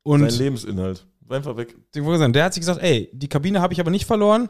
[0.03, 1.07] und Lebensinhalt.
[1.21, 1.75] War einfach weg.
[1.93, 4.47] Der hat sich gesagt, ey, die Kabine habe ich aber nicht verloren,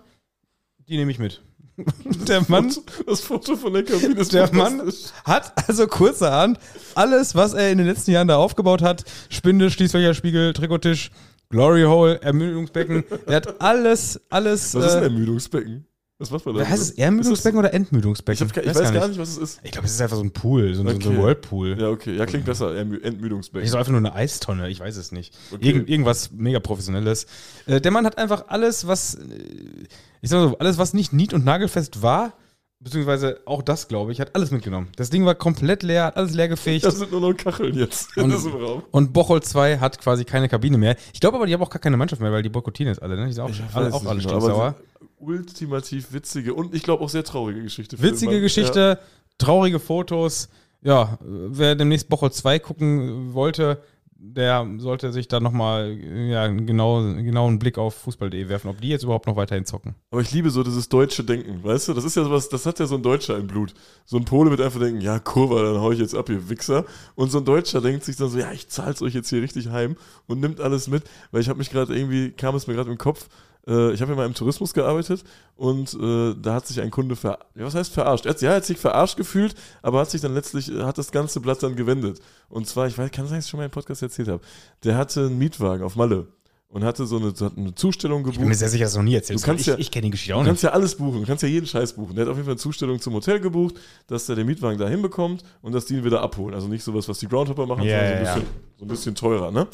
[0.90, 1.42] die nehme ich mit.
[2.28, 2.74] der Mann
[3.06, 4.82] Das Foto von der Kabine ist Der Mann
[5.26, 6.60] hat also kurzerhand
[6.96, 11.12] alles, was er in den letzten Jahren da aufgebaut hat, Spinde, Schließfächer, Spiegel, Trikottisch,
[11.50, 15.86] Glory Hole, Ermüdungsbecken, er hat alles, alles, Was ist ein äh, Ermüdungsbecken?
[16.20, 16.66] Was macht man da?
[16.66, 18.48] heißt es Ermüdungsbecken oder Entmüdungsbecken?
[18.48, 19.60] Ich, hab, ich weiß gar nicht, was es ist.
[19.64, 21.22] Ich glaube, es ist einfach so ein Pool, so, ein- so ein Okay.
[21.24, 21.78] Whirlpool.
[21.80, 22.16] Ja, okay.
[22.16, 22.76] Ja, klingt besser.
[22.76, 23.64] Entmüdungsbecken.
[23.64, 25.38] Ich so einfach nur eine Eistonne, ich weiß es nicht.
[25.54, 25.64] Okay.
[25.68, 27.28] Irgend, irgendwas mega professionelles.
[27.68, 29.20] Äh, der Mann hat einfach alles, was, äh,
[30.22, 32.34] ich sag mal so, alles, was nicht nied- und nagelfest war,
[32.80, 34.88] beziehungsweise auch das, glaube ich, hat alles mitgenommen.
[34.96, 36.84] Das Ding war komplett leer, hat alles leer gefegt.
[36.84, 38.82] Das sind nur noch Kacheln jetzt in Und- diesem Raum.
[38.90, 40.96] Und Bocholt 2 hat quasi keine Kabine mehr.
[41.14, 43.16] Ich glaube aber, die haben auch gar keine Mannschaft mehr, weil die boykottieren jetzt alle,
[43.18, 43.28] ne?
[43.28, 44.52] Die sind auch, alle, weiß auch alle stinksauer.
[44.52, 44.76] aber
[45.20, 48.02] ultimativ witzige und ich glaube auch sehr traurige Geschichte.
[48.02, 48.42] Witzige.
[48.42, 49.00] Geschichte,
[49.38, 50.50] traurige Fotos.
[50.82, 53.82] Ja, wer demnächst Bocholt 2 gucken wollte,
[54.20, 58.90] der sollte sich da nochmal ja, einen genau, genauen Blick auf Fußball.de werfen, ob die
[58.90, 59.92] jetzt überhaupt noch weiterhin zocken.
[59.96, 60.04] Ja.
[60.12, 61.94] Aber ich liebe so dieses deutsche Denken, weißt du?
[61.94, 63.74] Das ist ja sowas, das hat ja so ein Deutscher im Blut.
[64.06, 66.86] So ein Pole wird einfach denken, ja, Kurva, dann hau ich jetzt ab, ihr Wichser.
[67.16, 69.70] Und so ein Deutscher denkt sich dann so, ja, ich zahl's euch jetzt hier richtig
[69.70, 69.98] heim
[70.28, 72.98] und nimmt alles mit, weil ich habe mich gerade irgendwie, kam es mir gerade im
[72.98, 73.30] Kopf,
[73.68, 75.24] äh, ich habe ja mal im Tourismus gearbeitet
[75.56, 78.26] und äh, da hat sich ein Kunde ver ja, was heißt verarscht?
[78.26, 80.98] Er hat, ja, er hat sich verarscht gefühlt, aber hat sich dann letztlich, äh, hat
[80.98, 82.20] das ganze Blatt dann gewendet.
[82.50, 84.42] Und zwar, ich weiß, kann sein, dass ich schon mal im Podcast erzählt habe,
[84.84, 86.28] der hatte einen Mietwagen auf Malle
[86.70, 88.34] und hatte so eine, hat eine Zustellung gebucht.
[88.36, 89.90] Ich bin mir sehr sicher, dass du noch nie erzählt Du kannst ich ja- ich
[89.90, 90.50] kenne die Geschichte auch Du nicht.
[90.50, 92.16] kannst ja alles buchen, du kannst ja jeden Scheiß buchen.
[92.16, 93.76] Der hat auf jeden Fall eine Zustellung zum Hotel gebucht,
[94.08, 96.54] dass der den Mietwagen da hinbekommt und dass die ihn wieder abholen.
[96.54, 98.50] Also nicht sowas, was die Groundhopper machen, Ja, sondern so ein, ja, bisschen,
[98.80, 99.52] so ein bisschen teurer.
[99.52, 99.68] Ne?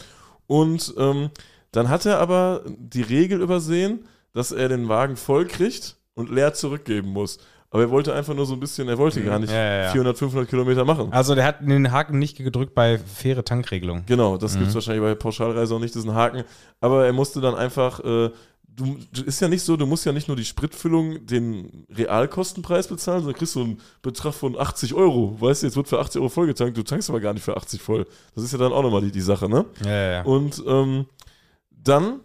[0.45, 1.29] Und ähm,
[1.73, 6.53] dann hat er aber die Regel übersehen, dass er den Wagen voll kriegt und leer
[6.53, 7.37] zurückgeben muss.
[7.69, 9.89] Aber er wollte einfach nur so ein bisschen, er wollte gar nicht Ja, ja, ja.
[9.91, 11.11] 400, 500 Kilometer machen.
[11.11, 14.03] Also der hat den Haken nicht gedrückt bei faire Tankregelung.
[14.05, 14.59] Genau, das Mhm.
[14.59, 16.43] gibt es wahrscheinlich bei Pauschalreise auch nicht, diesen Haken.
[16.81, 18.29] Aber er musste dann einfach, äh,
[18.75, 22.87] du, du ist ja nicht so, du musst ja nicht nur die Spritfüllung den Realkostenpreis
[22.87, 25.35] bezahlen, sondern kriegst so einen Betrag von 80 Euro.
[25.39, 27.81] Weißt du, jetzt wird für 80 Euro vollgetankt, du tankst aber gar nicht für 80
[27.81, 28.05] voll.
[28.35, 29.65] Das ist ja dann auch nochmal die, die Sache, ne?
[29.83, 30.21] Ja, ja, ja.
[30.23, 31.05] Und ähm,
[31.83, 32.21] dann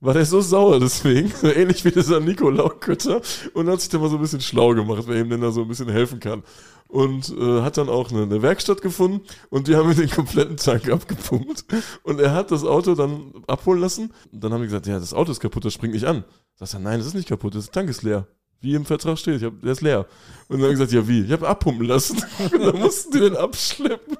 [0.00, 3.20] war der so sauer deswegen, so ähnlich wie dieser Nico Laukötter
[3.54, 5.62] und hat sich dann mal so ein bisschen schlau gemacht, wer ihm denn da so
[5.62, 6.42] ein bisschen helfen kann.
[6.88, 10.56] Und äh, hat dann auch eine, eine Werkstatt gefunden und die haben mir den kompletten
[10.56, 11.64] Tank abgepumpt.
[12.04, 14.12] Und er hat das Auto dann abholen lassen.
[14.32, 16.24] Und dann haben die gesagt, ja, das Auto ist kaputt, das springt nicht an.
[16.54, 18.28] Sagt er, nein, das ist nicht kaputt, das Tank ist leer.
[18.60, 20.06] Wie im Vertrag steht, ich hab, der ist leer.
[20.48, 21.22] Und dann haben gesagt, ja wie?
[21.22, 22.22] Ich habe abpumpen lassen.
[22.52, 24.16] Und dann mussten die den abschleppen.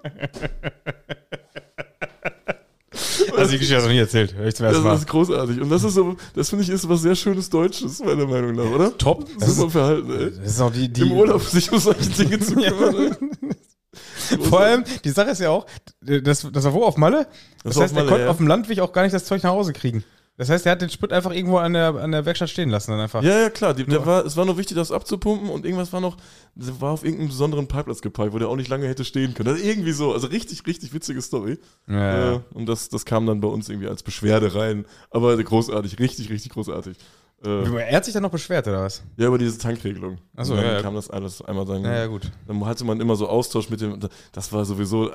[3.36, 4.34] Also die Geschichte hast du noch nie erzählt.
[4.34, 4.98] Hör ich zum ersten Das Mal.
[4.98, 5.60] ist großartig.
[5.60, 8.70] Und das ist so, das finde ich ist was sehr schönes Deutsches, meiner Meinung nach,
[8.70, 8.96] oder?
[8.96, 9.26] Top.
[9.38, 10.30] Das Super ist, Verhalten, ey.
[10.42, 13.16] das ist auch die, die Im Urlaub sich um solche Dinge zu kümmern.
[14.48, 15.66] Vor allem, die Sache ist ja auch,
[16.00, 17.26] das, das war wo auf Malle?
[17.62, 18.30] Das, war heißt, auf er Malle, konnte ja.
[18.30, 20.04] auf dem Landweg auch gar nicht das Zeug nach Hause kriegen.
[20.38, 22.90] Das heißt, er hat den Sprit einfach irgendwo an der, an der Werkstatt stehen lassen
[22.90, 23.22] dann einfach.
[23.22, 23.72] Ja, ja, klar.
[23.72, 26.18] Die, der war, es war nur wichtig, das abzupumpen und irgendwas war noch,
[26.54, 29.48] der war auf irgendeinem besonderen Parkplatz geparkt, wo der auch nicht lange hätte stehen können.
[29.48, 30.12] Also irgendwie so.
[30.12, 31.58] Also richtig, richtig witzige Story.
[31.88, 32.34] Ja.
[32.34, 34.84] Äh, und das, das kam dann bei uns irgendwie als Beschwerde rein.
[35.10, 36.98] Aber großartig, richtig, richtig großartig.
[37.44, 39.02] Äh, Er hat sich dann noch beschwert, oder was?
[39.16, 40.18] ja, über diese Tankregelung.
[40.36, 40.82] Ach so, und dann ja, ja.
[40.82, 41.84] kam das alles einmal dann.
[41.84, 42.30] Ja, ja, gut.
[42.46, 44.00] Dann hatte man immer so Austausch mit dem.
[44.32, 45.10] Das war sowieso.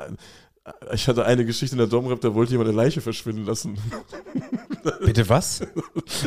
[0.93, 3.77] Ich hatte eine Geschichte in der Domrep, da wollte jemand eine Leiche verschwinden lassen.
[5.05, 5.61] Bitte was?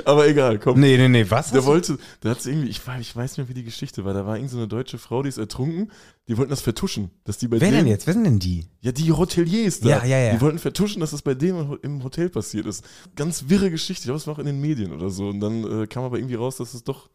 [0.04, 0.78] Aber egal, komm.
[0.78, 1.50] Nee, nee, nee, was?
[1.50, 4.14] Der wollte, der hat irgendwie, ich, weiß- ich weiß nicht mehr, wie die Geschichte war.
[4.14, 5.90] Da war irgend so eine deutsche Frau, die ist ertrunken.
[6.28, 8.06] Die wollten das vertuschen, dass die bei Wer denen, denn jetzt?
[8.06, 8.66] Wer sind denn die?
[8.80, 9.88] Ja, die Hoteliers da.
[9.88, 10.34] Ja, ja, ja.
[10.34, 12.84] Die wollten vertuschen, dass das bei dem im Hotel passiert ist.
[13.16, 14.02] Ganz wirre Geschichte.
[14.02, 15.28] Ich glaube, es war auch in den Medien oder so.
[15.28, 17.10] Und dann äh, kam aber irgendwie raus, dass es doch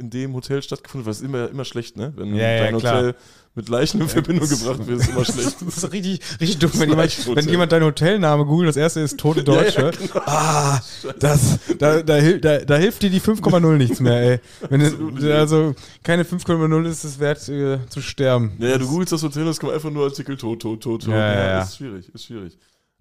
[0.00, 1.10] in dem Hotel stattgefunden hat.
[1.10, 2.12] Was ist immer, immer schlecht, ne?
[2.16, 2.96] Wenn Ja, ja, dein klar.
[2.96, 3.14] Hotel
[3.56, 5.56] mit Leichen in Verbindung gebracht wird, ist immer schlecht.
[5.66, 9.00] Das ist richtig, richtig dumm, wenn Das jemand, wenn jemand deinen Hotelname googelt, das erste
[9.00, 9.90] ist Tote Ja, ja, Deutsche.
[9.98, 10.22] genau.
[10.24, 10.80] Ah,
[11.18, 14.40] das, da, da, da, da hilft dir die 5,0 nichts mehr, ey.
[14.68, 15.74] Wenn Absolut es, also
[16.04, 18.52] keine 5,0 ist es wert äh, zu sterben.
[18.58, 21.10] Ja, ja, du googelst das Hotel, es kommt einfach nur Artikel tot, tot, tot, tot.
[21.12, 21.62] Ja, ja, ja.
[21.62, 22.56] Ist schwierig, ist schwierig.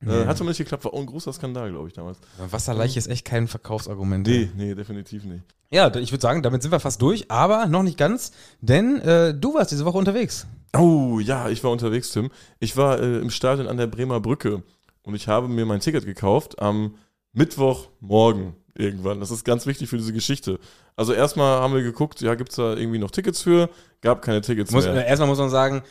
[0.05, 2.19] Äh, hat aber nicht geklappt, war auch ein großer Skandal, glaube ich, damals.
[2.37, 4.25] Wasserleiche ist echt kein Verkaufsargument.
[4.27, 5.43] Nee, nee, definitiv nicht.
[5.71, 8.31] Ja, ich würde sagen, damit sind wir fast durch, aber noch nicht ganz,
[8.61, 10.47] denn äh, du warst diese Woche unterwegs.
[10.75, 12.31] Oh, ja, ich war unterwegs, Tim.
[12.59, 14.63] Ich war äh, im Stadion an der Bremer Brücke
[15.03, 16.95] und ich habe mir mein Ticket gekauft am
[17.33, 19.19] Mittwochmorgen irgendwann.
[19.19, 20.59] Das ist ganz wichtig für diese Geschichte.
[20.95, 23.69] Also erstmal haben wir geguckt, ja, gibt es da irgendwie noch Tickets für?
[24.01, 25.05] Gab keine Tickets Muss, mehr.
[25.05, 25.83] erstmal muss man sagen,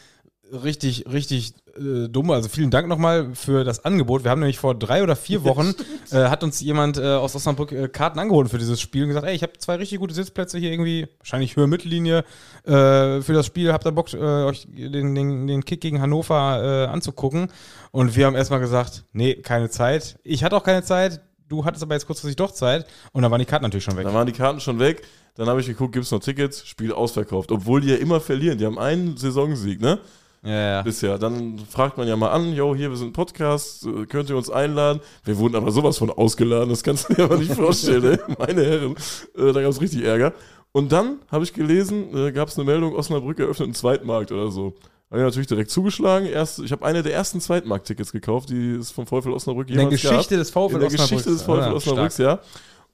[0.52, 2.30] richtig, richtig äh, dumm.
[2.30, 4.24] Also vielen Dank nochmal für das Angebot.
[4.24, 5.74] Wir haben nämlich vor drei oder vier Wochen,
[6.10, 9.26] äh, hat uns jemand äh, aus Osnabrück äh, Karten angeboten für dieses Spiel und gesagt,
[9.26, 12.24] ey, ich habe zwei richtig gute Sitzplätze hier irgendwie, wahrscheinlich Höhe Mittellinie,
[12.64, 13.72] äh, für das Spiel.
[13.72, 17.48] Habt ihr Bock, äh, euch den, den, den Kick gegen Hannover anzugucken?
[17.90, 20.18] Und wir haben erstmal gesagt, nee, keine Zeit.
[20.22, 21.20] Ich hatte auch keine Zeit.
[21.48, 22.86] Du hattest aber jetzt kurzfristig doch Zeit.
[23.12, 24.04] Und dann waren die Karten natürlich schon weg.
[24.04, 25.02] Dann waren die Karten schon weg.
[25.34, 26.66] Dann habe ich geguckt, gibt es noch Tickets?
[26.66, 27.50] Spiel ausverkauft.
[27.52, 28.58] Obwohl die ja immer verlieren.
[28.58, 29.98] Die haben einen Saisonsieg, ne?
[30.42, 30.82] Ja, ja.
[30.82, 31.18] Bisher.
[31.18, 34.36] Dann fragt man ja mal an, yo, hier, wir sind ein Podcast, äh, könnt ihr
[34.36, 35.00] uns einladen?
[35.24, 38.34] Wir wurden aber sowas von ausgeladen, das kannst du dir aber nicht vorstellen, ey.
[38.38, 38.94] Meine Herren.
[39.36, 40.32] Äh, da gab es richtig Ärger.
[40.72, 44.50] Und dann habe ich gelesen, äh, gab es eine Meldung, Osnabrück eröffnet einen Zweitmarkt oder
[44.50, 44.74] so.
[45.10, 46.26] Habe ich natürlich direkt zugeschlagen.
[46.26, 49.84] Erst, ich habe eine der ersten Zweitmarkt-Tickets gekauft, die es vom VfL Osnabrück In der
[49.84, 50.40] jemals Geschichte gab.
[50.40, 51.08] des VfL In der Osnabrücks.
[51.08, 52.40] Geschichte des VfL Ja, Osnabrücks, stark.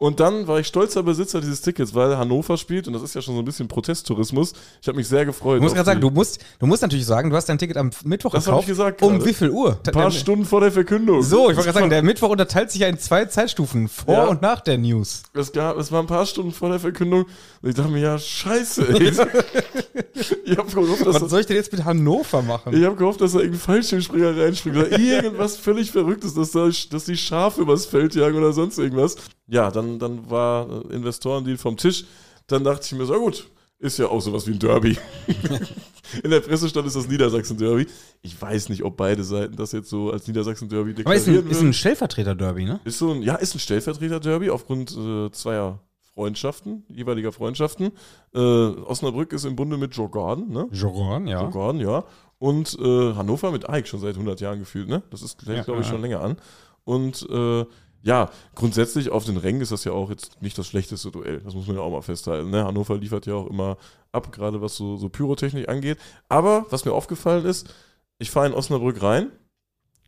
[0.04, 3.22] Und dann war ich stolzer Besitzer dieses Tickets, weil Hannover spielt und das ist ja
[3.22, 4.52] schon so ein bisschen Protesttourismus.
[4.82, 5.56] Ich habe mich sehr gefreut.
[5.56, 7.78] Ich muss auf gerade sagen, du musst, du musst natürlich sagen, du hast dein Ticket
[7.78, 8.64] am Mittwoch Das hab gekauft.
[8.64, 9.24] ich gesagt Um gerade.
[9.24, 9.78] wie viel Uhr?
[9.86, 11.22] ein paar Stunden vor der Verkündung.
[11.22, 14.24] So, ich wollte gerade sagen, der Mittwoch unterteilt sich ja in zwei Zeitstufen, vor Ja.
[14.26, 15.22] und nach der News.
[15.32, 17.24] Es, gab, es war ein paar Stunden vor der Verkündung
[17.62, 19.08] und ich dachte mir, ja, scheiße, ey.
[20.44, 22.76] ich habe gehofft, dass, Was soll ich denn jetzt mit Hannover machen?
[22.76, 27.04] ich hab gehofft, dass da irgendein Fallschirmspringer reinspringt oder irgendwas völlig Verrücktes, dass, da, dass
[27.04, 29.16] die Schafe übers Feld jagen oder sonst irgendwas.
[29.46, 32.04] Ja, dann, dann war Investorendeal vom Tisch.
[32.46, 34.96] Dann dachte ich mir so, gut, ist ja auch sowas wie ein Derby.
[36.22, 37.86] In der Presse stand es das Niedersachsen-Derby.
[38.22, 41.50] Ich weiß nicht, ob beide Seiten das jetzt so als Niedersachsen-Derby Aber ist deklarieren ein,
[41.50, 42.80] ist ein Stellvertreter-Derby, ne?
[42.84, 45.80] Ist so ein, ja, ist ein Stellvertreter-Derby aufgrund äh, zweier
[46.14, 47.90] Freundschaften, jeweiliger Freundschaften.
[48.32, 50.68] Äh, Osnabrück ist im Bunde mit Jorgarden, ne?
[50.70, 51.42] Joran, ja.
[51.42, 52.04] Jorgarden, ja.
[52.38, 55.02] Und äh, Hannover mit Ike schon seit 100 Jahren gefühlt, ne?
[55.10, 55.92] Das ist, Ja, glaube ich, ja.
[55.92, 56.36] schon länger an.
[56.84, 57.64] Und äh,
[58.06, 61.40] ja, grundsätzlich auf den Rängen ist das ja auch jetzt nicht das schlechteste Duell.
[61.40, 62.50] Das muss man ja auch mal festhalten.
[62.50, 62.62] Ne?
[62.64, 63.78] Hannover liefert ja auch immer
[64.12, 65.98] ab, gerade was so, so Pyrotechnik angeht.
[66.28, 67.72] Aber was mir aufgefallen ist,
[68.18, 69.30] ich fahre in Osnabrück rein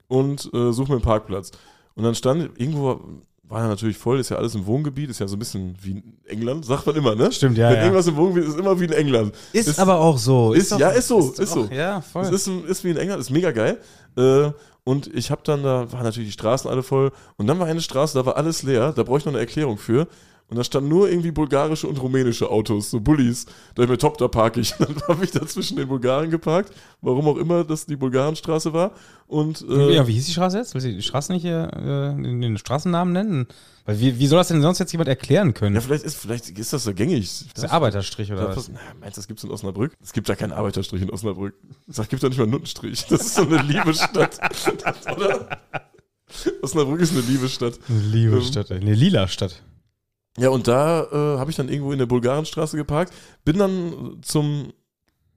[0.08, 1.50] und äh, suche mir einen Parkplatz.
[1.94, 3.00] Und dann stand irgendwo,
[3.42, 5.92] war ja natürlich voll, ist ja alles im Wohngebiet, ist ja so ein bisschen wie
[5.92, 7.32] in England, sagt man immer, ne?
[7.32, 7.82] Stimmt, ja, Wenn ja.
[7.84, 9.34] irgendwas im Wohngebiet ist, ist immer wie in England.
[9.52, 10.52] Ist, ist- aber auch so.
[10.52, 11.64] ist- doch- ja, ist so, ist so.
[11.64, 12.24] doch- Ja, voll.
[12.24, 13.80] Es ist, ist wie in England, ist mega geil.
[14.16, 14.50] Äh,
[14.86, 17.10] und ich habe dann, da waren natürlich die Straßen alle voll.
[17.36, 18.92] Und dann war eine Straße, da war alles leer.
[18.92, 20.06] Da brauche ich noch eine Erklärung für.
[20.48, 23.46] Und da standen nur irgendwie bulgarische und rumänische Autos, so Bullis.
[23.74, 24.72] Da ich mir top, da parke ich.
[24.78, 28.92] Dann habe ich da zwischen den Bulgaren geparkt, warum auch immer das die Bulgarenstraße war.
[29.26, 30.74] Und äh, ja, wie hieß die Straße jetzt?
[30.74, 33.48] Willst du die Straße nicht hier äh, den, Straßennamen nennen?
[33.86, 35.74] Weil wie, wie soll das denn sonst jetzt jemand erklären können?
[35.74, 37.22] ja, vielleicht ist, vielleicht ist das so gängig.
[37.22, 38.68] das ist der Arbeiterstrich oder was?
[38.68, 39.94] na, meinst du, das gibt es in Osnabrück?
[40.00, 41.54] Es gibt ja keinen Arbeiterstrich in Osnabrück.
[41.88, 43.04] Es gibt ja nicht mal einen Nuttenstrich.
[43.06, 44.38] Das ist so eine liebe Stadt.
[45.16, 45.48] Oder?
[46.62, 47.78] Osnabrück ist eine liebe Stadt.
[47.88, 48.80] Eine liebe Ähm, Stadt, ey.
[48.80, 49.62] eine lila Stadt.
[50.38, 53.12] Ja, und da äh, habe ich dann irgendwo in der Bulgarenstraße geparkt,
[53.44, 54.72] bin dann zum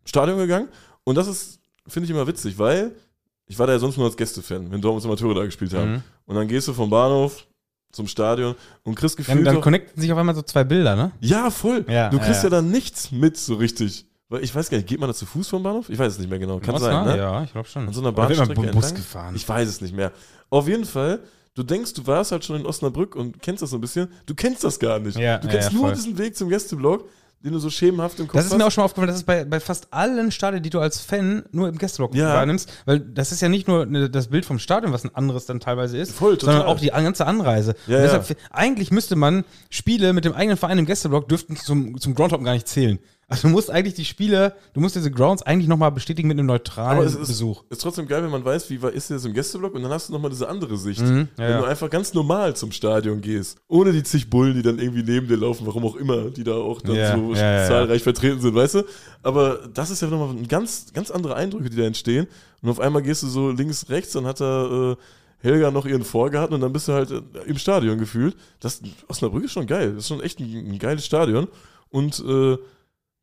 [0.05, 0.67] Stadion gegangen
[1.03, 2.95] und das ist, finde ich immer witzig, weil
[3.45, 5.91] ich war da ja sonst nur als Gästefan, wenn Dortmunds Amateure da gespielt haben.
[5.93, 6.03] Mhm.
[6.25, 7.47] Und dann gehst du vom Bahnhof
[7.91, 10.95] zum Stadion und kriegst Dann, gefühlt dann doch- connecten sich auf einmal so zwei Bilder,
[10.95, 11.11] ne?
[11.21, 11.83] Ja, voll.
[11.89, 12.49] Ja, du kriegst ja, ja.
[12.49, 14.05] dann nichts mit so richtig.
[14.27, 15.89] Weil ich weiß gar nicht, geht man da zu Fuß vom Bahnhof?
[15.89, 16.59] Ich weiß es nicht mehr genau.
[16.59, 17.17] Kann Was, sein, ne?
[17.17, 17.87] Ja, ich glaube schon.
[17.87, 19.35] An so einer Oder wird man Bahnstrecke Bu- Bus gefahren.
[19.35, 20.11] Ich weiß es nicht mehr.
[20.51, 21.21] Auf jeden Fall,
[21.59, 24.07] du denkst, du warst halt schon in Osnabrück und kennst das so ein bisschen.
[24.25, 25.17] Du kennst das gar nicht.
[25.17, 25.95] Ja, du kennst ja, nur voll.
[25.95, 27.07] diesen Weg zum Gästeblock,
[27.43, 28.57] den du so schemenhaft im Kopf Das ist hast.
[28.57, 30.99] mir auch schon mal aufgefallen, das ist bei, bei fast allen Stadien, die du als
[31.01, 32.33] Fan nur im Gästeblock Ja.
[32.33, 35.45] wahrnimmst, weil das ist ja nicht nur ne, das Bild vom Stadion, was ein anderes
[35.45, 37.75] dann teilweise ist, Voll, sondern auch die ganze Anreise.
[37.87, 38.01] Ja.
[38.01, 42.43] deshalb, eigentlich müsste man Spiele mit dem eigenen Verein im Gästeblock dürften zum, zum Groundhop
[42.43, 42.99] gar nicht zählen.
[43.29, 46.47] Also du musst eigentlich die Spiele, du musst diese Grounds eigentlich nochmal bestätigen mit einem
[46.47, 47.63] neutralen Aber es ist, Besuch.
[47.69, 50.09] ist trotzdem geil, wenn man weiß, wie war- ist das im Gästeblock und dann hast
[50.09, 51.01] du nochmal diese andere Sicht.
[51.01, 51.59] Mhm, ja, wenn ja.
[51.59, 53.57] du einfach ganz normal zum Stadion gehst.
[53.67, 56.55] Ohne die zig Bullen, die dann irgendwie neben dir laufen, warum auch immer, die da
[56.55, 58.83] auch dann Ja, so zahlreich vertreten sind, weißt du?
[59.21, 62.27] Aber das ist ja nochmal ein ganz, ganz andere Eindrücke, die da entstehen.
[62.61, 64.95] Und auf einmal gehst du so links, rechts, dann hat da äh,
[65.41, 68.35] Helga noch ihren Vorgarten und dann bist du halt äh, im Stadion gefühlt.
[68.59, 69.89] Das, Osnabrück ist schon geil.
[69.93, 71.47] Das ist schon echt ein, ein geiles Stadion.
[71.91, 72.57] Und äh,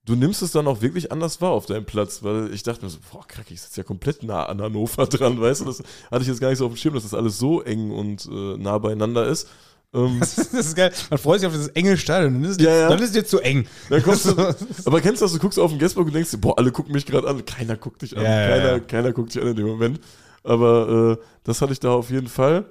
[0.07, 2.91] du nimmst es dann auch wirklich anders wahr auf deinem Platz, weil ich dachte mir
[2.91, 6.23] so, boah, krack, ich sitze ja komplett nah an Hannover dran, weißt du, das hatte
[6.23, 8.57] ich jetzt gar nicht so auf dem Schirm, dass das alles so eng und äh,
[8.57, 9.49] nah beieinander ist.
[9.95, 10.93] Ähm, Das ist, das ist geil.
[11.11, 12.35] Man freut sich auf dieses enge Stadion.
[12.43, 12.89] Dann ist, Ja, ja.
[12.89, 13.67] dann ist es dir zu eng.
[13.91, 14.31] dann kommst du,
[14.85, 16.93] aber kennst du das, du guckst auf den Gästeblock und denkst dir, boah, alle gucken
[16.93, 19.67] mich gerade an, keiner guckt dich an, Ja, keiner, keiner guckt dich an in dem
[19.67, 20.01] Moment.
[20.45, 22.65] Aber äh, das hatte ich da auf jeden Fall.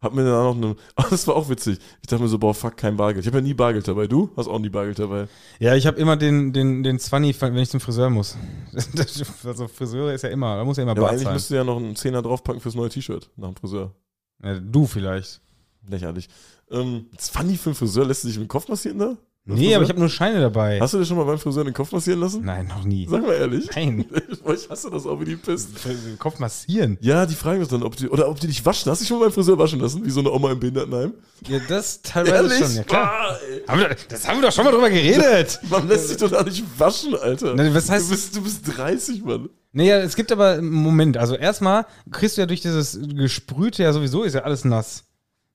[0.00, 1.78] Hab mir dann auch noch eine, ach, das war auch witzig.
[2.00, 3.24] Ich dachte mir so, boah, fuck, kein Bargeld.
[3.24, 4.06] Ich habe ja nie Bargeld dabei.
[4.06, 5.28] Du hast auch nie Bargeld dabei.
[5.58, 8.36] Ja, ich habe immer den, den, den 20, wenn ich zum Friseur muss.
[9.44, 11.34] Also Friseure ist ja immer, da muss ja immer Ja, Bar eigentlich zahlen.
[11.34, 13.94] müsst du ja noch einen Zehner draufpacken fürs neue T-Shirt nach dem Friseur.
[14.42, 15.40] Ja, du vielleicht.
[15.88, 16.28] Lächerlich.
[16.70, 19.16] Ähm, 20 für einen Friseur lässt du dich mit dem Kopf massieren da?
[19.46, 20.78] Beim Nee, aber ich habe nur Scheine dabei.
[20.80, 22.44] Hast du dir schon mal beim Friseur den Kopf massieren lassen?
[22.44, 23.06] Nein, noch nie.
[23.10, 23.68] Sag mal ehrlich.
[23.74, 24.04] Nein.
[24.52, 25.68] Ich hasse das auch wie die Pest.
[25.84, 26.98] Den Kopf massieren.
[27.00, 28.90] Ja, die fragen das dann, ob die, oder ob die dich waschen.
[28.90, 31.14] Hast du dich schon mal beim Friseur waschen lassen, wie so eine Oma im Behindertenheim?
[31.46, 32.74] Ja, das teilweise schon.
[32.74, 33.10] Ja, klar.
[33.30, 33.36] Ah.
[33.72, 35.60] Haben wir, das haben wir doch schon mal drüber geredet.
[35.70, 37.54] Man lässt sich doch da nicht waschen, Alter.
[37.54, 39.48] Na, was heißt- du, bist, du bist 30, Mann.
[39.72, 41.16] Naja, es gibt aber einen Moment.
[41.16, 45.04] Also erstmal kriegst du ja durch dieses Gesprühte ja sowieso, ist ja alles nass.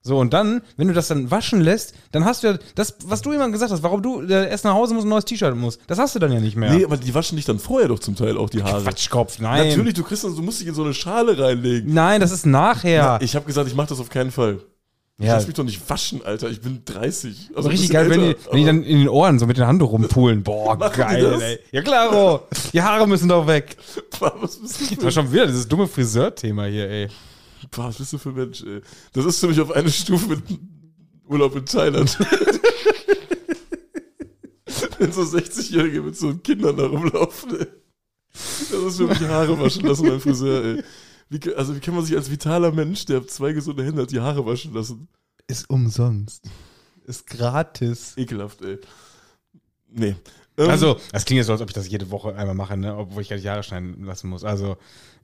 [0.06, 3.22] So, und dann, wenn du das dann waschen lässt, dann hast du ja das, was
[3.22, 5.56] du immer gesagt hast, warum du äh, erst nach Hause musst und ein neues T-Shirt
[5.56, 5.80] musst.
[5.88, 6.72] Das hast du dann ja nicht mehr.
[6.72, 8.84] Nee, aber die waschen dich dann vorher doch zum Teil auch die Haare.
[8.84, 9.68] Quatschkopf, nein.
[9.68, 11.92] Natürlich, du kriegst das, du musst dich in so eine Schale reinlegen.
[11.92, 13.18] Nein, das ist nachher.
[13.20, 14.60] Ich habe gesagt, ich mache das auf keinen Fall.
[15.18, 16.50] Ich ja, lass mich doch nicht waschen, Alter.
[16.50, 17.50] Ich bin 30.
[17.56, 19.56] Also richtig geil, wenn bisschen die, älter, wenn die dann in den Ohren so mit
[19.56, 20.42] den Hand rumpulen.
[20.44, 21.58] Boah, geil, ey.
[21.72, 22.42] Ja, klaro.
[22.72, 23.76] Die Haare müssen doch weg.
[24.20, 27.08] Was bist du Das war schon wieder dieses dumme Friseur-Thema hier, ey.
[27.70, 28.80] Boah, was bist du für ein Mensch, ey?
[29.12, 30.42] Das ist für mich auf eine Stufe mit
[31.28, 32.18] Urlaub in Thailand.
[34.98, 37.66] Wenn so 60-Jährige mit so Kindern da rumlaufen, ey.
[38.32, 40.84] Das ist für mich Haare waschen lassen beim Friseur, ey.
[41.28, 44.20] Wie, also wie kann man sich als vitaler Mensch, der zwei gesunde Hände hat, die
[44.20, 45.08] Haare waschen lassen?
[45.48, 46.44] Ist umsonst.
[47.04, 48.14] Ist gratis.
[48.16, 48.78] Ekelhaft, ey.
[49.88, 50.16] Nee.
[50.56, 52.96] Ähm, Also, das klingt jetzt so, als ob ich das jede Woche einmal mache, ne?
[52.96, 54.44] obwohl ich gar nicht die Haare schneiden lassen muss.
[54.44, 54.76] Also,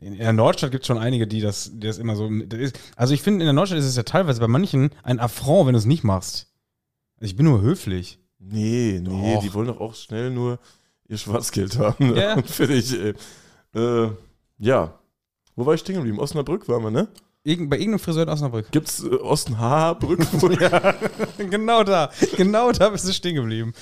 [0.03, 2.29] in, in der Nordstadt gibt es schon einige, die das, die das immer so.
[2.47, 5.21] Das ist, also, ich finde, in der Nordstadt ist es ja teilweise bei manchen ein
[5.21, 6.49] Affront, wenn du es nicht machst.
[7.17, 8.19] Also ich bin nur höflich.
[8.41, 9.43] Nee, nee, Doch.
[9.43, 10.59] die wollen doch auch schnell nur
[11.09, 12.13] ihr Schwarzgeld haben.
[12.13, 12.21] Ne?
[12.21, 12.35] Ja.
[12.35, 13.15] Und fertig, ey.
[13.75, 14.11] Äh,
[14.59, 14.99] ja.
[15.55, 16.19] Wo war ich stehen geblieben?
[16.19, 17.09] Osnabrück waren wir, ne?
[17.45, 18.71] Irgend, bei irgendeinem Friseur in Osnabrück.
[18.73, 20.21] Gibt's äh, Ostenhaarbrück?
[20.61, 20.95] ja,
[21.39, 22.11] genau da.
[22.37, 23.73] Genau da bist du stehen geblieben.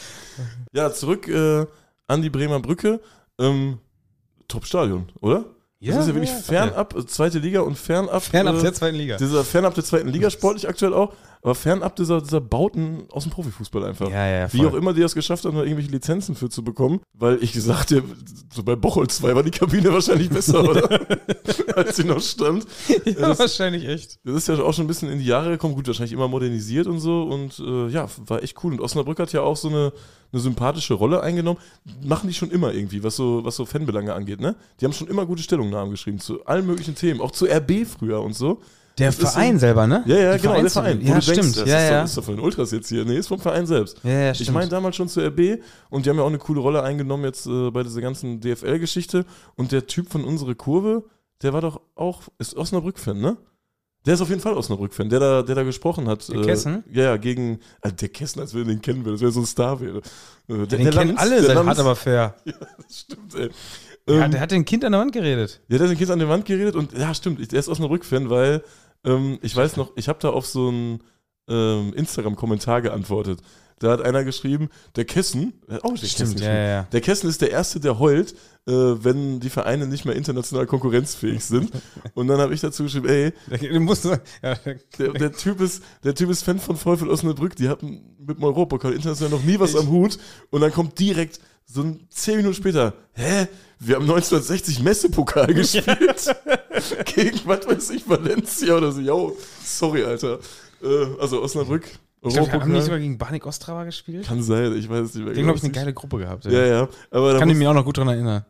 [0.72, 1.66] ja, zurück äh,
[2.06, 3.00] an die Bremer Brücke.
[3.38, 3.78] Ähm,
[4.48, 5.44] Top-Stadion, oder?
[5.80, 8.22] Das ist ja wirklich fernab, äh, zweite Liga und fernab.
[8.22, 9.16] Fernab äh, der zweiten Liga.
[9.16, 13.32] Dieser fernab der zweiten Liga, sportlich aktuell auch, aber fernab dieser, dieser Bauten aus dem
[13.32, 14.10] Profifußball einfach.
[14.10, 17.00] Ja, ja, Wie auch immer die das geschafft haben, da irgendwelche Lizenzen für zu bekommen,
[17.14, 18.04] weil ich gesagt habe,
[18.52, 21.00] so bei Bocholt 2 war die Kabine wahrscheinlich besser, oder?
[21.76, 22.66] Als sie noch stand.
[23.06, 24.18] Ja, das- wahrscheinlich echt.
[24.24, 26.86] Das ist ja auch schon ein bisschen in die Jahre gekommen, gut, wahrscheinlich immer modernisiert
[26.86, 28.72] und so und äh, ja, war echt cool.
[28.74, 29.92] Und Osnabrück hat ja auch so eine,
[30.32, 31.58] eine sympathische Rolle eingenommen.
[32.04, 34.56] Machen die schon immer irgendwie, was so, was so Fanbelange angeht, ne?
[34.80, 38.20] Die haben schon immer gute Stellungnahmen geschrieben zu allen möglichen Themen, auch zu RB früher
[38.20, 38.60] und so.
[39.00, 40.02] Der Das Verein so- selber, ne?
[40.06, 41.00] Ja, ja, Die genau, der Vereins- Verein.
[41.02, 41.38] Wo Ja, du stimmt.
[41.38, 41.98] Denkst, das ja, ist, ja.
[41.98, 43.04] Doch, ist doch von den Ultras jetzt hier.
[43.04, 43.98] Nee, ist vom Verein selbst.
[44.04, 44.54] ja, ja, Ich stimmt.
[44.54, 45.58] meine damals schon zur RB
[45.88, 49.24] und die haben ja auch eine coole Rolle eingenommen jetzt äh, bei dieser ganzen DFL-Geschichte.
[49.56, 51.04] Und der Typ von unserer Kurve,
[51.42, 53.36] der war doch auch, ist Osnabrück-Fan, ne?
[54.06, 56.26] Der ist auf jeden Fall Osnabrück-Fan, der da, der da gesprochen hat.
[56.30, 56.84] Der Kessen?
[56.90, 59.46] Ja, ja, gegen, also der Kessen, als wir den kennen würden, das wäre so ein
[59.46, 59.98] Star wäre.
[60.48, 62.34] Äh, Ja, den kennen alle, sein hat aber fair.
[62.46, 63.50] das stimmt, ey.
[64.08, 65.60] Ja, Ähm, der hat den Kind an der Wand geredet.
[65.68, 67.68] ja, der hat den Kids an die Wand geredet und ja, stimmt, ich- der ist
[67.68, 68.62] Osnabrück-Fan, weil
[69.04, 71.02] ähm, ich weiß noch, ich habe da auf so einen
[71.48, 73.40] ähm, Instagram-Kommentar geantwortet.
[73.80, 76.82] Da hat einer geschrieben, der Kessen, er hat auch den Kessen ja, ja.
[76.92, 78.34] Der Kessen ist der Erste, der heult,
[78.66, 81.70] äh, wenn die Vereine nicht mehr international konkurrenzfähig sind.
[82.14, 84.18] Und dann habe ich dazu geschrieben, ey, Du musst, ja,
[84.98, 88.44] der, der, typ ist, der Typ ist Fan von VfL Osnabrück, die hatten mit dem
[88.44, 90.18] Europapokal international noch nie was am Hut.
[90.50, 91.40] Und dann kommt direkt
[91.72, 93.46] so zehn Minuten später, hä?
[93.78, 96.36] Wir haben 1960 Messepokal gespielt.
[97.14, 99.00] Gegen, was weiß ich, Valencia oder so.
[99.00, 100.38] Jo, sorry, Alter.
[100.82, 101.86] Äh, also Osnabrück,
[102.22, 104.26] ich glaub, haben nicht sogar gegen Banik Ostrava gespielt.
[104.26, 105.34] Kann sein, ich weiß es nicht mehr.
[105.34, 105.82] Den, glaube ich, eine genau.
[105.84, 106.44] geile Gruppe gehabt.
[106.44, 106.88] Ja, ja.
[107.10, 108.44] Aber da Kann ich mich auch noch gut dran erinnern.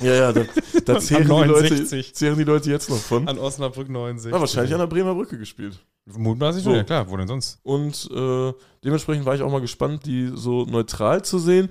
[0.00, 0.44] ja, ja, da,
[0.84, 1.90] da zehren, die 69.
[1.90, 3.26] Leute, zehren die Leute jetzt noch von.
[3.26, 4.30] An Osnabrück 69.
[4.30, 5.80] Na, wahrscheinlich an der Bremer Brücke gespielt.
[6.04, 6.74] Mutmaßlich So.
[6.74, 7.58] ja klar, wo denn sonst?
[7.62, 8.52] Und äh,
[8.84, 11.70] dementsprechend war ich auch mal gespannt, die so neutral zu sehen.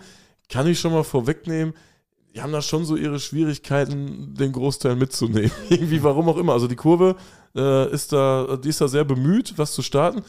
[0.52, 1.74] Kann ich schon mal vorwegnehmen,
[2.34, 5.52] die haben da schon so ihre Schwierigkeiten, den Großteil mitzunehmen.
[5.70, 6.54] Irgendwie, warum auch immer.
[6.54, 7.16] Also die Kurve
[7.56, 10.24] äh, ist da, die ist da sehr bemüht, was zu starten.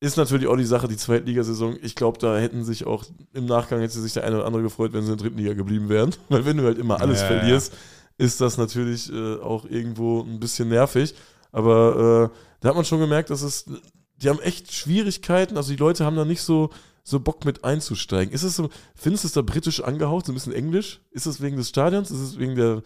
[0.00, 1.78] Ist natürlich auch die Sache, die Zweitligasaison.
[1.82, 4.92] Ich glaube, da hätten sich auch im Nachgang hätte sich der eine oder andere gefreut,
[4.92, 6.10] wenn sie in der dritten Liga geblieben wären.
[6.28, 7.72] Weil wenn du halt immer alles Ja, ja, verlierst,
[8.18, 11.14] ist das natürlich äh, auch irgendwo ein bisschen nervig.
[11.52, 13.66] Aber äh, da hat man schon gemerkt, dass es,
[14.16, 15.56] die haben echt Schwierigkeiten.
[15.56, 16.70] Also die Leute haben da nicht so,
[17.04, 18.32] so Bock mit einzusteigen.
[18.32, 21.00] Ist es so, findest du es da britisch angehaucht, so ein bisschen englisch?
[21.10, 22.10] Ist es wegen des Stadions?
[22.10, 22.82] Ist es wegen der,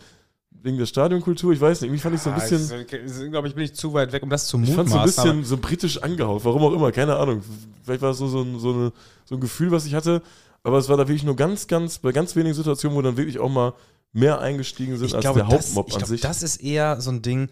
[0.51, 1.53] wegen der Stadionkultur?
[1.53, 1.89] Ich weiß nicht.
[1.89, 3.31] Irgendwie fand ich so ein bisschen.
[3.31, 5.09] glaube ich, bin ich zu weit weg, um das zu Ich fand mutmaßen.
[5.09, 7.43] es so ein bisschen so britisch angehaucht, warum auch immer, keine Ahnung.
[7.85, 8.93] Vielleicht war es so, so, ein, so, eine,
[9.25, 10.23] so ein Gefühl, was ich hatte,
[10.63, 13.39] aber es war da wirklich nur ganz, ganz, bei ganz wenigen Situationen, wo dann wirklich
[13.39, 13.75] auch mal
[14.13, 16.21] mehr eingestiegen sind ich als glaube, der das, Hauptmob ich an glaube, sich.
[16.23, 17.51] das ist eher so ein Ding,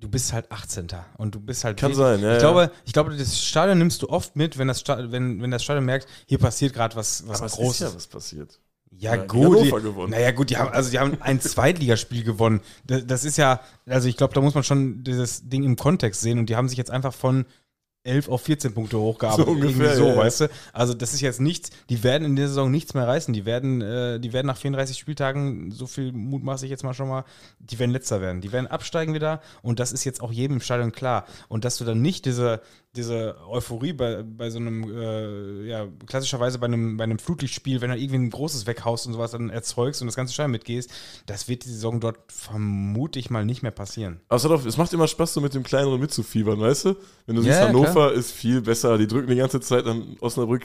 [0.00, 0.88] du bist halt 18.
[1.16, 2.38] und du bist halt Kann sein, ja, ich ja.
[2.38, 5.64] glaube, ich glaube, das Stadion nimmst du oft mit, wenn das Stadion, wenn, wenn das
[5.64, 7.80] Stadion merkt, hier passiert gerade was, was aber es ist Großes.
[7.80, 8.60] ja was passiert.
[8.90, 9.64] Ja, Ja, gut.
[9.64, 10.10] Die, gewonnen.
[10.10, 12.60] Naja, gut, die haben, also die haben ein Zweitligaspiel gewonnen.
[12.86, 16.20] Das, das ist ja, also ich glaube, da muss man schon dieses Ding im Kontext
[16.20, 17.46] sehen und die haben sich jetzt einfach von
[18.06, 19.36] 11 auf 14 Punkte hochgearbeitet.
[19.46, 20.50] So ungefähr, Irgendwie so, ja, weißt du?
[20.72, 23.34] Also das ist jetzt nichts, die werden in der Saison nichts mehr reißen.
[23.34, 27.08] Die werden, äh, die werden nach 34 Spieltagen, so viel mutmaße ich jetzt mal schon
[27.08, 27.24] mal,
[27.58, 28.40] die werden letzter werden.
[28.40, 31.26] Die werden absteigen wieder und das ist jetzt auch jedem im Stadion klar.
[31.48, 32.60] Und dass du dann nicht diese,
[32.96, 37.90] diese Euphorie bei, bei so einem, äh, ja, klassischerweise bei einem, bei einem Flutlichtspiel, wenn
[37.90, 40.90] du irgendwie ein großes weghaust und sowas dann erzeugst und das ganze Stadion mitgehst,
[41.26, 44.20] das wird die Saison dort vermute ich mal nicht mehr passieren.
[44.28, 46.96] Aber es, macht immer Spaß, so mit dem Kleineren mitzufiebern, weißt du?
[47.26, 50.64] Wenn du Ja, siehst, Hannover ist viel besser, die drücken die ganze Zeit an Osnabrück,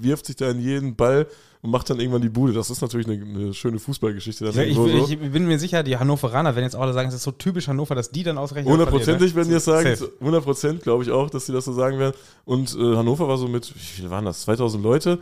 [0.00, 1.26] wirft sich da in jeden Ball
[1.62, 2.52] und macht dann irgendwann die Bude.
[2.52, 4.46] Das ist natürlich eine, eine schöne Fußballgeschichte.
[4.46, 5.08] Ich, irgendwo so.
[5.08, 7.68] ich bin mir sicher, die Hannoveraner werden jetzt auch alle sagen, es ist so typisch
[7.68, 8.66] Hannover, dass die dann ausrechnen.
[8.66, 8.72] ne?
[8.72, 9.94] Hundertprozentig werden die das sagen.
[9.94, 10.10] Safe.
[10.18, 12.16] 100 Prozent glaube ich auch, dass die das so sagen werden.
[12.44, 14.42] Und äh, Hannover war so mit, wie viele waren das?
[14.42, 15.20] 2000 Leute.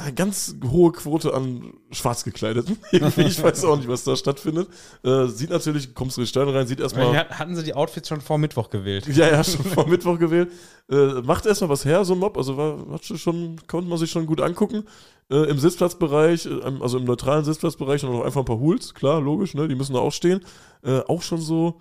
[0.00, 2.78] Eine ganz hohe Quote an schwarz gekleideten.
[2.92, 4.68] Irgendwie, ich weiß auch nicht, was da stattfindet.
[5.02, 7.16] Äh, sieht natürlich, kommst du in die Stadion rein, sieht erstmal.
[7.16, 9.08] Hat- Hatten sie die Outfits schon vor Mittwoch gewählt?
[9.08, 10.52] Ja, ja, schon vor Mittwoch gewählt.
[10.88, 12.36] Äh, macht erstmal was her, so ein Mob.
[12.38, 14.84] Also war, hat schon, konnte man sich schon gut angucken.
[15.30, 19.20] Äh, Im Sitzplatzbereich, äh, also im neutralen Sitzplatzbereich, und noch einfach ein paar Hools, klar,
[19.20, 19.66] logisch, ne?
[19.66, 20.40] Die müssen da auch stehen.
[20.84, 21.80] Äh, auch schon so,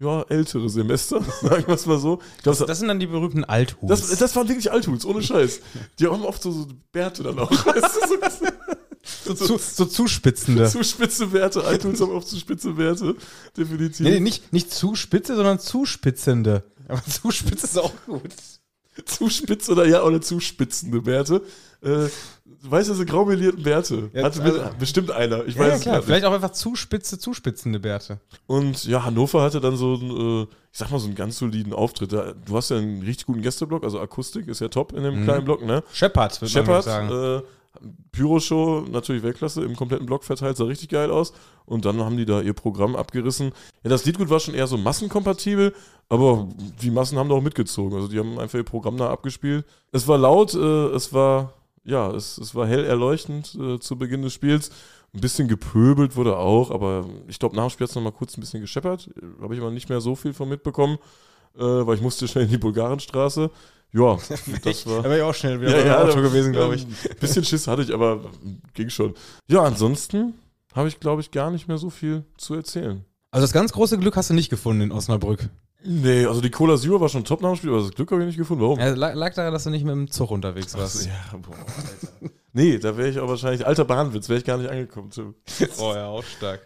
[0.00, 2.16] ja, ältere Semester, sagen wir es mal so.
[2.42, 3.88] Glaub, das, Das sind dann die berühmten Althus.
[3.88, 5.60] das, das waren wirklich Althools, ohne Scheiß.
[5.98, 7.50] Die haben oft so, so Bärte dann auch.
[9.24, 10.66] So, zu, so zuspitzende.
[10.68, 11.64] so, zu spitze Bärte.
[11.64, 13.16] Althools haben oft zu spitze Bärte.
[13.56, 14.00] Definitiv.
[14.00, 16.64] nee, nee, nicht, nicht zu spitze, sondern zuspitzende.
[16.86, 18.30] Aber zu spitze ist auch gut.
[19.06, 21.42] zu spitz oder ja, oder zu spitzende Bärte.
[21.82, 22.10] Äh, du
[22.70, 24.10] weißt, diese graumelierten Bärte.
[24.12, 25.46] Ja, Hatte also- bestimmt einer.
[25.46, 26.02] Ich Ja, weiß ja klar.
[26.02, 28.20] Vielleicht auch einfach zu spitze, zuspitzende Bärte.
[28.46, 31.72] Und ja, Hannover hatte dann so einen, äh, ich sag mal, so einen ganz soliden
[31.72, 32.12] Auftritt.
[32.12, 35.24] Du hast ja einen richtig guten Gästeblock, also Akustik ist ja top in dem Mhm.
[35.24, 35.82] kleinen Block, ne?
[35.92, 37.10] Shepard, würde man Shepard, sagen.
[37.10, 37.42] äh,
[38.12, 41.32] Pyro-Show, natürlich Weltklasse, im kompletten Block verteilt, sah richtig geil aus.
[41.66, 43.52] Und dann haben die da ihr Programm abgerissen.
[43.84, 45.72] Ja, das Liedgut war schon eher so massenkompatibel,
[46.08, 46.48] aber
[46.82, 47.94] die Massen haben da auch mitgezogen.
[47.96, 49.64] Also die haben einfach ihr Programm da abgespielt.
[49.92, 50.58] Es war laut, äh,
[50.88, 51.52] es war,
[51.84, 54.70] ja, es, es war hell erleuchtend äh, zu Beginn des Spiels.
[55.12, 58.36] Ein bisschen gepöbelt wurde auch, aber ich glaube, nach dem Spiel hat es nochmal kurz
[58.36, 59.10] ein bisschen gescheppert.
[59.40, 60.98] Habe ich aber nicht mehr so viel von mitbekommen,
[61.56, 63.50] äh, weil ich musste schnell in die Bulgarenstraße.
[63.92, 64.18] Ja,
[64.62, 65.02] das war.
[65.02, 66.84] Da wäre ich auch schnell wieder Ja, ja, Auto gewesen, glaube ich.
[66.84, 68.20] Ein bisschen Schiss hatte ich, aber
[68.74, 69.14] ging schon.
[69.48, 70.34] Ja, ansonsten
[70.74, 73.04] habe ich, glaube ich, gar nicht mehr so viel zu erzählen.
[73.32, 75.48] Also das ganz große Glück hast du nicht gefunden in Osnabrück.
[75.84, 78.20] Nee, also die Cola Zero war schon top nach dem Spiel, aber das Glück habe
[78.22, 78.62] ich nicht gefunden.
[78.62, 78.78] Warum?
[78.78, 81.06] Ja, lag, lag daran, dass du nicht mit dem Zug unterwegs warst.
[81.06, 82.32] ja, boah, Alter.
[82.52, 85.10] Nee, da wäre ich auch wahrscheinlich, alter Bahnwitz, wäre ich gar nicht angekommen.
[85.10, 85.34] Zu.
[85.78, 86.60] Oh ja, auch stark.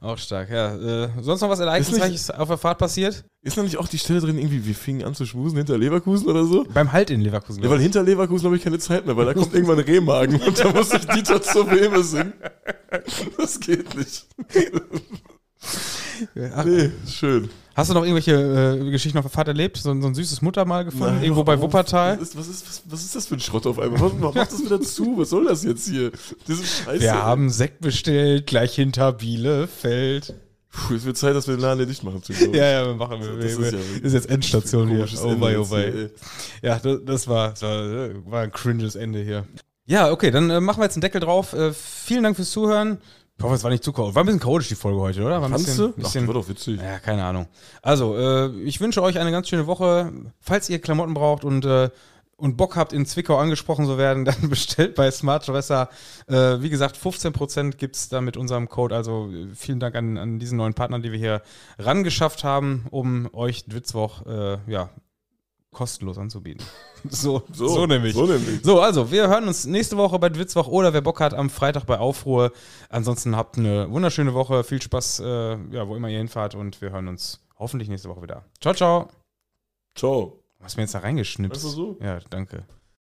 [0.00, 0.74] Auch stark, ja.
[1.04, 3.24] Äh, sonst noch was Ereignisreiches auf der Fahrt passiert?
[3.40, 6.28] Ist da nicht auch die Stelle drin, irgendwie, wir fingen an zu schmusen hinter Leverkusen
[6.28, 6.64] oder so?
[6.74, 7.62] Beim Halt in Leverkusen.
[7.62, 10.58] Ja, weil hinter Leverkusen habe ich keine Zeit mehr, weil da kommt irgendwann Rehmagen und
[10.58, 12.32] da muss ich Dieter zur Weme singen.
[13.38, 14.26] Das geht nicht.
[16.54, 17.48] Ach, Nee, schön.
[17.74, 18.32] Hast du noch irgendwelche
[18.80, 19.78] äh, Geschichten auf der Fahrt erlebt?
[19.78, 21.14] So, so ein süßes Muttermal gefunden?
[21.14, 21.58] Nein, Irgendwo bei.
[21.58, 22.20] Wuppertal?
[22.20, 24.00] Was ist, was, ist, was, was ist das für ein Schrott auf einmal?
[24.00, 25.16] Was, mach das wieder zu.
[25.16, 26.12] Was soll das jetzt hier?
[26.46, 27.00] Diese Scheiße.
[27.00, 30.34] Wir haben Sekt bestellt, gleich hinter Bielefeld.
[30.70, 32.22] Puh, es wird Zeit, dass wir den Laden hier dicht machen.
[32.52, 33.36] Ja, ja, wir machen wir.
[33.36, 35.06] Das ist ja ist jetzt Endstation hier.
[35.22, 36.10] Oh wei, oh wei.
[36.62, 39.46] Ja, das, das, war, das war, war ein cringes Ende hier.
[39.84, 41.52] Ja, okay, dann äh, machen wir jetzt einen Deckel drauf.
[41.52, 42.98] Äh, vielen Dank fürs Zuhören.
[43.38, 44.14] Ich hoffe, es war nicht zu chaotisch.
[44.14, 45.40] War ein bisschen chaotisch, die Folge heute, oder?
[45.40, 45.88] War ein bisschen, du?
[45.90, 46.80] Ach, bisschen, die war doch witzig.
[46.80, 47.46] Ja, keine Ahnung.
[47.82, 50.12] Also, äh, ich wünsche euch eine ganz schöne Woche.
[50.40, 51.90] Falls ihr Klamotten braucht und, äh,
[52.36, 55.88] und Bock habt, in Zwickau angesprochen zu werden, dann bestellt bei Smart Dresser.
[56.28, 58.94] Äh, wie gesagt, 15% gibt es da mit unserem Code.
[58.94, 61.42] Also vielen Dank an, an diesen neuen Partner, die wir hier
[61.78, 64.90] rangeschafft haben, um euch Witzwoch äh, ja,
[65.72, 66.64] kostenlos anzubieten.
[67.10, 68.14] So, so, nämlich.
[68.14, 68.62] So nämlich.
[68.62, 71.84] So, also, wir hören uns nächste Woche bei Witzwoch oder wer Bock hat, am Freitag
[71.84, 72.52] bei Aufruhr.
[72.90, 75.24] Ansonsten habt eine wunderschöne Woche, viel Spaß, äh,
[75.72, 78.44] ja, wo immer ihr hinfahrt und wir hören uns hoffentlich nächste Woche wieder.
[78.60, 79.08] Ciao, ciao.
[79.96, 80.38] Ciao.
[80.60, 81.64] Du hast mir jetzt da reingeschnipst.
[81.64, 81.96] Einfach so?
[82.00, 82.64] Ja, danke.